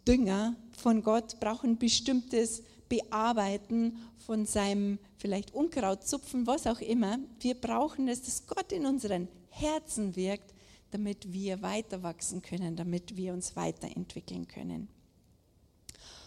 Dünger 0.08 0.55
von 0.71 1.03
Gott, 1.03 1.39
brauchen 1.39 1.77
bestimmtes 1.77 2.63
Bearbeiten 2.89 3.97
von 4.17 4.45
seinem 4.45 4.99
vielleicht 5.17 5.54
Unkraut 5.54 6.06
zupfen, 6.06 6.47
was 6.47 6.67
auch 6.67 6.82
immer. 6.82 7.19
Wir 7.39 7.56
brauchen 7.56 8.08
es, 8.08 8.23
dass 8.23 8.47
Gott 8.47 8.71
in 8.71 8.86
unseren 8.86 9.28
Herzen 9.49 10.15
wirkt, 10.15 10.54
damit 10.91 11.32
wir 11.32 11.62
weiter 11.62 12.04
wachsen 12.04 12.41
können, 12.41 12.75
damit 12.75 13.15
wir 13.15 13.34
uns 13.34 13.56
weiterentwickeln 13.56 14.47
können. 14.47 14.88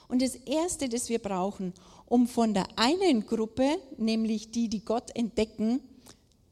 Und 0.08 0.22
das 0.22 0.36
Erste, 0.36 0.88
das 0.88 1.08
wir 1.08 1.18
brauchen, 1.18 1.72
um 2.06 2.28
von 2.28 2.54
der 2.54 2.66
einen 2.76 3.26
Gruppe, 3.26 3.78
nämlich 3.96 4.50
die, 4.50 4.68
die 4.68 4.84
Gott 4.84 5.14
entdecken, 5.16 5.80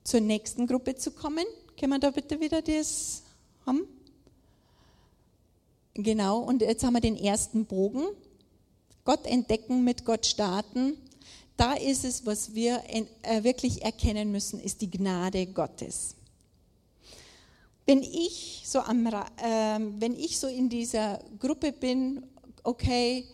zur 0.03 0.21
nächsten 0.21 0.67
Gruppe 0.67 0.95
zu 0.95 1.11
kommen, 1.11 1.45
können 1.79 1.93
wir 1.93 1.99
da 1.99 2.11
bitte 2.11 2.41
wieder 2.41 2.63
das 2.63 3.23
haben? 3.67 3.87
Genau, 5.95 6.39
und 6.39 6.63
jetzt 6.63 6.85
haben 6.85 6.95
wir 6.95 7.01
den 7.01 7.17
ersten 7.17 7.67
Bogen. 7.67 8.05
Gott 9.05 9.27
entdecken, 9.27 9.85
mit 9.85 10.05
Gott 10.05 10.27
starten, 10.27 10.97
da 11.57 11.75
ist 11.75 12.05
es, 12.05 12.25
was 12.25 12.55
wir 12.55 12.83
äh, 13.23 13.43
wirklich 13.45 13.83
erkennen 13.83 14.33
müssen, 14.33 14.59
ist 14.61 14.81
die 14.81 14.91
Gnade 14.91 15.47
Gottes. 15.47 16.15
Wenn 17.85 18.03
ich 18.03 18.63
so, 18.65 18.81
am, 18.81 19.05
äh, 19.07 19.13
wenn 19.99 20.15
ich 20.15 20.39
so 20.39 20.47
in 20.47 20.69
dieser 20.69 21.19
Gruppe 21.39 21.73
bin, 21.73 22.23
okay, 22.63 23.27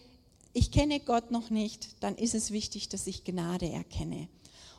ich 0.53 0.71
kenne 0.71 1.01
Gott 1.01 1.31
noch 1.31 1.51
nicht, 1.51 2.03
dann 2.03 2.17
ist 2.17 2.35
es 2.35 2.51
wichtig, 2.51 2.89
dass 2.89 3.07
ich 3.07 3.25
Gnade 3.25 3.71
erkenne. 3.71 4.29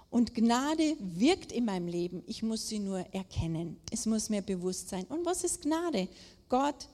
Und 0.10 0.34
Gnade 0.34 0.98
wirkt 1.00 1.52
in 1.52 1.66
meinem 1.66 1.88
Leben. 1.88 2.24
Ich 2.28 2.44
muss 2.44 2.68
sie 2.68 2.80
nur 2.80 3.00
erkennen. 3.14 3.78
Es 3.92 4.06
muss 4.06 4.30
mir 4.30 4.42
bewusst 4.42 4.90
sein. 4.90 5.06
Und 5.06 5.26
was 5.26 5.44
ist 5.44 5.62
Gnade? 5.62 6.08
Gott 6.50 6.88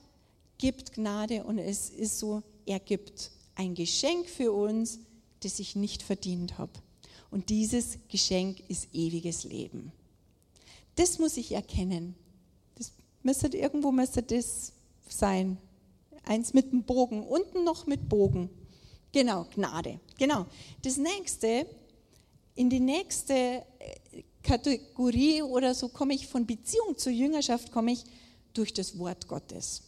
gibt 0.58 0.92
Gnade 0.92 1.44
und 1.44 1.58
es 1.58 1.90
ist 1.90 2.18
so, 2.18 2.42
er 2.66 2.80
gibt 2.80 3.30
ein 3.54 3.74
Geschenk 3.74 4.28
für 4.28 4.52
uns, 4.52 4.98
das 5.40 5.58
ich 5.58 5.76
nicht 5.76 6.02
verdient 6.02 6.58
habe. 6.58 6.72
Und 7.30 7.50
dieses 7.50 7.98
Geschenk 8.08 8.60
ist 8.68 8.88
ewiges 8.92 9.44
Leben. 9.44 9.92
Das 10.96 11.18
muss 11.18 11.36
ich 11.36 11.52
erkennen. 11.52 12.14
Das 12.76 12.92
müsste 13.22 13.48
irgendwo 13.48 13.90
müsste 13.90 14.22
das 14.22 14.72
sein. 15.08 15.58
Eins 16.24 16.54
mit 16.54 16.72
dem 16.72 16.84
Bogen, 16.84 17.26
unten 17.26 17.64
noch 17.64 17.86
mit 17.86 18.08
Bogen. 18.08 18.48
Genau, 19.12 19.46
Gnade. 19.54 20.00
Genau. 20.18 20.46
Das 20.82 20.96
nächste, 20.96 21.66
in 22.54 22.70
die 22.70 22.80
nächste 22.80 23.34
äh, 23.34 23.62
Kategorie 24.42 25.42
oder 25.42 25.74
so 25.74 25.88
komme 25.88 26.14
ich 26.14 26.26
von 26.26 26.46
Beziehung 26.46 26.96
zur 26.96 27.12
Jüngerschaft, 27.12 27.72
komme 27.72 27.92
ich 27.92 28.04
durch 28.52 28.72
das 28.72 28.98
Wort 28.98 29.28
Gottes. 29.28 29.82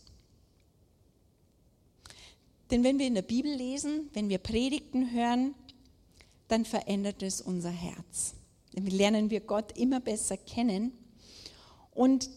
Denn 2.71 2.83
wenn 2.83 2.99
wir 2.99 3.07
in 3.07 3.15
der 3.15 3.23
Bibel 3.23 3.53
lesen, 3.53 4.11
wenn 4.13 4.29
wir 4.29 4.39
Predigten 4.39 5.13
hören, 5.13 5.55
dann 6.49 6.65
verändert 6.65 7.23
es 7.23 7.41
unser 7.41 7.71
Herz. 7.71 8.35
Dann 8.73 8.87
lernen 8.87 9.31
wir 9.31 9.41
Gott 9.41 9.77
immer 9.77 10.01
besser 10.01 10.37
kennen. 10.37 10.93
Und 11.93 12.29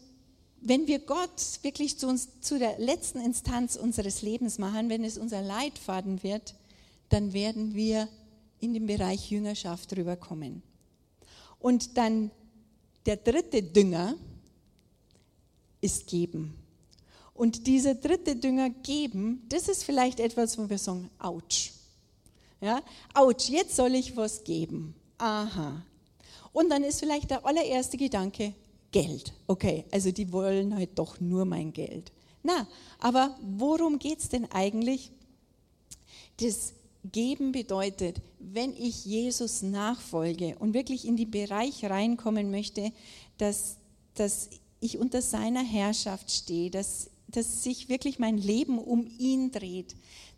wenn 0.62 0.88
wir 0.88 1.00
Gott 1.00 1.60
wirklich 1.62 1.98
zu 1.98 2.08
uns, 2.08 2.30
zu 2.42 2.60
der 2.60 2.80
letzten 2.80 3.20
Instanz 3.20 3.76
unseres 3.76 4.22
Lebens 4.22 4.58
machen, 4.58 4.90
wenn 4.90 5.04
es 5.04 5.18
unser 5.18 5.42
Leitfaden 5.42 6.24
wird, 6.24 6.56
dann 7.10 7.34
werden 7.34 7.76
wir 7.76 8.08
in 8.60 8.74
den 8.74 8.86
Bereich 8.86 9.32
Jüngerschaft 9.32 9.96
rüberkommen. 9.96 10.62
Und 11.60 11.98
dann 11.98 12.32
der 13.06 13.18
dritte 13.18 13.64
Dünger 13.64 14.16
ist 15.82 16.08
geben. 16.08 16.56
Und 17.40 17.68
dieser 17.68 17.96
dritte 17.96 18.36
Dünger 18.36 18.70
geben, 18.70 19.46
das 19.48 19.70
ist 19.70 19.86
vielleicht 19.86 20.20
etwas, 20.20 20.58
wo 20.58 20.70
wir 20.70 20.78
sagen, 20.78 21.10
ouch. 21.20 21.72
Ja, 22.60 22.82
ouch, 23.14 23.48
jetzt 23.48 23.78
soll 23.78 23.96
ich 23.96 24.18
was 24.18 24.44
geben. 24.44 24.94
Aha. 25.18 25.82
Und 26.52 26.70
dann 26.70 26.84
ist 26.84 27.00
vielleicht 27.00 27.32
der 27.32 27.46
allererste 27.46 27.96
Gedanke, 27.96 28.54
Geld. 28.92 29.32
Okay, 29.48 29.86
also 29.90 30.12
die 30.12 30.34
wollen 30.34 30.76
halt 30.76 31.00
doch 31.00 31.22
nur 31.22 31.46
mein 31.46 31.72
Geld. 31.72 32.12
Na, 32.44 32.68
aber 33.00 33.38
worum 33.42 34.00
geht 34.00 34.20
es 34.20 34.28
denn 34.28 34.52
eigentlich? 34.52 35.10
Das 36.42 36.74
Geben 37.10 37.54
bedeutet, 37.54 38.18
wenn 38.40 38.74
ich 38.74 39.06
Jesus 39.06 39.62
nachfolge 39.62 40.58
und 40.60 40.74
wirklich 40.74 41.08
in 41.08 41.16
den 41.16 41.32
Bereich 41.32 41.86
reinkommen 41.86 42.52
möchte, 42.52 42.92
dass, 43.38 43.78
dass 44.16 44.50
ich 44.82 44.98
unter 44.98 45.22
seiner 45.22 45.64
Herrschaft 45.64 46.30
stehe, 46.32 46.70
dass, 46.70 47.10
dass 47.32 47.64
sich 47.64 47.90
wirklich 47.90 48.20
mein 48.20 48.38
Leben 48.38 48.80
um 48.80 49.08
ihn 49.18 49.52
dreht, 49.52 49.96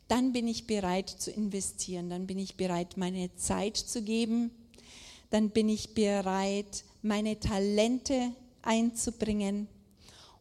dann 0.07 0.33
bin 0.33 0.47
ich 0.47 0.67
bereit 0.67 1.09
zu 1.09 1.31
investieren, 1.31 2.09
dann 2.09 2.27
bin 2.27 2.37
ich 2.37 2.55
bereit, 2.55 2.97
meine 2.97 3.33
Zeit 3.35 3.77
zu 3.77 4.01
geben, 4.01 4.51
dann 5.29 5.49
bin 5.51 5.69
ich 5.69 5.93
bereit, 5.93 6.83
meine 7.01 7.39
Talente 7.39 8.31
einzubringen 8.61 9.67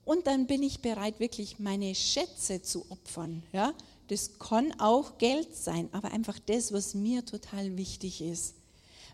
und 0.05 0.27
dann 0.27 0.47
bin 0.47 0.63
ich 0.63 0.81
bereit, 0.81 1.21
wirklich 1.21 1.59
meine 1.61 1.95
Schätze 1.95 2.63
zu 2.63 2.85
opfern. 2.91 3.43
Ja? 3.53 3.73
Das 4.09 4.39
kann 4.41 4.73
auch 4.81 5.19
Geld 5.19 5.55
sein, 5.55 5.89
aber 5.93 6.11
einfach 6.11 6.39
das, 6.41 6.73
was 6.73 6.95
mir 6.95 7.25
total 7.25 7.77
wichtig 7.77 8.21
ist, 8.21 8.55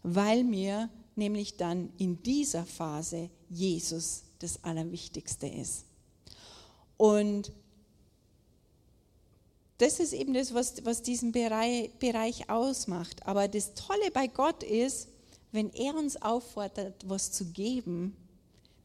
weil 0.03 0.43
mir 0.43 0.89
nämlich 1.17 1.59
dann 1.59 1.91
in 1.99 2.23
dieser 2.23 2.65
Phase 2.65 3.29
Jesus 3.51 4.23
das 4.39 4.65
Allerwichtigste 4.65 5.47
ist. 5.47 5.85
Und 6.97 7.53
das 9.79 10.01
ist 10.01 10.13
eben 10.13 10.33
das, 10.33 10.55
was, 10.55 10.85
was 10.85 11.03
diesen 11.03 11.33
Bereich, 11.33 11.91
Bereich 11.99 12.49
ausmacht. 12.49 13.27
Aber 13.27 13.47
das 13.49 13.75
Tolle 13.75 14.11
bei 14.13 14.27
Gott 14.27 14.63
ist, 14.63 15.09
wenn 15.53 15.71
er 15.75 15.95
uns 15.95 16.21
auffordert, 16.21 17.05
was 17.07 17.33
zu 17.33 17.47
geben, 17.47 18.17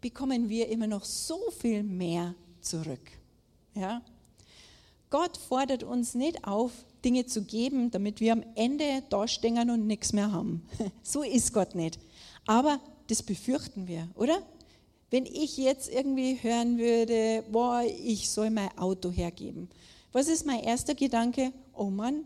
bekommen 0.02 0.50
wir 0.50 0.68
immer 0.70 0.88
noch 0.88 1.06
so 1.06 1.40
viel 1.60 1.84
mehr 1.84 2.36
zurück. 2.60 3.12
Ja? 3.76 4.02
Gott 5.10 5.38
fordert 5.38 5.84
uns 5.84 6.14
nicht 6.16 6.46
auf, 6.46 6.72
Dinge 7.04 7.26
zu 7.26 7.44
geben, 7.44 7.92
damit 7.92 8.20
wir 8.20 8.34
am 8.34 8.44
Ende 8.56 9.04
dastehen 9.10 9.70
und 9.70 9.88
nichts 9.88 10.14
mehr 10.14 10.32
haben. 10.32 10.66
So 11.04 11.24
ist 11.24 11.54
Gott 11.54 11.76
nicht. 11.76 12.00
Aber 12.46 12.80
das 13.08 13.24
befürchten 13.24 13.88
wir, 13.88 14.08
oder? 14.16 14.42
Wenn 15.12 15.26
ich 15.26 15.58
jetzt 15.58 15.92
irgendwie 15.92 16.42
hören 16.42 16.78
würde, 16.78 17.44
boah, 17.52 17.84
ich 17.84 18.30
soll 18.30 18.50
mein 18.50 18.76
Auto 18.78 19.12
hergeben. 19.12 19.70
Was 20.14 20.30
ist 20.30 20.46
mein 20.46 20.64
erster 20.64 20.96
Gedanke? 20.96 21.52
Oh 21.74 21.90
Mann, 21.90 22.24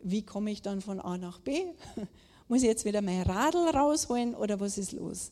wie 0.00 0.22
komme 0.22 0.50
ich 0.50 0.60
dann 0.60 0.80
von 0.80 1.00
A 1.00 1.16
nach 1.16 1.38
B? 1.38 1.64
Muss 2.48 2.62
ich 2.62 2.68
jetzt 2.68 2.84
wieder 2.84 3.02
mein 3.02 3.22
Radl 3.22 3.68
rausholen 3.68 4.34
oder 4.34 4.58
was 4.58 4.78
ist 4.78 4.92
los? 4.92 5.30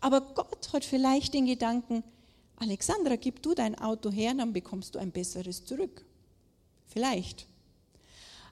Aber 0.00 0.20
Gott 0.20 0.72
hat 0.72 0.84
vielleicht 0.84 1.32
den 1.32 1.46
Gedanken, 1.46 2.02
Alexandra, 2.56 3.14
gib 3.14 3.40
du 3.42 3.54
dein 3.54 3.78
Auto 3.78 4.10
her, 4.10 4.34
dann 4.34 4.52
bekommst 4.52 4.96
du 4.96 4.98
ein 4.98 5.12
besseres 5.12 5.64
zurück. 5.64 6.04
Vielleicht. 6.86 7.46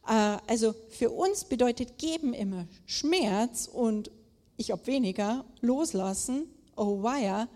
Äh, 0.07 0.37
also 0.47 0.75
für 0.91 1.11
uns 1.11 1.45
bedeutet 1.45 1.99
geben 1.99 2.35
immer 2.35 2.67
Schmerz 2.87 3.67
und 3.67 4.13
ich 4.57 4.71
habe 4.71 4.87
weniger, 4.87 5.45
loslassen, 5.61 6.45
oh 6.77 7.03
weia, 7.03 7.49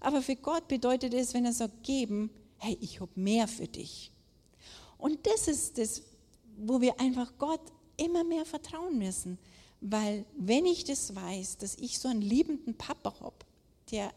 aber 0.00 0.22
für 0.22 0.36
Gott 0.36 0.68
bedeutet 0.68 1.14
es, 1.14 1.34
wenn 1.34 1.44
er 1.44 1.52
sagt, 1.52 1.82
geben, 1.82 2.30
hey, 2.58 2.76
ich 2.80 3.00
habe 3.00 3.12
mehr 3.14 3.48
für 3.48 3.66
dich. 3.66 4.10
Und 4.98 5.26
das 5.26 5.48
ist 5.48 5.78
das, 5.78 6.02
wo 6.56 6.80
wir 6.80 6.98
einfach 7.00 7.32
Gott 7.38 7.60
immer 7.96 8.24
mehr 8.24 8.44
vertrauen 8.44 8.98
müssen. 8.98 9.38
Weil 9.80 10.24
wenn 10.36 10.64
ich 10.64 10.84
das 10.84 11.14
weiß, 11.14 11.58
dass 11.58 11.76
ich 11.76 11.98
so 11.98 12.08
einen 12.08 12.22
liebenden 12.22 12.74
Papa 12.74 13.14
habe, 13.20 13.36
der 13.90 14.12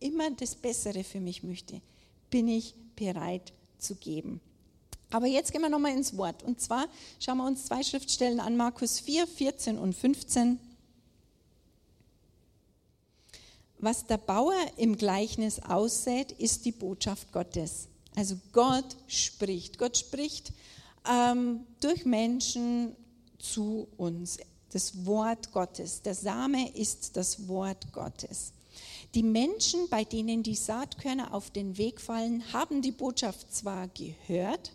immer 0.00 0.30
das 0.32 0.56
Bessere 0.56 1.04
für 1.04 1.20
mich 1.20 1.42
möchte, 1.42 1.80
bin 2.30 2.48
ich 2.48 2.74
bereit 2.96 3.52
zu 3.78 3.94
geben. 3.94 4.40
Aber 5.10 5.26
jetzt 5.26 5.52
gehen 5.52 5.62
wir 5.62 5.68
nochmal 5.68 5.92
ins 5.92 6.16
Wort. 6.16 6.42
Und 6.42 6.60
zwar 6.60 6.88
schauen 7.20 7.38
wir 7.38 7.46
uns 7.46 7.66
zwei 7.66 7.84
Schriftstellen 7.84 8.40
an, 8.40 8.56
Markus 8.56 8.98
4, 8.98 9.28
14 9.28 9.78
und 9.78 9.94
15. 9.94 10.58
Was 13.84 14.06
der 14.06 14.16
Bauer 14.16 14.56
im 14.78 14.96
Gleichnis 14.96 15.60
aussät, 15.60 16.32
ist 16.32 16.64
die 16.64 16.72
Botschaft 16.72 17.30
Gottes. 17.32 17.88
Also 18.16 18.36
Gott 18.54 18.96
spricht. 19.08 19.76
Gott 19.76 19.98
spricht 19.98 20.54
ähm, 21.06 21.66
durch 21.80 22.06
Menschen 22.06 22.96
zu 23.38 23.86
uns. 23.98 24.38
Das 24.72 25.04
Wort 25.04 25.52
Gottes. 25.52 26.00
Der 26.00 26.14
Same 26.14 26.74
ist 26.74 27.14
das 27.18 27.46
Wort 27.46 27.92
Gottes. 27.92 28.54
Die 29.14 29.22
Menschen, 29.22 29.86
bei 29.90 30.04
denen 30.04 30.42
die 30.42 30.54
Saatkörner 30.54 31.34
auf 31.34 31.50
den 31.50 31.76
Weg 31.76 32.00
fallen, 32.00 32.42
haben 32.54 32.80
die 32.80 32.90
Botschaft 32.90 33.54
zwar 33.54 33.88
gehört, 33.88 34.72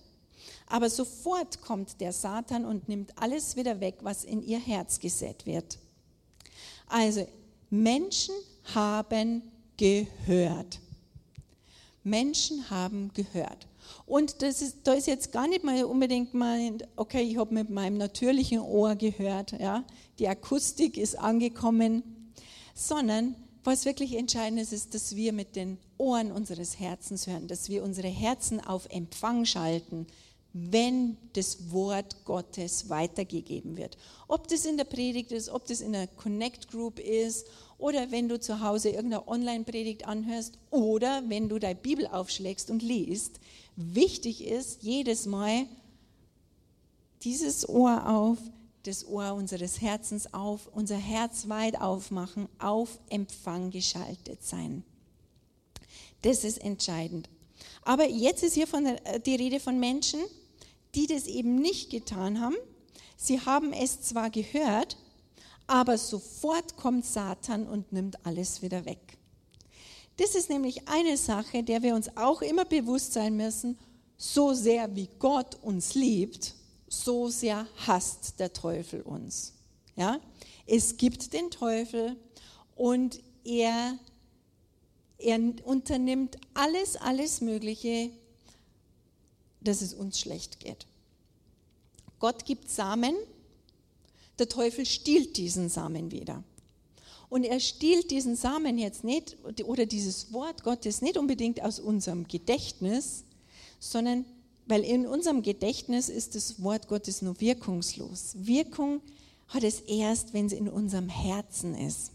aber 0.68 0.88
sofort 0.88 1.62
kommt 1.62 1.99
der 1.99 2.14
Satan 2.14 2.64
und 2.64 2.88
nimmt 2.88 3.20
alles 3.20 3.55
wieder 3.55 3.80
weg, 3.80 3.95
was 4.01 4.24
in 4.24 4.43
ihr 4.43 4.60
Herz 4.60 4.99
gesät 4.99 5.47
wird. 5.47 5.80
Also 6.88 7.28
Menschen 7.72 8.36
haben 8.76 9.43
gehört. 9.78 10.80
Menschen 12.03 12.70
haben 12.70 13.11
gehört. 13.13 13.67
Und 14.05 14.41
das 14.41 14.61
ist, 14.61 14.78
da 14.84 14.93
ist 14.93 15.07
jetzt 15.07 15.32
gar 15.32 15.47
nicht 15.47 15.63
mal 15.63 15.84
unbedingt 15.84 16.34
mal, 16.34 16.78
okay, 16.95 17.22
ich 17.22 17.38
habe 17.38 17.53
mit 17.53 17.70
meinem 17.70 17.97
natürlichen 17.97 18.59
Ohr 18.59 18.95
gehört, 18.95 19.53
ja, 19.53 19.84
die 20.17 20.28
Akustik 20.28 20.97
ist 20.97 21.17
angekommen, 21.17 22.34
sondern 22.74 23.36
was 23.63 23.86
wirklich 23.86 24.15
entscheidend 24.15 24.61
ist, 24.61 24.74
ist, 24.74 24.93
dass 24.93 25.15
wir 25.15 25.34
mit 25.34 25.55
den 25.55 25.78
Ohren 25.97 26.32
unseres 26.32 26.80
Herzens 26.80 27.28
hören, 27.28 27.47
dass 27.47 27.70
wir 27.70 27.84
unsere 27.84 28.07
Herzen 28.07 28.61
auf 28.61 28.88
Empfang 28.89 29.45
schalten, 29.45 30.07
wenn 30.53 31.17
das 31.34 31.72
Wort 31.72 32.26
Gottes 32.26 32.89
weitergegeben 32.89 33.78
wird. 33.78 33.97
Ob 34.28 34.47
das 34.47 34.65
in 34.65 34.78
der 34.78 34.86
Predigt 34.86 35.32
ist, 35.32 35.49
ob 35.49 35.67
das 35.67 35.82
in 35.82 35.91
der 35.91 36.07
Connect 36.07 36.70
Group 36.70 36.99
ist 36.99 37.45
oder 37.80 38.11
wenn 38.11 38.30
du 38.30 38.39
zu 38.39 38.59
Hause 38.59 38.89
irgendeine 38.89 39.27
Online-Predigt 39.27 40.05
anhörst 40.05 40.59
oder 40.69 41.23
wenn 41.27 41.49
du 41.49 41.57
deine 41.57 41.75
Bibel 41.75 42.05
aufschlägst 42.05 42.69
und 42.69 42.84
liest. 42.84 43.39
Wichtig 43.75 44.45
ist 44.45 44.84
jedes 44.84 45.25
Mal 45.25 45.65
dieses 47.23 47.67
Ohr 47.67 48.07
auf, 48.07 48.38
das 48.84 49.07
Ohr 49.07 49.34
unseres 49.34 49.82
Herzens 49.82 50.34
auf, 50.34 50.67
unser 50.73 50.97
Herz 50.97 51.47
weit 51.47 51.80
aufmachen, 51.80 52.47
auf 52.59 52.99
Empfang 53.09 53.71
geschaltet 53.71 54.43
sein. 54.43 54.84
Das 56.21 56.43
ist 56.43 56.57
entscheidend. 56.59 57.30
Aber 57.84 58.07
jetzt 58.07 58.43
ist 58.43 58.53
hier 58.53 58.67
von 58.67 58.84
der, 58.84 59.05
äh, 59.15 59.19
die 59.19 59.36
Rede 59.36 59.59
von 59.59 59.80
Menschen, 59.80 60.19
die 60.95 61.07
das 61.07 61.27
eben 61.27 61.55
nicht 61.55 61.89
getan 61.89 62.41
haben. 62.41 62.55
Sie 63.15 63.39
haben 63.39 63.73
es 63.73 64.01
zwar 64.01 64.30
gehört, 64.30 64.97
aber 65.70 65.99
sofort 65.99 66.76
kommt 66.78 67.05
Satan 67.05 67.67
und 67.67 67.93
nimmt 67.93 68.26
alles 68.26 68.63
wieder 68.63 68.86
weg. 68.86 69.20
Das 70.17 70.34
ist 70.34 70.49
nämlich 70.49 70.88
eine 70.88 71.15
Sache, 71.15 71.61
der 71.63 71.84
wir 71.84 71.93
uns 71.93 72.17
auch 72.17 72.41
immer 72.41 72.65
bewusst 72.65 73.13
sein 73.13 73.38
müssen. 73.38 73.78
So 74.17 74.53
sehr 74.53 74.95
wie 74.95 75.07
Gott 75.20 75.55
uns 75.61 75.93
liebt, 75.93 76.55
so 76.88 77.30
sehr 77.30 77.67
hasst 77.86 78.39
der 78.39 78.51
Teufel 78.51 79.03
uns. 79.03 79.53
Ja? 79.95 80.20
Es 80.65 80.97
gibt 80.97 81.34
den 81.34 81.51
Teufel 81.51 82.17
und 82.76 83.22
er, 83.43 83.97
er 85.20 85.39
unternimmt 85.65 86.38
alles, 86.55 86.95
alles 86.95 87.41
Mögliche, 87.41 88.09
dass 89.61 89.82
es 89.82 89.93
uns 89.93 90.20
schlecht 90.20 90.59
geht. 90.59 90.88
Gott 92.17 92.43
gibt 92.43 92.72
Samen, 92.72 93.15
der 94.39 94.49
Teufel 94.49 94.85
stiehlt 94.85 95.37
diesen 95.37 95.69
Samen 95.69 96.11
wieder. 96.11 96.43
Und 97.29 97.43
er 97.43 97.59
stiehlt 97.59 98.09
diesen 98.09 98.35
Samen 98.35 98.77
jetzt 98.77 99.03
nicht 99.03 99.37
oder 99.63 99.85
dieses 99.85 100.33
Wort 100.33 100.63
Gottes 100.63 101.01
nicht 101.01 101.17
unbedingt 101.17 101.61
aus 101.61 101.79
unserem 101.79 102.27
Gedächtnis, 102.27 103.23
sondern 103.79 104.25
weil 104.65 104.83
in 104.83 105.07
unserem 105.07 105.41
Gedächtnis 105.41 106.09
ist 106.09 106.35
das 106.35 106.61
Wort 106.61 106.87
Gottes 106.87 107.21
nur 107.21 107.39
wirkungslos. 107.41 108.35
Wirkung 108.37 109.01
hat 109.47 109.63
es 109.63 109.79
erst, 109.81 110.33
wenn 110.33 110.45
es 110.45 110.53
in 110.53 110.69
unserem 110.69 111.09
Herzen 111.09 111.73
ist. 111.73 112.11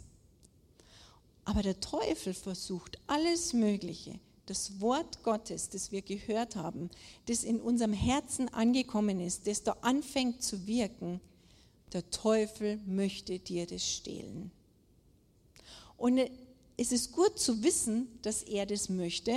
Aber 1.45 1.63
der 1.63 1.81
Teufel 1.81 2.33
versucht 2.33 2.99
alles 3.07 3.53
Mögliche, 3.53 4.19
das 4.47 4.81
Wort 4.81 5.23
Gottes, 5.25 5.69
das 5.69 5.91
wir 5.91 6.03
gehört 6.03 6.57
haben, 6.57 6.91
das 7.27 7.45
in 7.45 7.61
unserem 7.61 7.93
Herzen 7.93 8.49
angekommen 8.49 9.21
ist, 9.21 9.47
das 9.47 9.63
da 9.63 9.77
anfängt 9.83 10.43
zu 10.43 10.67
wirken, 10.67 11.21
der 11.95 12.11
Teufel 12.11 12.79
möchte 12.87 13.39
dir 13.39 13.67
das 13.67 13.89
stehlen. 13.89 14.51
Und 15.97 16.21
es 16.77 16.93
ist 16.93 17.13
gut 17.13 17.39
zu 17.39 17.63
wissen, 17.63 18.09
dass 18.23 18.43
er 18.43 18.67
das 18.67 18.89
möchte, 18.89 19.33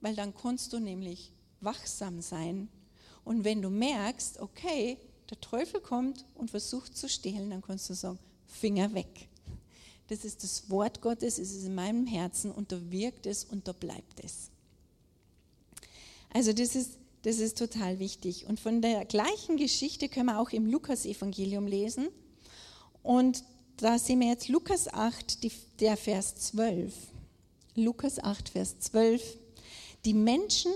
weil 0.00 0.16
dann 0.16 0.34
kannst 0.34 0.72
du 0.72 0.80
nämlich 0.80 1.32
wachsam 1.60 2.22
sein. 2.22 2.68
Und 3.24 3.44
wenn 3.44 3.60
du 3.60 3.70
merkst, 3.70 4.40
okay, 4.40 4.96
der 5.30 5.40
Teufel 5.40 5.80
kommt 5.80 6.24
und 6.34 6.50
versucht 6.50 6.96
zu 6.96 7.08
stehlen, 7.08 7.50
dann 7.50 7.62
kannst 7.62 7.90
du 7.90 7.94
sagen, 7.94 8.18
Finger 8.46 8.94
weg. 8.94 9.28
Das 10.08 10.24
ist 10.24 10.42
das 10.44 10.70
Wort 10.70 11.02
Gottes, 11.02 11.38
es 11.38 11.52
ist 11.52 11.64
in 11.64 11.74
meinem 11.74 12.06
Herzen 12.06 12.52
und 12.52 12.72
da 12.72 12.90
wirkt 12.90 13.26
es 13.26 13.44
und 13.44 13.66
da 13.66 13.72
bleibt 13.72 14.24
es. 14.24 14.50
Also 16.32 16.52
das 16.52 16.76
ist, 16.76 16.98
das 17.26 17.40
ist 17.40 17.58
total 17.58 17.98
wichtig. 17.98 18.46
Und 18.46 18.60
von 18.60 18.80
der 18.80 19.04
gleichen 19.04 19.56
Geschichte 19.56 20.08
können 20.08 20.26
wir 20.26 20.38
auch 20.38 20.50
im 20.50 20.64
Lukas-Evangelium 20.64 21.66
lesen. 21.66 22.06
Und 23.02 23.42
da 23.78 23.98
sehen 23.98 24.20
wir 24.20 24.28
jetzt 24.28 24.46
Lukas 24.48 24.86
8, 24.86 25.42
die, 25.42 25.50
der 25.80 25.96
Vers 25.96 26.36
12. 26.36 26.94
Lukas 27.74 28.20
8, 28.20 28.50
Vers 28.50 28.78
12. 28.78 29.38
Die 30.04 30.14
Menschen, 30.14 30.70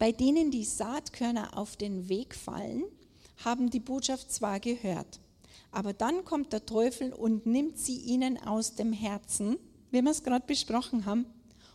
bei 0.00 0.10
denen 0.10 0.50
die 0.50 0.64
Saatkörner 0.64 1.56
auf 1.56 1.76
den 1.76 2.08
Weg 2.08 2.34
fallen, 2.34 2.82
haben 3.44 3.70
die 3.70 3.78
Botschaft 3.78 4.32
zwar 4.32 4.58
gehört, 4.58 5.20
aber 5.70 5.92
dann 5.92 6.24
kommt 6.24 6.52
der 6.52 6.66
Teufel 6.66 7.12
und 7.12 7.46
nimmt 7.46 7.78
sie 7.78 7.98
ihnen 7.98 8.38
aus 8.38 8.74
dem 8.74 8.92
Herzen, 8.92 9.56
wie 9.92 10.02
wir 10.02 10.10
es 10.10 10.24
gerade 10.24 10.46
besprochen 10.48 11.06
haben. 11.06 11.26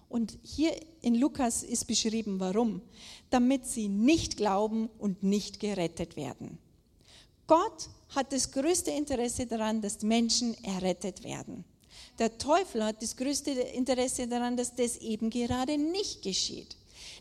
Und 0.09 0.37
hier 0.41 0.71
in 1.01 1.15
Lukas 1.15 1.63
ist 1.63 1.85
beschrieben, 1.85 2.39
warum. 2.39 2.81
Damit 3.29 3.65
sie 3.65 3.89
nicht 3.89 4.37
glauben 4.37 4.89
und 4.99 5.23
nicht 5.23 5.59
gerettet 5.59 6.15
werden. 6.15 6.57
Gott 7.45 7.89
hat 8.09 8.31
das 8.31 8.51
größte 8.51 8.91
Interesse 8.91 9.45
daran, 9.45 9.81
dass 9.81 10.01
Menschen 10.01 10.55
errettet 10.63 11.23
werden. 11.23 11.65
Der 12.19 12.37
Teufel 12.37 12.83
hat 12.83 13.01
das 13.01 13.15
größte 13.15 13.51
Interesse 13.51 14.27
daran, 14.27 14.57
dass 14.57 14.73
das 14.73 14.97
eben 14.97 15.29
gerade 15.29 15.77
nicht 15.77 16.21
geschieht. 16.21 16.75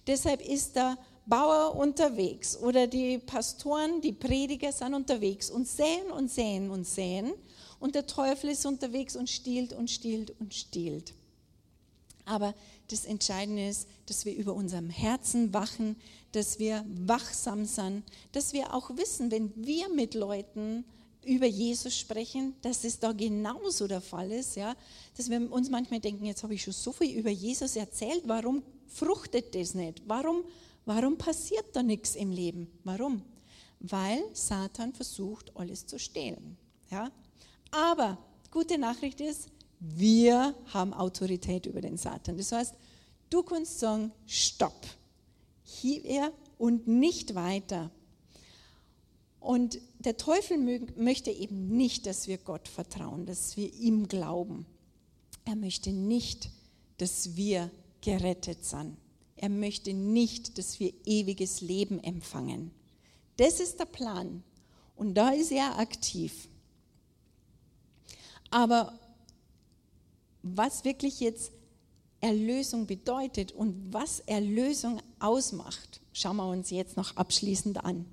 Deshalb 0.06 0.40
ist 0.46 0.76
der 0.76 0.96
Bauer 1.26 1.74
unterwegs 1.74 2.56
oder 2.56 2.86
die 2.86 3.18
Pastoren, 3.18 4.00
die 4.00 4.12
Prediger 4.12 4.72
sind 4.72 4.94
unterwegs 4.94 5.50
und 5.50 5.66
säen 5.66 6.10
und 6.12 6.30
säen 6.30 6.70
und 6.70 6.86
säen 6.86 7.32
und 7.80 7.94
der 7.94 8.06
Teufel 8.06 8.50
ist 8.50 8.64
unterwegs 8.64 9.16
und 9.16 9.28
stiehlt 9.28 9.72
und 9.72 9.90
stiehlt 9.90 10.32
und 10.40 10.54
stiehlt. 10.54 11.12
Aber 12.24 12.54
das 12.88 13.04
Entscheidende 13.04 13.68
ist, 13.68 13.88
dass 14.06 14.24
wir 14.24 14.34
über 14.34 14.54
unserem 14.54 14.90
Herzen 14.90 15.52
wachen, 15.52 15.96
dass 16.32 16.58
wir 16.58 16.84
wachsam 16.88 17.64
sind, 17.64 18.04
dass 18.32 18.52
wir 18.52 18.74
auch 18.74 18.96
wissen, 18.96 19.30
wenn 19.30 19.52
wir 19.56 19.88
mit 19.88 20.14
Leuten 20.14 20.84
über 21.24 21.46
Jesus 21.46 21.98
sprechen, 21.98 22.54
dass 22.62 22.84
es 22.84 23.00
da 23.00 23.12
genauso 23.12 23.88
der 23.88 24.00
Fall 24.00 24.30
ist, 24.30 24.54
ja, 24.54 24.76
dass 25.16 25.28
wir 25.28 25.50
uns 25.50 25.70
manchmal 25.70 26.00
denken, 26.00 26.24
jetzt 26.24 26.42
habe 26.44 26.54
ich 26.54 26.62
schon 26.62 26.72
so 26.72 26.92
viel 26.92 27.18
über 27.18 27.30
Jesus 27.30 27.74
erzählt, 27.74 28.22
warum 28.26 28.62
fruchtet 28.86 29.54
das 29.54 29.74
nicht? 29.74 30.02
Warum 30.06 30.44
Warum 30.86 31.18
passiert 31.18 31.74
da 31.74 31.82
nichts 31.82 32.14
im 32.14 32.30
Leben? 32.30 32.70
Warum? 32.84 33.20
Weil 33.80 34.22
Satan 34.32 34.92
versucht, 34.94 35.54
alles 35.56 35.84
zu 35.84 35.98
stehlen. 35.98 36.56
Ja? 36.90 37.10
Aber 37.72 38.16
gute 38.52 38.78
Nachricht 38.78 39.20
ist, 39.20 39.48
wir 39.80 40.54
haben 40.66 40.94
Autorität 40.94 41.66
über 41.66 41.80
den 41.80 41.96
Satan. 41.96 42.36
Das 42.36 42.52
heißt, 42.52 42.74
du 43.30 43.42
kannst 43.42 43.78
sagen, 43.78 44.12
stopp, 44.26 44.86
hier 45.64 46.32
und 46.58 46.86
nicht 46.86 47.34
weiter. 47.34 47.90
Und 49.40 49.78
der 49.98 50.16
Teufel 50.16 50.58
möchte 50.96 51.30
eben 51.30 51.68
nicht, 51.76 52.06
dass 52.06 52.26
wir 52.26 52.38
Gott 52.38 52.68
vertrauen, 52.68 53.26
dass 53.26 53.56
wir 53.56 53.72
ihm 53.74 54.08
glauben. 54.08 54.66
Er 55.44 55.56
möchte 55.56 55.92
nicht, 55.92 56.50
dass 56.98 57.36
wir 57.36 57.70
gerettet 58.00 58.64
sind. 58.64 58.96
Er 59.36 59.50
möchte 59.50 59.92
nicht, 59.92 60.58
dass 60.58 60.80
wir 60.80 60.92
ewiges 61.04 61.60
Leben 61.60 62.02
empfangen. 62.02 62.70
Das 63.36 63.60
ist 63.60 63.78
der 63.78 63.84
Plan. 63.84 64.42
Und 64.96 65.14
da 65.14 65.30
ist 65.30 65.52
er 65.52 65.78
aktiv. 65.78 66.48
Aber 68.50 68.98
was 70.54 70.84
wirklich 70.84 71.20
jetzt 71.20 71.52
Erlösung 72.20 72.86
bedeutet 72.86 73.52
und 73.52 73.92
was 73.92 74.20
Erlösung 74.20 75.00
ausmacht, 75.18 76.00
schauen 76.12 76.36
wir 76.36 76.48
uns 76.48 76.70
jetzt 76.70 76.96
noch 76.96 77.16
abschließend 77.16 77.84
an. 77.84 78.06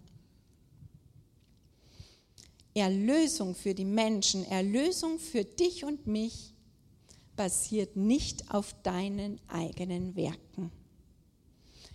Erlösung 2.75 3.55
für 3.55 3.73
die 3.73 3.85
Menschen, 3.85 4.45
Erlösung 4.45 5.19
für 5.19 5.43
dich 5.43 5.85
und 5.85 6.07
mich 6.07 6.53
basiert 7.35 7.95
nicht 7.95 8.51
auf 8.53 8.73
deinen 8.83 9.39
eigenen 9.47 10.15
Werken. 10.15 10.71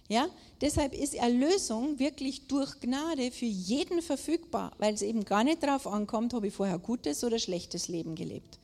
Ja, 0.08 0.28
deshalb 0.62 0.94
ist 0.94 1.14
Erlösung 1.14 1.98
wirklich 1.98 2.46
durch 2.48 2.80
Gnade 2.80 3.30
für 3.30 3.44
jeden 3.44 4.00
verfügbar, 4.00 4.72
weil 4.78 4.94
es 4.94 5.02
eben 5.02 5.24
gar 5.24 5.44
nicht 5.44 5.62
darauf 5.62 5.86
ankommt, 5.86 6.32
habe 6.32 6.46
ich 6.46 6.54
vorher 6.54 6.78
gutes 6.78 7.22
oder 7.24 7.38
schlechtes 7.38 7.88
Leben 7.88 8.14
gelebt. 8.14 8.58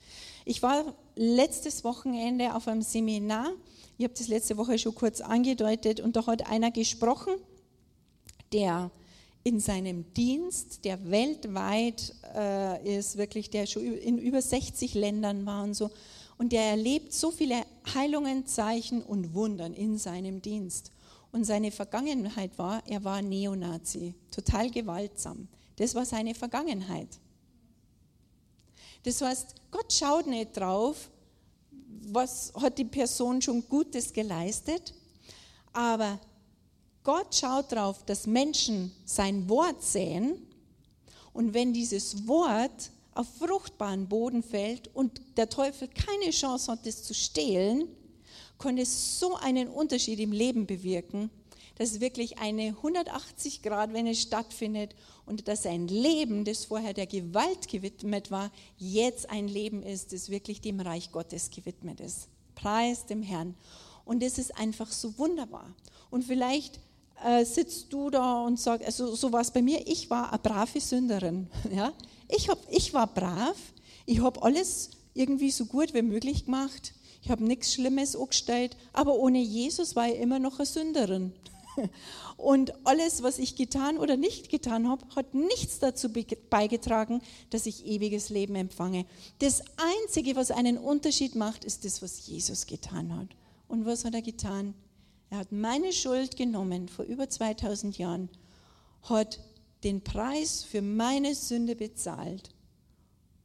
Ich 0.45 0.62
war 0.62 0.95
letztes 1.16 1.84
Wochenende 1.84 2.55
auf 2.55 2.68
einem 2.68 2.82
Seminar, 2.82 3.51
ich 3.97 4.05
habe 4.05 4.14
das 4.14 4.28
letzte 4.28 4.57
Woche 4.57 4.78
schon 4.78 4.95
kurz 4.95 5.20
angedeutet, 5.20 6.01
und 6.01 6.16
da 6.16 6.26
hat 6.26 6.51
einer 6.51 6.70
gesprochen, 6.70 7.34
der 8.53 8.90
in 9.42 9.61
seinem 9.61 10.12
Dienst, 10.14 10.84
der 10.84 11.11
weltweit 11.11 12.14
äh, 12.34 12.99
ist, 12.99 13.16
wirklich, 13.16 13.51
der 13.51 13.66
schon 13.66 13.84
in 13.84 14.18
über 14.18 14.42
60 14.42 14.95
Ländern 14.95 15.47
war 15.47 15.62
und 15.64 15.74
so, 15.74 15.90
und 16.36 16.53
der 16.53 16.62
erlebt 16.62 17.12
so 17.12 17.30
viele 17.30 17.64
Heilungen, 17.95 18.47
Zeichen 18.47 19.03
und 19.03 19.34
Wundern 19.34 19.72
in 19.72 19.99
seinem 19.99 20.42
Dienst. 20.42 20.90
Und 21.30 21.45
seine 21.45 21.70
Vergangenheit 21.70 22.59
war, 22.59 22.82
er 22.86 23.05
war 23.05 23.22
Neonazi, 23.22 24.14
total 24.30 24.70
gewaltsam. 24.70 25.49
Das 25.76 25.95
war 25.95 26.05
seine 26.05 26.34
Vergangenheit. 26.34 27.09
Das 29.05 29.20
heißt, 29.20 29.55
Gott 29.74 29.92
schaut 29.92 30.28
nicht 30.28 30.56
drauf, 30.56 31.10
was 32.06 32.52
hat 32.54 32.78
die 32.78 32.84
Person 32.84 33.42
schon 33.42 33.68
Gutes 33.68 34.12
geleistet, 34.12 34.94
aber 35.72 36.20
Gott 37.02 37.34
schaut 37.34 37.72
drauf, 37.72 38.04
dass 38.04 38.24
Menschen 38.28 38.92
sein 39.04 39.48
Wort 39.48 39.82
sehen. 39.82 40.46
Und 41.32 41.54
wenn 41.54 41.72
dieses 41.72 42.28
Wort 42.28 42.92
auf 43.16 43.26
fruchtbaren 43.40 44.08
Boden 44.08 44.44
fällt 44.44 44.94
und 44.94 45.20
der 45.36 45.48
Teufel 45.48 45.88
keine 45.88 46.30
Chance 46.30 46.70
hat, 46.70 46.86
das 46.86 47.02
zu 47.02 47.12
stehlen, 47.12 47.88
konnte 48.58 48.86
so 48.86 49.34
einen 49.34 49.66
Unterschied 49.66 50.20
im 50.20 50.30
Leben 50.30 50.66
bewirken, 50.66 51.30
dass 51.76 52.00
wirklich 52.00 52.38
eine 52.38 52.72
180-Grad-Wende 52.72 54.14
stattfindet 54.14 54.94
und 55.26 55.48
dass 55.48 55.66
ein 55.66 55.88
Leben, 55.88 56.44
das 56.44 56.66
vorher 56.66 56.94
der 56.94 57.06
Gewalt 57.06 57.68
gewidmet 57.68 58.30
war, 58.30 58.50
jetzt 58.78 59.30
ein 59.30 59.48
Leben 59.48 59.82
ist, 59.82 60.12
das 60.12 60.28
wirklich 60.28 60.60
dem 60.60 60.80
Reich 60.80 61.10
Gottes 61.12 61.50
gewidmet 61.50 62.00
ist. 62.00 62.28
Preis 62.54 63.06
dem 63.06 63.22
Herrn. 63.22 63.54
Und 64.04 64.22
das 64.22 64.38
ist 64.38 64.56
einfach 64.58 64.90
so 64.90 65.18
wunderbar. 65.18 65.74
Und 66.10 66.24
vielleicht 66.24 66.78
äh, 67.24 67.44
sitzt 67.44 67.92
du 67.92 68.10
da 68.10 68.42
und 68.42 68.60
sagst, 68.60 68.86
also 68.86 69.14
so 69.14 69.32
war 69.32 69.40
es 69.40 69.50
bei 69.50 69.62
mir, 69.62 69.86
ich 69.86 70.10
war 70.10 70.30
eine 70.30 70.38
brave 70.38 70.80
Sünderin. 70.80 71.48
Ja? 71.74 71.92
Ich, 72.28 72.48
hab, 72.48 72.58
ich 72.70 72.92
war 72.94 73.06
brav, 73.06 73.56
ich 74.06 74.20
habe 74.20 74.42
alles 74.42 74.90
irgendwie 75.14 75.50
so 75.50 75.66
gut 75.66 75.94
wie 75.94 76.02
möglich 76.02 76.46
gemacht. 76.46 76.92
Ich 77.22 77.30
habe 77.30 77.44
nichts 77.44 77.72
Schlimmes 77.72 78.16
angestellt, 78.16 78.76
aber 78.92 79.14
ohne 79.14 79.40
Jesus 79.40 79.96
war 79.96 80.08
ich 80.08 80.20
immer 80.20 80.38
noch 80.38 80.58
eine 80.58 80.66
Sünderin. 80.66 81.32
Und 82.36 82.72
alles, 82.86 83.22
was 83.22 83.38
ich 83.38 83.56
getan 83.56 83.98
oder 83.98 84.16
nicht 84.16 84.50
getan 84.50 84.88
habe, 84.88 85.04
hat 85.14 85.34
nichts 85.34 85.78
dazu 85.78 86.08
beigetragen, 86.50 87.22
dass 87.50 87.66
ich 87.66 87.86
ewiges 87.86 88.28
Leben 88.28 88.54
empfange. 88.54 89.06
Das 89.38 89.62
Einzige, 89.76 90.36
was 90.36 90.50
einen 90.50 90.78
Unterschied 90.78 91.34
macht, 91.34 91.64
ist 91.64 91.84
das, 91.84 92.02
was 92.02 92.26
Jesus 92.26 92.66
getan 92.66 93.16
hat. 93.16 93.28
Und 93.68 93.86
was 93.86 94.04
hat 94.04 94.14
er 94.14 94.22
getan? 94.22 94.74
Er 95.30 95.38
hat 95.38 95.52
meine 95.52 95.92
Schuld 95.92 96.36
genommen 96.36 96.88
vor 96.88 97.04
über 97.04 97.28
2000 97.28 97.98
Jahren, 97.98 98.28
hat 99.02 99.40
den 99.82 100.02
Preis 100.02 100.62
für 100.62 100.80
meine 100.80 101.34
Sünde 101.34 101.76
bezahlt 101.76 102.50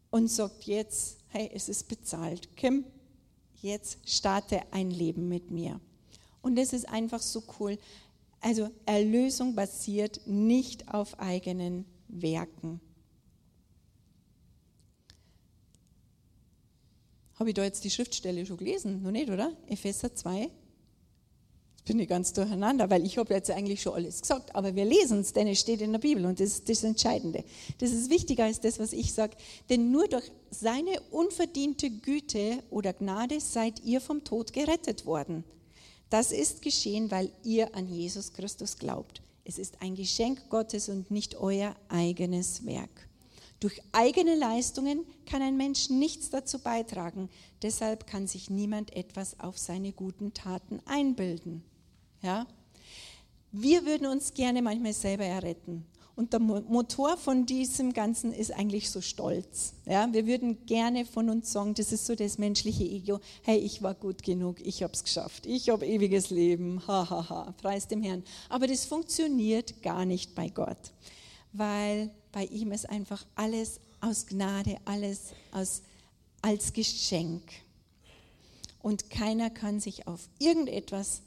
und 0.09 0.29
sagt 0.29 0.63
jetzt, 0.65 1.19
hey, 1.27 1.49
es 1.53 1.69
ist 1.69 1.87
bezahlt. 1.87 2.55
Kim, 2.55 2.85
jetzt 3.61 3.97
starte 4.05 4.61
ein 4.71 4.91
Leben 4.91 5.27
mit 5.27 5.51
mir. 5.51 5.79
Und 6.41 6.55
das 6.55 6.73
ist 6.73 6.87
einfach 6.87 7.21
so 7.21 7.43
cool. 7.59 7.77
Also 8.41 8.69
Erlösung 8.85 9.55
basiert 9.55 10.21
nicht 10.25 10.93
auf 10.93 11.19
eigenen 11.19 11.85
Werken. 12.07 12.79
Habe 17.35 17.49
ich 17.49 17.55
da 17.55 17.63
jetzt 17.63 17.83
die 17.85 17.89
Schriftstelle 17.89 18.45
schon 18.45 18.57
gelesen? 18.57 19.01
Noch 19.01 19.11
nicht, 19.11 19.29
oder? 19.29 19.53
Epheser 19.67 20.13
2. 20.13 20.41
Jetzt 20.41 21.85
bin 21.85 21.99
ich 21.99 22.09
ganz 22.09 22.33
durcheinander, 22.33 22.89
weil 22.89 23.05
ich 23.05 23.17
habe 23.17 23.33
jetzt 23.33 23.49
eigentlich 23.49 23.81
schon 23.81 23.93
alles 23.93 24.21
gesagt. 24.21 24.53
Aber 24.55 24.75
wir 24.75 24.83
lesen 24.83 25.21
es, 25.21 25.31
denn 25.31 25.47
es 25.47 25.59
steht 25.59 25.79
in 25.79 25.93
der 25.93 25.99
Bibel 25.99 26.25
und 26.25 26.41
das 26.41 26.49
ist 26.49 26.69
das 26.69 26.83
Entscheidende. 26.83 27.45
Das 27.77 27.91
ist 27.91 28.09
wichtiger 28.09 28.43
als 28.43 28.59
das, 28.59 28.77
was 28.77 28.91
ich 28.91 29.13
sage. 29.13 29.37
Denn 29.69 29.89
nur 29.89 30.07
durch 30.09 30.29
seine 30.49 30.99
unverdiente 31.11 31.89
Güte 31.89 32.61
oder 32.69 32.91
Gnade 32.91 33.39
seid 33.39 33.83
ihr 33.85 34.01
vom 34.01 34.25
Tod 34.25 34.51
gerettet 34.51 35.05
worden. 35.05 35.45
Das 36.09 36.31
ist 36.31 36.61
geschehen, 36.61 37.11
weil 37.11 37.31
ihr 37.43 37.75
an 37.75 37.87
Jesus 37.87 38.33
Christus 38.33 38.77
glaubt. 38.77 39.21
Es 39.45 39.57
ist 39.57 39.81
ein 39.81 39.95
Geschenk 39.95 40.49
Gottes 40.49 40.89
und 40.89 41.11
nicht 41.11 41.35
euer 41.35 41.75
eigenes 41.87 42.65
Werk. 42.65 43.07
Durch 43.59 43.81
eigene 43.91 44.35
Leistungen 44.35 45.05
kann 45.25 45.41
ein 45.41 45.57
Mensch 45.57 45.89
nichts 45.89 46.29
dazu 46.29 46.59
beitragen. 46.59 47.29
Deshalb 47.61 48.07
kann 48.07 48.25
sich 48.25 48.49
niemand 48.49 48.95
etwas 48.95 49.39
auf 49.39 49.57
seine 49.57 49.91
guten 49.91 50.33
Taten 50.33 50.79
einbilden. 50.85 51.63
Ja? 52.21 52.47
Wir 53.51 53.85
würden 53.85 54.07
uns 54.07 54.33
gerne 54.33 54.61
manchmal 54.61 54.93
selber 54.93 55.25
erretten. 55.25 55.85
Und 56.19 56.33
der 56.33 56.41
Motor 56.41 57.15
von 57.15 57.45
diesem 57.45 57.93
Ganzen 57.93 58.33
ist 58.33 58.51
eigentlich 58.51 58.89
so 58.89 58.99
Stolz. 58.99 59.71
Ja, 59.85 60.11
wir 60.11 60.27
würden 60.27 60.65
gerne 60.65 61.05
von 61.05 61.29
uns 61.29 61.53
sagen, 61.53 61.75
das 61.75 61.93
ist 61.93 62.05
so 62.07 62.13
das 62.13 62.37
menschliche 62.37 62.83
Ego. 62.83 63.21
Hey, 63.41 63.57
ich 63.57 63.81
war 63.83 63.95
gut 63.95 64.21
genug, 64.21 64.59
ich 64.59 64.83
habe 64.83 64.91
es 64.91 65.05
geschafft, 65.05 65.45
ich 65.45 65.69
habe 65.69 65.87
ewiges 65.87 66.29
Leben, 66.29 66.85
hahaha, 66.85 67.29
ha, 67.29 67.45
ha. 67.45 67.51
preis 67.53 67.87
dem 67.87 68.03
Herrn. 68.03 68.25
Aber 68.49 68.67
das 68.67 68.83
funktioniert 68.83 69.81
gar 69.81 70.03
nicht 70.03 70.35
bei 70.35 70.49
Gott, 70.49 70.91
weil 71.53 72.11
bei 72.33 72.43
ihm 72.47 72.73
ist 72.73 72.89
einfach 72.89 73.25
alles 73.35 73.79
aus 74.01 74.27
Gnade, 74.27 74.75
alles 74.83 75.27
aus, 75.53 75.83
als 76.41 76.73
Geschenk. 76.73 77.43
Und 78.81 79.09
keiner 79.09 79.49
kann 79.49 79.79
sich 79.79 80.05
auf 80.05 80.27
irgendetwas 80.37 81.21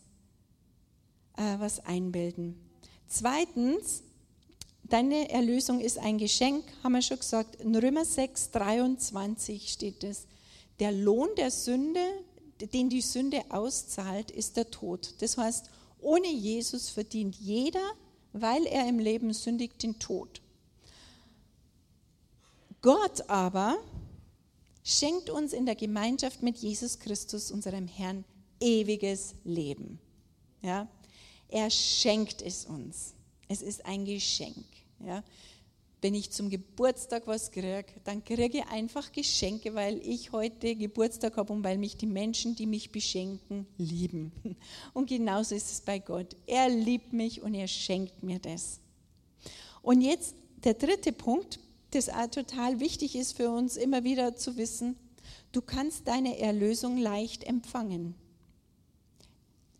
äh, 1.38 1.58
was 1.58 1.80
einbilden. 1.80 2.60
Zweitens, 3.08 4.02
deine 4.92 5.30
Erlösung 5.30 5.80
ist 5.80 5.98
ein 5.98 6.18
Geschenk, 6.18 6.64
haben 6.82 6.92
wir 6.92 7.02
schon 7.02 7.18
gesagt. 7.18 7.56
In 7.56 7.74
Römer 7.74 8.04
6, 8.04 8.50
23 8.50 9.72
steht 9.72 10.04
es. 10.04 10.26
Der 10.80 10.92
Lohn 10.92 11.28
der 11.36 11.50
Sünde, 11.50 12.04
den 12.72 12.90
die 12.90 13.00
Sünde 13.00 13.42
auszahlt, 13.48 14.30
ist 14.30 14.56
der 14.56 14.70
Tod. 14.70 15.14
Das 15.20 15.38
heißt, 15.38 15.70
ohne 16.00 16.30
Jesus 16.30 16.90
verdient 16.90 17.36
jeder, 17.36 17.92
weil 18.32 18.66
er 18.66 18.88
im 18.88 18.98
Leben 18.98 19.32
sündigt, 19.32 19.82
den 19.82 19.98
Tod. 19.98 20.42
Gott 22.82 23.28
aber 23.30 23.78
schenkt 24.82 25.30
uns 25.30 25.52
in 25.52 25.64
der 25.64 25.76
Gemeinschaft 25.76 26.42
mit 26.42 26.58
Jesus 26.58 26.98
Christus, 26.98 27.50
unserem 27.50 27.86
Herrn, 27.86 28.24
ewiges 28.60 29.34
Leben. 29.44 30.00
Ja? 30.60 30.88
Er 31.48 31.70
schenkt 31.70 32.42
es 32.42 32.66
uns. 32.66 33.14
Es 33.48 33.62
ist 33.62 33.86
ein 33.86 34.04
Geschenk. 34.04 34.71
Ja? 35.06 35.22
Wenn 36.00 36.14
ich 36.14 36.30
zum 36.30 36.50
Geburtstag 36.50 37.28
was 37.28 37.52
kriege, 37.52 37.84
dann 38.02 38.24
kriege 38.24 38.58
ich 38.58 38.66
einfach 38.66 39.12
Geschenke, 39.12 39.74
weil 39.74 39.98
ich 39.98 40.32
heute 40.32 40.74
Geburtstag 40.74 41.36
habe 41.36 41.52
und 41.52 41.62
weil 41.62 41.78
mich 41.78 41.96
die 41.96 42.06
Menschen, 42.06 42.56
die 42.56 42.66
mich 42.66 42.90
beschenken, 42.90 43.66
lieben. 43.78 44.32
Und 44.94 45.08
genauso 45.08 45.54
ist 45.54 45.70
es 45.70 45.80
bei 45.80 46.00
Gott. 46.00 46.34
Er 46.46 46.68
liebt 46.68 47.12
mich 47.12 47.40
und 47.40 47.54
er 47.54 47.68
schenkt 47.68 48.22
mir 48.22 48.40
das. 48.40 48.80
Und 49.80 50.00
jetzt 50.00 50.34
der 50.64 50.74
dritte 50.74 51.12
Punkt, 51.12 51.60
das 51.92 52.08
auch 52.08 52.26
total 52.26 52.80
wichtig 52.80 53.14
ist 53.14 53.36
für 53.36 53.50
uns 53.50 53.76
immer 53.76 54.02
wieder 54.02 54.34
zu 54.34 54.56
wissen, 54.56 54.96
du 55.52 55.62
kannst 55.62 56.08
deine 56.08 56.38
Erlösung 56.38 56.96
leicht 56.96 57.44
empfangen. 57.44 58.14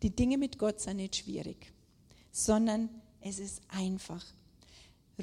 Die 0.03 0.11
Dinge 0.11 0.39
mit 0.39 0.59
Gott 0.59 0.81
sind 0.81 0.97
nicht 0.97 1.17
schwierig, 1.17 1.73
sondern 2.31 2.91
es 3.21 3.39
ist 3.39 3.63
einfach. 3.69 4.25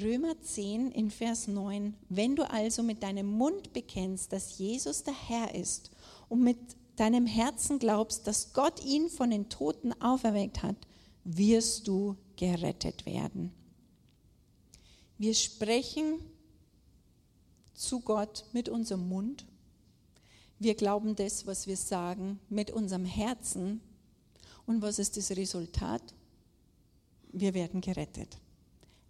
Römer 0.02 0.40
10 0.40 0.92
in 0.92 1.10
Vers 1.10 1.48
9, 1.48 1.94
wenn 2.08 2.36
du 2.36 2.48
also 2.48 2.82
mit 2.82 3.02
deinem 3.02 3.26
Mund 3.26 3.72
bekennst, 3.72 4.32
dass 4.32 4.58
Jesus 4.58 5.02
der 5.02 5.14
Herr 5.14 5.54
ist 5.54 5.90
und 6.28 6.42
mit 6.42 6.58
deinem 6.96 7.26
Herzen 7.26 7.78
glaubst, 7.78 8.26
dass 8.26 8.52
Gott 8.52 8.84
ihn 8.84 9.08
von 9.08 9.30
den 9.30 9.48
Toten 9.48 9.92
auferweckt 10.00 10.62
hat, 10.62 10.76
wirst 11.24 11.88
du 11.88 12.16
gerettet 12.36 13.06
werden. 13.06 13.52
Wir 15.18 15.34
sprechen 15.34 16.18
zu 17.74 18.00
Gott 18.00 18.44
mit 18.52 18.68
unserem 18.68 19.08
Mund. 19.08 19.46
Wir 20.58 20.74
glauben 20.74 21.16
das, 21.16 21.46
was 21.46 21.66
wir 21.66 21.76
sagen, 21.76 22.38
mit 22.48 22.70
unserem 22.70 23.04
Herzen. 23.04 23.80
Und 24.66 24.82
was 24.82 24.98
ist 24.98 25.16
das 25.16 25.30
Resultat? 25.30 26.02
Wir 27.32 27.54
werden 27.54 27.80
gerettet. 27.80 28.38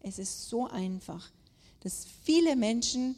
Es 0.00 0.18
ist 0.18 0.48
so 0.48 0.66
einfach, 0.66 1.30
dass 1.80 2.06
viele 2.22 2.56
Menschen 2.56 3.16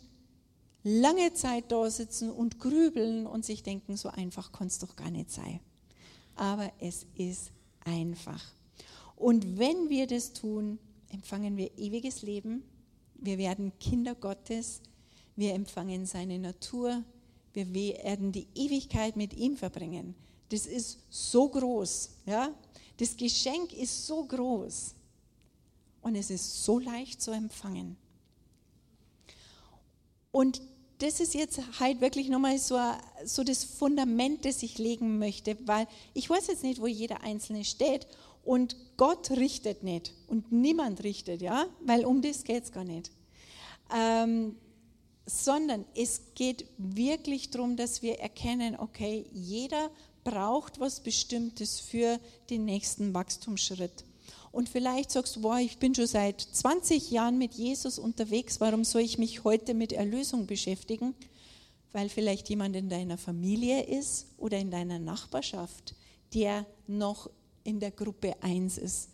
lange 0.84 1.32
Zeit 1.34 1.70
da 1.70 1.88
sitzen 1.90 2.30
und 2.30 2.58
grübeln 2.58 3.26
und 3.26 3.44
sich 3.44 3.62
denken, 3.62 3.96
so 3.96 4.08
einfach 4.08 4.52
kann 4.52 4.66
es 4.66 4.78
doch 4.78 4.96
gar 4.96 5.10
nicht 5.10 5.30
sein. 5.30 5.60
Aber 6.34 6.72
es 6.80 7.06
ist 7.16 7.52
einfach. 7.84 8.42
Und 9.16 9.58
wenn 9.58 9.88
wir 9.88 10.06
das 10.06 10.32
tun, 10.32 10.78
empfangen 11.10 11.56
wir 11.56 11.78
ewiges 11.78 12.22
Leben. 12.22 12.62
Wir 13.14 13.38
werden 13.38 13.72
Kinder 13.78 14.14
Gottes. 14.14 14.80
Wir 15.36 15.54
empfangen 15.54 16.06
seine 16.06 16.38
Natur. 16.38 17.04
Wir 17.52 17.72
werden 17.74 18.32
die 18.32 18.48
Ewigkeit 18.54 19.16
mit 19.16 19.34
ihm 19.34 19.56
verbringen. 19.56 20.14
Das 20.48 20.66
ist 20.66 20.98
so 21.10 21.48
groß. 21.48 22.10
Ja? 22.26 22.52
Das 22.96 23.16
Geschenk 23.16 23.72
ist 23.72 24.06
so 24.06 24.24
groß. 24.24 24.94
Und 26.02 26.16
es 26.16 26.30
ist 26.30 26.64
so 26.64 26.78
leicht 26.78 27.22
zu 27.22 27.30
empfangen. 27.30 27.96
Und 30.30 30.60
das 30.98 31.20
ist 31.20 31.34
jetzt 31.34 31.60
halt 31.80 32.00
wirklich 32.00 32.28
nochmal 32.28 32.58
so, 32.58 32.78
so 33.24 33.42
das 33.42 33.64
Fundament, 33.64 34.44
das 34.44 34.62
ich 34.62 34.78
legen 34.78 35.18
möchte, 35.18 35.56
weil 35.66 35.86
ich 36.14 36.30
weiß 36.30 36.46
jetzt 36.46 36.62
nicht, 36.62 36.80
wo 36.80 36.86
jeder 36.86 37.22
Einzelne 37.22 37.64
steht 37.64 38.06
und 38.44 38.76
Gott 38.96 39.30
richtet 39.32 39.82
nicht 39.82 40.12
und 40.28 40.52
niemand 40.52 41.02
richtet, 41.02 41.42
ja, 41.42 41.66
weil 41.84 42.04
um 42.04 42.22
das 42.22 42.44
geht 42.44 42.64
es 42.64 42.72
gar 42.72 42.84
nicht. 42.84 43.10
Ähm, 43.94 44.56
sondern 45.26 45.84
es 45.94 46.22
geht 46.34 46.66
wirklich 46.78 47.50
darum, 47.50 47.76
dass 47.76 48.02
wir 48.02 48.18
erkennen, 48.18 48.76
okay, 48.78 49.26
jeder 49.32 49.90
braucht 50.24 50.80
was 50.80 51.00
Bestimmtes 51.00 51.80
für 51.80 52.18
den 52.50 52.64
nächsten 52.64 53.14
Wachstumsschritt. 53.14 54.04
Und 54.52 54.68
vielleicht 54.68 55.10
sagst 55.10 55.34
du, 55.34 55.40
boah, 55.40 55.58
ich 55.58 55.78
bin 55.78 55.94
schon 55.94 56.06
seit 56.06 56.40
20 56.40 57.10
Jahren 57.10 57.38
mit 57.38 57.54
Jesus 57.54 57.98
unterwegs, 57.98 58.60
warum 58.60 58.84
soll 58.84 59.00
ich 59.00 59.16
mich 59.16 59.44
heute 59.44 59.72
mit 59.72 59.92
Erlösung 59.92 60.46
beschäftigen? 60.46 61.14
Weil 61.92 62.10
vielleicht 62.10 62.50
jemand 62.50 62.76
in 62.76 62.90
deiner 62.90 63.16
Familie 63.16 63.82
ist 63.84 64.26
oder 64.36 64.58
in 64.58 64.70
deiner 64.70 64.98
Nachbarschaft, 64.98 65.94
der 66.34 66.66
noch 66.86 67.30
in 67.64 67.80
der 67.80 67.90
Gruppe 67.90 68.34
1 68.42 68.76
ist 68.76 69.08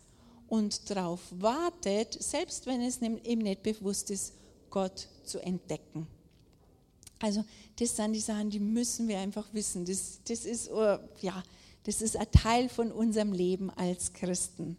und 0.49 0.89
darauf 0.89 1.21
wartet, 1.31 2.21
selbst 2.21 2.65
wenn 2.65 2.81
es 2.81 3.01
ihm 3.01 3.39
nicht 3.39 3.63
bewusst 3.63 4.11
ist, 4.11 4.33
Gott 4.69 5.07
zu 5.23 5.39
entdecken. 5.39 6.07
Also 7.19 7.43
das 7.77 7.95
sind 7.95 8.13
die 8.13 8.19
Sachen, 8.19 8.49
die 8.49 8.59
müssen 8.59 9.07
wir 9.07 9.19
einfach 9.19 9.47
wissen. 9.53 9.85
Das, 9.85 10.19
das, 10.27 10.45
ist, 10.45 10.69
oh, 10.69 10.97
ja, 11.21 11.43
das 11.83 12.01
ist 12.01 12.17
ein 12.17 12.31
Teil 12.31 12.69
von 12.69 12.91
unserem 12.91 13.31
Leben 13.31 13.69
als 13.71 14.13
Christen. 14.13 14.77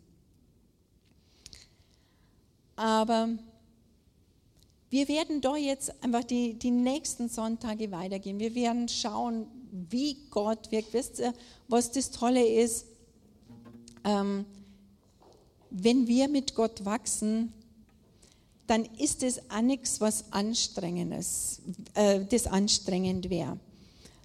Aber 2.80 3.28
wir 4.88 5.06
werden 5.06 5.42
da 5.42 5.54
jetzt 5.54 5.92
einfach 6.02 6.24
die, 6.24 6.54
die 6.54 6.70
nächsten 6.70 7.28
Sonntage 7.28 7.92
weitergehen. 7.92 8.38
Wir 8.38 8.54
werden 8.54 8.88
schauen, 8.88 9.46
wie 9.70 10.16
Gott 10.30 10.72
wirkt. 10.72 10.94
Wisst 10.94 11.18
ihr, 11.18 11.34
was 11.68 11.92
das 11.92 12.10
Tolle 12.10 12.42
ist? 12.42 12.86
Ähm, 14.02 14.46
wenn 15.68 16.08
wir 16.08 16.28
mit 16.28 16.54
Gott 16.54 16.86
wachsen, 16.86 17.52
dann 18.66 18.86
ist 18.98 19.22
es 19.24 19.42
auch 19.50 19.60
nichts, 19.60 20.00
was 20.00 20.32
Anstrengendes, 20.32 21.60
äh, 21.92 22.24
das 22.24 22.46
anstrengend 22.46 23.28
wäre. 23.28 23.58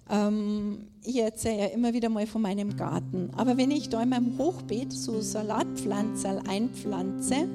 Ähm, 0.08 0.88
ich 1.04 1.18
erzähle 1.18 1.58
ja 1.58 1.66
immer 1.66 1.92
wieder 1.92 2.08
mal 2.08 2.26
von 2.26 2.40
meinem 2.40 2.74
Garten. 2.74 3.28
Aber 3.36 3.58
wenn 3.58 3.70
ich 3.70 3.90
da 3.90 4.02
in 4.02 4.08
meinem 4.08 4.38
Hochbeet 4.38 4.94
so 4.94 5.20
Salatpflanzen 5.20 6.48
einpflanze, 6.48 7.50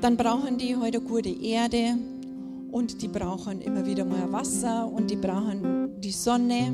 dann 0.00 0.16
brauchen 0.16 0.58
die 0.58 0.76
heute 0.76 1.00
gute 1.00 1.28
Erde 1.28 1.96
und 2.70 3.02
die 3.02 3.08
brauchen 3.08 3.60
immer 3.60 3.84
wieder 3.84 4.04
mal 4.04 4.30
Wasser 4.30 4.90
und 4.90 5.10
die 5.10 5.16
brauchen 5.16 6.00
die 6.00 6.12
Sonne 6.12 6.68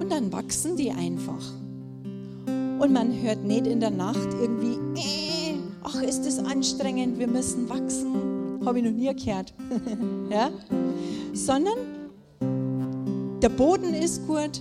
und 0.00 0.06
dann 0.10 0.32
wachsen 0.32 0.76
die 0.76 0.90
einfach. 0.90 1.52
Und 2.78 2.92
man 2.92 3.12
hört 3.22 3.44
nicht 3.44 3.66
in 3.66 3.80
der 3.80 3.90
Nacht 3.90 4.28
irgendwie, 4.40 4.74
äh, 5.00 5.54
ach, 5.82 6.02
ist 6.02 6.26
das 6.26 6.38
anstrengend, 6.38 7.18
wir 7.18 7.28
müssen 7.28 7.68
wachsen. 7.68 8.60
Habe 8.64 8.78
ich 8.78 8.84
noch 8.84 8.92
nie 8.92 9.14
gehört. 9.14 9.54
ja? 10.30 10.50
Sondern 11.32 11.78
der 13.42 13.48
Boden 13.48 13.94
ist 13.94 14.26
gut, 14.26 14.60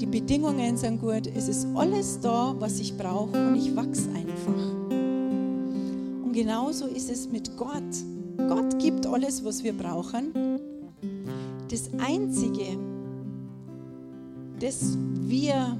die 0.00 0.06
Bedingungen 0.06 0.76
sind 0.76 1.00
gut, 1.00 1.26
es 1.34 1.48
ist 1.48 1.66
alles 1.74 2.20
da, 2.20 2.54
was 2.58 2.80
ich 2.80 2.96
brauche 2.96 3.48
und 3.48 3.56
ich 3.56 3.74
wachse 3.76 4.08
einfach. 4.14 4.79
Und 6.30 6.36
genauso 6.36 6.86
ist 6.86 7.10
es 7.10 7.28
mit 7.28 7.56
Gott. 7.56 7.82
Gott 8.36 8.78
gibt 8.78 9.04
alles, 9.04 9.44
was 9.44 9.64
wir 9.64 9.72
brauchen. 9.72 10.32
Das 11.68 11.90
Einzige, 11.98 12.78
das 14.60 14.96
wir 15.22 15.76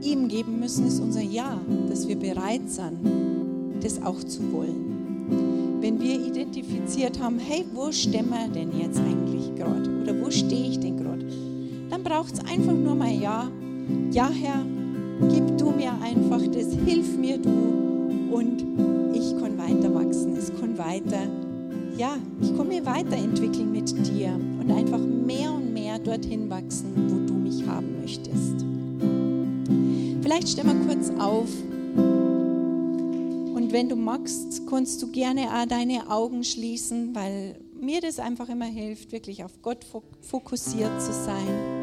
ihm 0.00 0.28
geben 0.28 0.58
müssen, 0.58 0.86
ist 0.86 1.00
unser 1.00 1.20
Ja, 1.20 1.60
dass 1.86 2.08
wir 2.08 2.16
bereit 2.16 2.62
sind, 2.70 2.96
das 3.82 4.02
auch 4.02 4.24
zu 4.24 4.40
wollen. 4.54 5.76
Wenn 5.82 6.00
wir 6.00 6.18
identifiziert 6.18 7.20
haben, 7.20 7.38
hey, 7.38 7.66
wo 7.74 7.92
stehen 7.92 8.30
wir 8.30 8.48
denn 8.48 8.70
jetzt 8.80 9.00
eigentlich 9.00 9.54
gerade? 9.54 10.00
Oder 10.00 10.18
wo 10.18 10.30
stehe 10.30 10.70
ich 10.70 10.80
denn 10.80 10.96
gerade? 10.96 11.26
Dann 11.90 12.02
braucht 12.02 12.32
es 12.32 12.40
einfach 12.40 12.72
nur 12.72 12.94
mal 12.94 13.12
Ja. 13.12 13.50
Ja, 14.12 14.30
Herr, 14.30 14.64
gib 15.28 15.58
du 15.58 15.72
mir 15.72 15.92
einfach 16.00 16.40
das, 16.46 16.72
hilf 16.86 17.18
mir 17.18 17.36
du 17.36 17.50
und 18.32 19.01
weiter 19.62 19.94
wachsen. 19.94 20.36
Es 20.36 20.52
kann 20.60 20.76
weiter, 20.76 21.26
ja, 21.96 22.16
ich 22.40 22.56
kann 22.56 22.68
mich 22.68 22.84
weiterentwickeln 22.84 23.70
mit 23.70 23.90
dir 24.06 24.38
und 24.60 24.70
einfach 24.70 24.98
mehr 24.98 25.52
und 25.52 25.72
mehr 25.72 25.98
dorthin 25.98 26.50
wachsen, 26.50 26.92
wo 27.08 27.26
du 27.26 27.34
mich 27.34 27.66
haben 27.66 28.00
möchtest. 28.00 28.64
Vielleicht 30.22 30.48
stell 30.48 30.64
mal 30.64 30.76
kurz 30.86 31.10
auf. 31.18 31.48
Und 33.54 33.72
wenn 33.72 33.88
du 33.88 33.96
magst, 33.96 34.66
kannst 34.68 35.02
du 35.02 35.10
gerne 35.10 35.42
auch 35.42 35.66
deine 35.66 36.10
Augen 36.10 36.44
schließen, 36.44 37.14
weil 37.14 37.56
mir 37.80 38.00
das 38.00 38.18
einfach 38.18 38.48
immer 38.48 38.66
hilft, 38.66 39.12
wirklich 39.12 39.44
auf 39.44 39.52
Gott 39.62 39.84
fokussiert 40.20 41.00
zu 41.00 41.12
sein. 41.12 41.82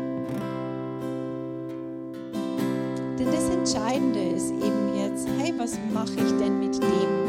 Denn 3.17 3.27
das 3.27 3.49
Entscheidende 3.49 4.19
ist 4.19 4.51
eben 4.51 4.95
jetzt, 4.95 5.27
hey, 5.37 5.53
was 5.57 5.77
mache 5.93 6.13
ich 6.13 6.31
denn 6.39 6.59
mit 6.59 6.81
dem, 6.81 7.28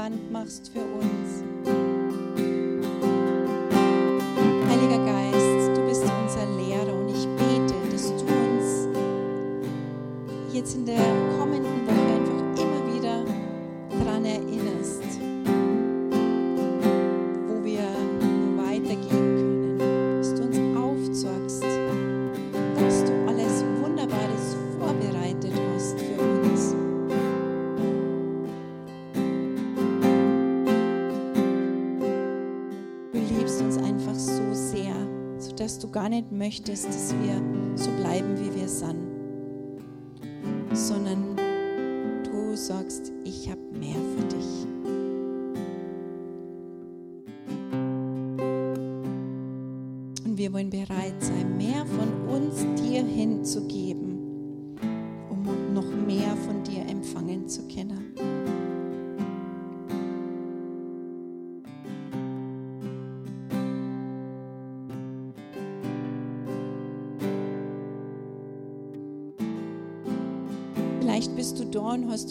Wand 0.00 0.32
machst 0.32 0.70
für 0.72 0.80
uns. 0.80 1.09
Gar 35.88 36.08
nicht 36.08 36.30
möchtest, 36.32 36.88
dass 36.88 37.14
wir 37.22 37.42
so 37.76 37.90
bleiben, 37.92 38.38
wie 38.38 38.60
wir 38.60 38.68
sind, 38.68 39.09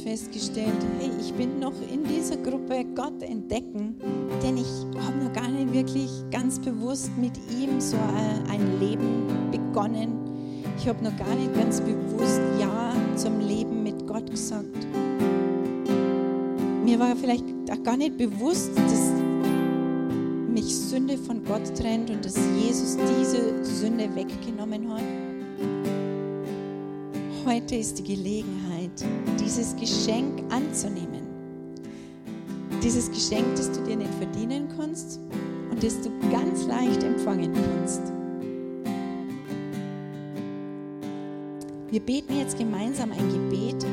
festgestellt, 0.09 0.73
hey, 0.97 1.11
ich 1.21 1.31
bin 1.35 1.59
noch 1.59 1.73
in 1.93 2.03
dieser 2.03 2.35
Gruppe 2.37 2.83
Gott 2.95 3.21
entdecken, 3.21 3.95
denn 4.41 4.57
ich 4.57 4.65
habe 5.05 5.23
noch 5.23 5.33
gar 5.33 5.47
nicht 5.47 5.71
wirklich 5.71 6.09
ganz 6.31 6.57
bewusst 6.57 7.11
mit 7.15 7.33
ihm 7.55 7.79
so 7.79 7.95
ein 8.49 8.79
Leben 8.79 9.27
begonnen. 9.51 10.17
Ich 10.79 10.87
habe 10.87 11.03
noch 11.03 11.15
gar 11.15 11.35
nicht 11.35 11.53
ganz 11.53 11.79
bewusst 11.79 12.41
Ja 12.59 12.95
zum 13.17 13.39
Leben 13.39 13.83
mit 13.83 14.07
Gott 14.07 14.31
gesagt. 14.31 14.87
Mir 16.83 16.97
war 16.97 17.15
vielleicht 17.15 17.45
auch 17.71 17.83
gar 17.83 17.97
nicht 17.97 18.17
bewusst, 18.17 18.71
dass 18.75 19.11
mich 20.51 20.75
Sünde 20.75 21.19
von 21.19 21.43
Gott 21.43 21.75
trennt 21.77 22.09
und 22.09 22.25
dass 22.25 22.35
Jesus 22.59 22.97
diese 22.97 23.63
Sünde 23.63 24.09
weggenommen 24.15 24.91
hat. 24.91 25.03
Heute 27.45 27.75
ist 27.75 27.99
die 27.99 28.03
Gelegenheit, 28.03 28.68
dieses 29.39 29.75
Geschenk 29.75 30.41
anzunehmen. 30.51 31.27
Dieses 32.83 33.09
Geschenk, 33.09 33.55
das 33.55 33.71
du 33.71 33.81
dir 33.83 33.97
nicht 33.97 34.13
verdienen 34.15 34.67
kannst 34.77 35.19
und 35.69 35.83
das 35.83 36.01
du 36.01 36.09
ganz 36.31 36.65
leicht 36.65 37.03
empfangen 37.03 37.53
kannst. 37.53 38.01
Wir 41.91 41.99
beten 41.99 42.37
jetzt 42.37 42.57
gemeinsam 42.57 43.11
ein 43.11 43.29
Gebet. 43.29 43.85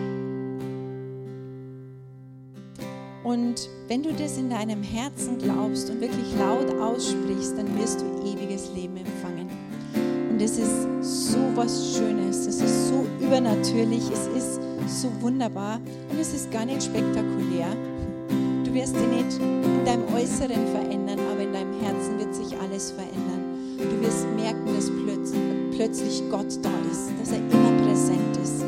Und 3.24 3.68
wenn 3.88 4.02
du 4.02 4.12
das 4.12 4.36
in 4.36 4.50
deinem 4.50 4.82
Herzen 4.82 5.38
glaubst 5.38 5.90
und 5.90 6.00
wirklich 6.00 6.36
laut 6.38 6.70
aussprichst, 6.78 7.56
dann 7.56 7.78
wirst 7.78 8.02
du 8.02 8.04
ewiges 8.24 8.70
Leben 8.74 8.98
empfangen. 8.98 9.48
Und 10.30 10.42
es 10.42 10.58
ist 10.58 10.86
so 11.00 11.38
was 11.54 11.96
Schönes, 11.96 12.46
es 12.46 12.60
ist 12.60 12.88
so 12.88 13.06
übernatürlich, 13.20 14.02
es 14.12 14.26
ist 14.36 14.55
so 14.86 15.10
wunderbar 15.20 15.80
und 16.10 16.18
es 16.18 16.32
ist 16.32 16.50
gar 16.50 16.64
nicht 16.64 16.82
spektakulär. 16.82 17.68
Du 18.64 18.72
wirst 18.72 18.94
dich 18.94 19.06
nicht 19.06 19.38
in 19.40 19.84
deinem 19.84 20.04
Äußeren 20.14 20.66
verändern, 20.68 21.18
aber 21.32 21.42
in 21.42 21.52
deinem 21.52 21.80
Herzen 21.80 22.18
wird 22.18 22.34
sich 22.34 22.58
alles 22.60 22.92
verändern. 22.92 23.76
Du 23.78 24.00
wirst 24.00 24.26
merken, 24.36 24.74
dass 24.74 24.90
plötzlich 25.76 26.22
Gott 26.30 26.58
da 26.62 26.70
ist, 26.90 27.10
dass 27.20 27.32
er 27.32 27.38
immer 27.38 27.84
präsent 27.84 28.36
ist. 28.42 28.64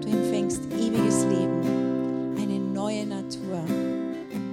Du 0.00 0.08
empfängst 0.08 0.62
ewiges 0.72 1.24
Leben, 1.24 2.36
eine 2.36 2.58
neue 2.58 3.06
Natur. 3.06 3.60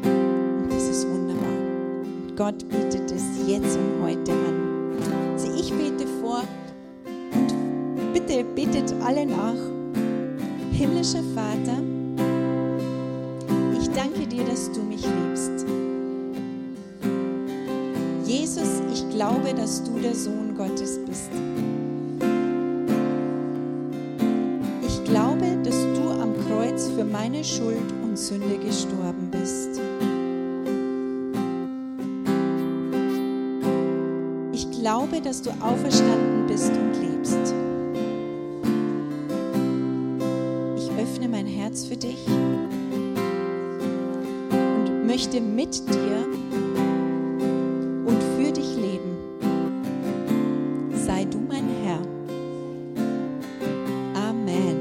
Und 0.03 0.69
das 0.69 0.83
ist 0.89 1.07
wunderbar. 1.07 1.47
Und 2.27 2.35
Gott 2.35 2.69
bietet 2.69 3.11
es 3.11 3.23
jetzt 3.47 3.77
und 3.77 4.03
heute 4.03 4.31
an. 4.31 4.65
Also 5.33 5.53
ich 5.53 5.71
bete 5.71 6.07
vor 6.21 6.41
und 7.33 8.13
bitte 8.13 8.43
betet 8.55 8.93
alle 9.03 9.25
nach 9.25 9.64
himmlischer 11.15 11.23
Vater, 11.33 11.81
ich 13.79 13.89
danke 13.89 14.27
dir, 14.27 14.43
dass 14.43 14.71
du 14.71 14.81
mich 14.81 15.05
liebst. 15.05 15.65
Jesus, 18.25 18.81
ich 18.93 19.09
glaube, 19.09 19.53
dass 19.55 19.83
du 19.83 19.99
der 19.99 20.15
Sohn 20.15 20.55
Gottes 20.57 20.99
bist. 21.05 21.29
Ich 24.87 25.03
glaube, 25.05 25.57
dass 25.63 25.75
du 25.75 26.09
am 26.09 26.33
Kreuz 26.47 26.89
für 26.89 27.05
meine 27.05 27.43
Schuld 27.43 27.93
und 28.03 28.17
Sünde 28.17 28.57
gestorben 28.57 29.29
bist. 29.31 29.79
Ich 34.53 34.71
glaube, 34.71 35.21
dass 35.21 35.41
du 35.41 35.51
auferstanden 35.61 36.47
bist 36.47 36.71
und 36.71 37.01
lebst. 37.01 37.64
Möchte 45.35 45.41
mit 45.41 45.75
dir 45.89 46.25
und 48.05 48.23
für 48.37 48.51
dich 48.51 48.75
leben. 48.75 49.17
Sei 50.93 51.25
du 51.25 51.39
mein 51.39 51.65
Herr. 51.83 51.99
Amen. 54.29 54.77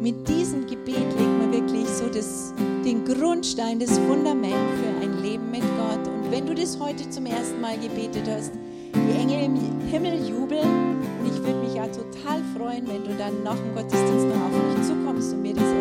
Mit 0.00 0.28
diesem 0.28 0.66
Gebet 0.66 0.96
legt 0.96 1.38
man 1.38 1.52
wirklich 1.52 1.88
so 1.88 2.08
das, 2.08 2.52
den 2.84 3.04
Grundstein, 3.04 3.78
das 3.78 3.96
Fundament 3.98 4.54
für 4.54 5.04
ein 5.04 5.22
Leben 5.22 5.50
mit 5.50 5.62
Gott. 5.62 6.08
Und 6.08 6.30
wenn 6.32 6.46
du 6.46 6.54
das 6.54 6.78
heute 6.80 7.08
zum 7.10 7.26
ersten 7.26 7.60
Mal 7.60 7.78
gebetet 7.78 8.28
hast, 8.28 8.52
die 8.94 9.20
Engel 9.20 9.44
im 9.44 9.56
Himmel 9.88 10.28
jubeln. 10.28 10.96
Und 11.20 11.26
ich 11.26 11.38
würde 11.44 11.60
mich 11.60 11.74
ja 11.74 11.86
total 11.86 12.42
freuen, 12.56 12.88
wenn 12.88 13.04
du 13.04 13.14
dann 13.16 13.42
nach 13.44 13.56
dem 13.56 13.74
Gottesdienst 13.74 14.26
noch 14.26 14.46
auf 14.46 14.50
mich 14.76 14.86
zukommst 14.86 15.32
und 15.32 15.42
mir 15.42 15.54
das 15.54 15.75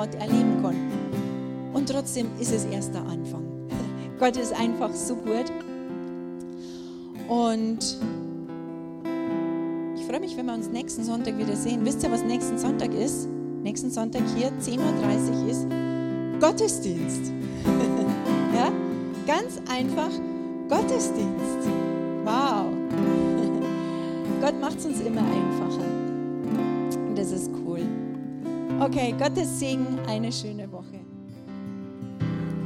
Gott 0.00 0.14
erleben 0.14 0.62
kann. 0.62 1.74
Und 1.74 1.90
trotzdem 1.90 2.28
ist 2.40 2.52
es 2.52 2.64
erst 2.64 2.94
der 2.94 3.02
Anfang. 3.02 3.44
Gott 4.18 4.34
ist 4.38 4.54
einfach 4.54 4.90
so 4.94 5.14
gut. 5.14 5.52
Und 7.28 7.98
ich 9.96 10.06
freue 10.06 10.20
mich, 10.20 10.38
wenn 10.38 10.46
wir 10.46 10.54
uns 10.54 10.70
nächsten 10.70 11.04
Sonntag 11.04 11.36
wieder 11.36 11.54
sehen. 11.54 11.84
Wisst 11.84 12.02
ihr, 12.02 12.10
was 12.10 12.24
nächsten 12.24 12.58
Sonntag 12.58 12.94
ist? 12.94 13.28
Nächsten 13.62 13.90
Sonntag 13.90 14.22
hier, 14.34 14.48
10.30 14.48 14.78
Uhr 14.78 15.50
ist 15.50 15.66
Gottesdienst. 16.40 17.30
ja, 18.54 18.72
ganz 19.26 19.60
einfach 19.70 20.10
Gottesdienst. 20.70 21.68
Wow. 22.24 22.64
Gott 24.40 24.58
macht 24.62 24.78
es 24.78 24.86
uns 24.86 25.00
immer 25.02 25.20
einfacher. 25.20 25.89
Okay, 28.80 29.14
Gottes 29.18 29.60
Segen, 29.60 29.98
eine 30.08 30.32
schöne 30.32 30.72
Woche. 30.72 31.00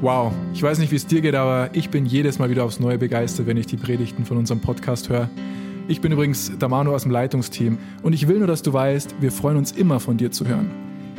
Wow, 0.00 0.32
ich 0.52 0.62
weiß 0.62 0.78
nicht, 0.78 0.92
wie 0.92 0.96
es 0.96 1.08
dir 1.08 1.20
geht, 1.20 1.34
aber 1.34 1.70
ich 1.72 1.90
bin 1.90 2.06
jedes 2.06 2.38
Mal 2.38 2.48
wieder 2.50 2.64
aufs 2.64 2.78
Neue 2.78 2.98
begeistert, 2.98 3.48
wenn 3.48 3.56
ich 3.56 3.66
die 3.66 3.76
Predigten 3.76 4.24
von 4.24 4.36
unserem 4.36 4.60
Podcast 4.60 5.08
höre. 5.08 5.28
Ich 5.88 6.00
bin 6.00 6.12
übrigens 6.12 6.56
der 6.56 6.68
Manu 6.68 6.94
aus 6.94 7.02
dem 7.02 7.10
Leitungsteam 7.10 7.78
und 8.04 8.12
ich 8.12 8.28
will 8.28 8.38
nur, 8.38 8.46
dass 8.46 8.62
du 8.62 8.72
weißt, 8.72 9.16
wir 9.20 9.32
freuen 9.32 9.56
uns 9.56 9.72
immer 9.72 9.98
von 9.98 10.16
dir 10.16 10.30
zu 10.30 10.46
hören. 10.46 10.70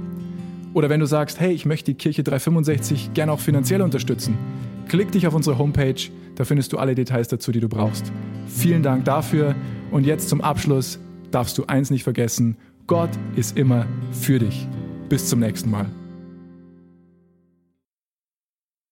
Oder 0.75 0.91
wenn 0.91 1.01
du 1.01 1.07
sagst, 1.07 1.41
hey, 1.41 1.53
ich 1.53 1.65
möchte 1.65 1.93
die 1.93 1.97
Kirche 1.97 2.25
365 2.25 3.15
gerne 3.15 3.33
auch 3.33 3.41
finanziell 3.41 3.81
unterstützen, 3.81 4.37
klick 4.89 5.13
dich 5.13 5.27
auf 5.27 5.35
unsere 5.35 5.57
Homepage, 5.57 6.11
da 6.35 6.45
findest 6.45 6.73
du 6.73 6.79
alle 6.79 6.95
Details 6.95 7.29
dazu, 7.29 7.53
die 7.53 7.61
du 7.61 7.69
brauchst. 7.69 8.13
Vielen 8.49 8.83
Dank 8.83 9.05
dafür 9.05 9.55
und 9.93 10.05
jetzt 10.05 10.29
zum 10.29 10.41
Abschluss 10.41 10.99
darfst 11.31 11.57
du 11.57 11.65
eins 11.67 11.91
nicht 11.91 12.03
vergessen, 12.03 12.57
Gott 12.87 13.11
ist 13.37 13.57
immer 13.57 13.87
für 14.11 14.39
dich. 14.39 14.69
Bis 15.09 15.29
zum 15.29 15.41
nächsten 15.41 15.71
Mal. 15.71 15.87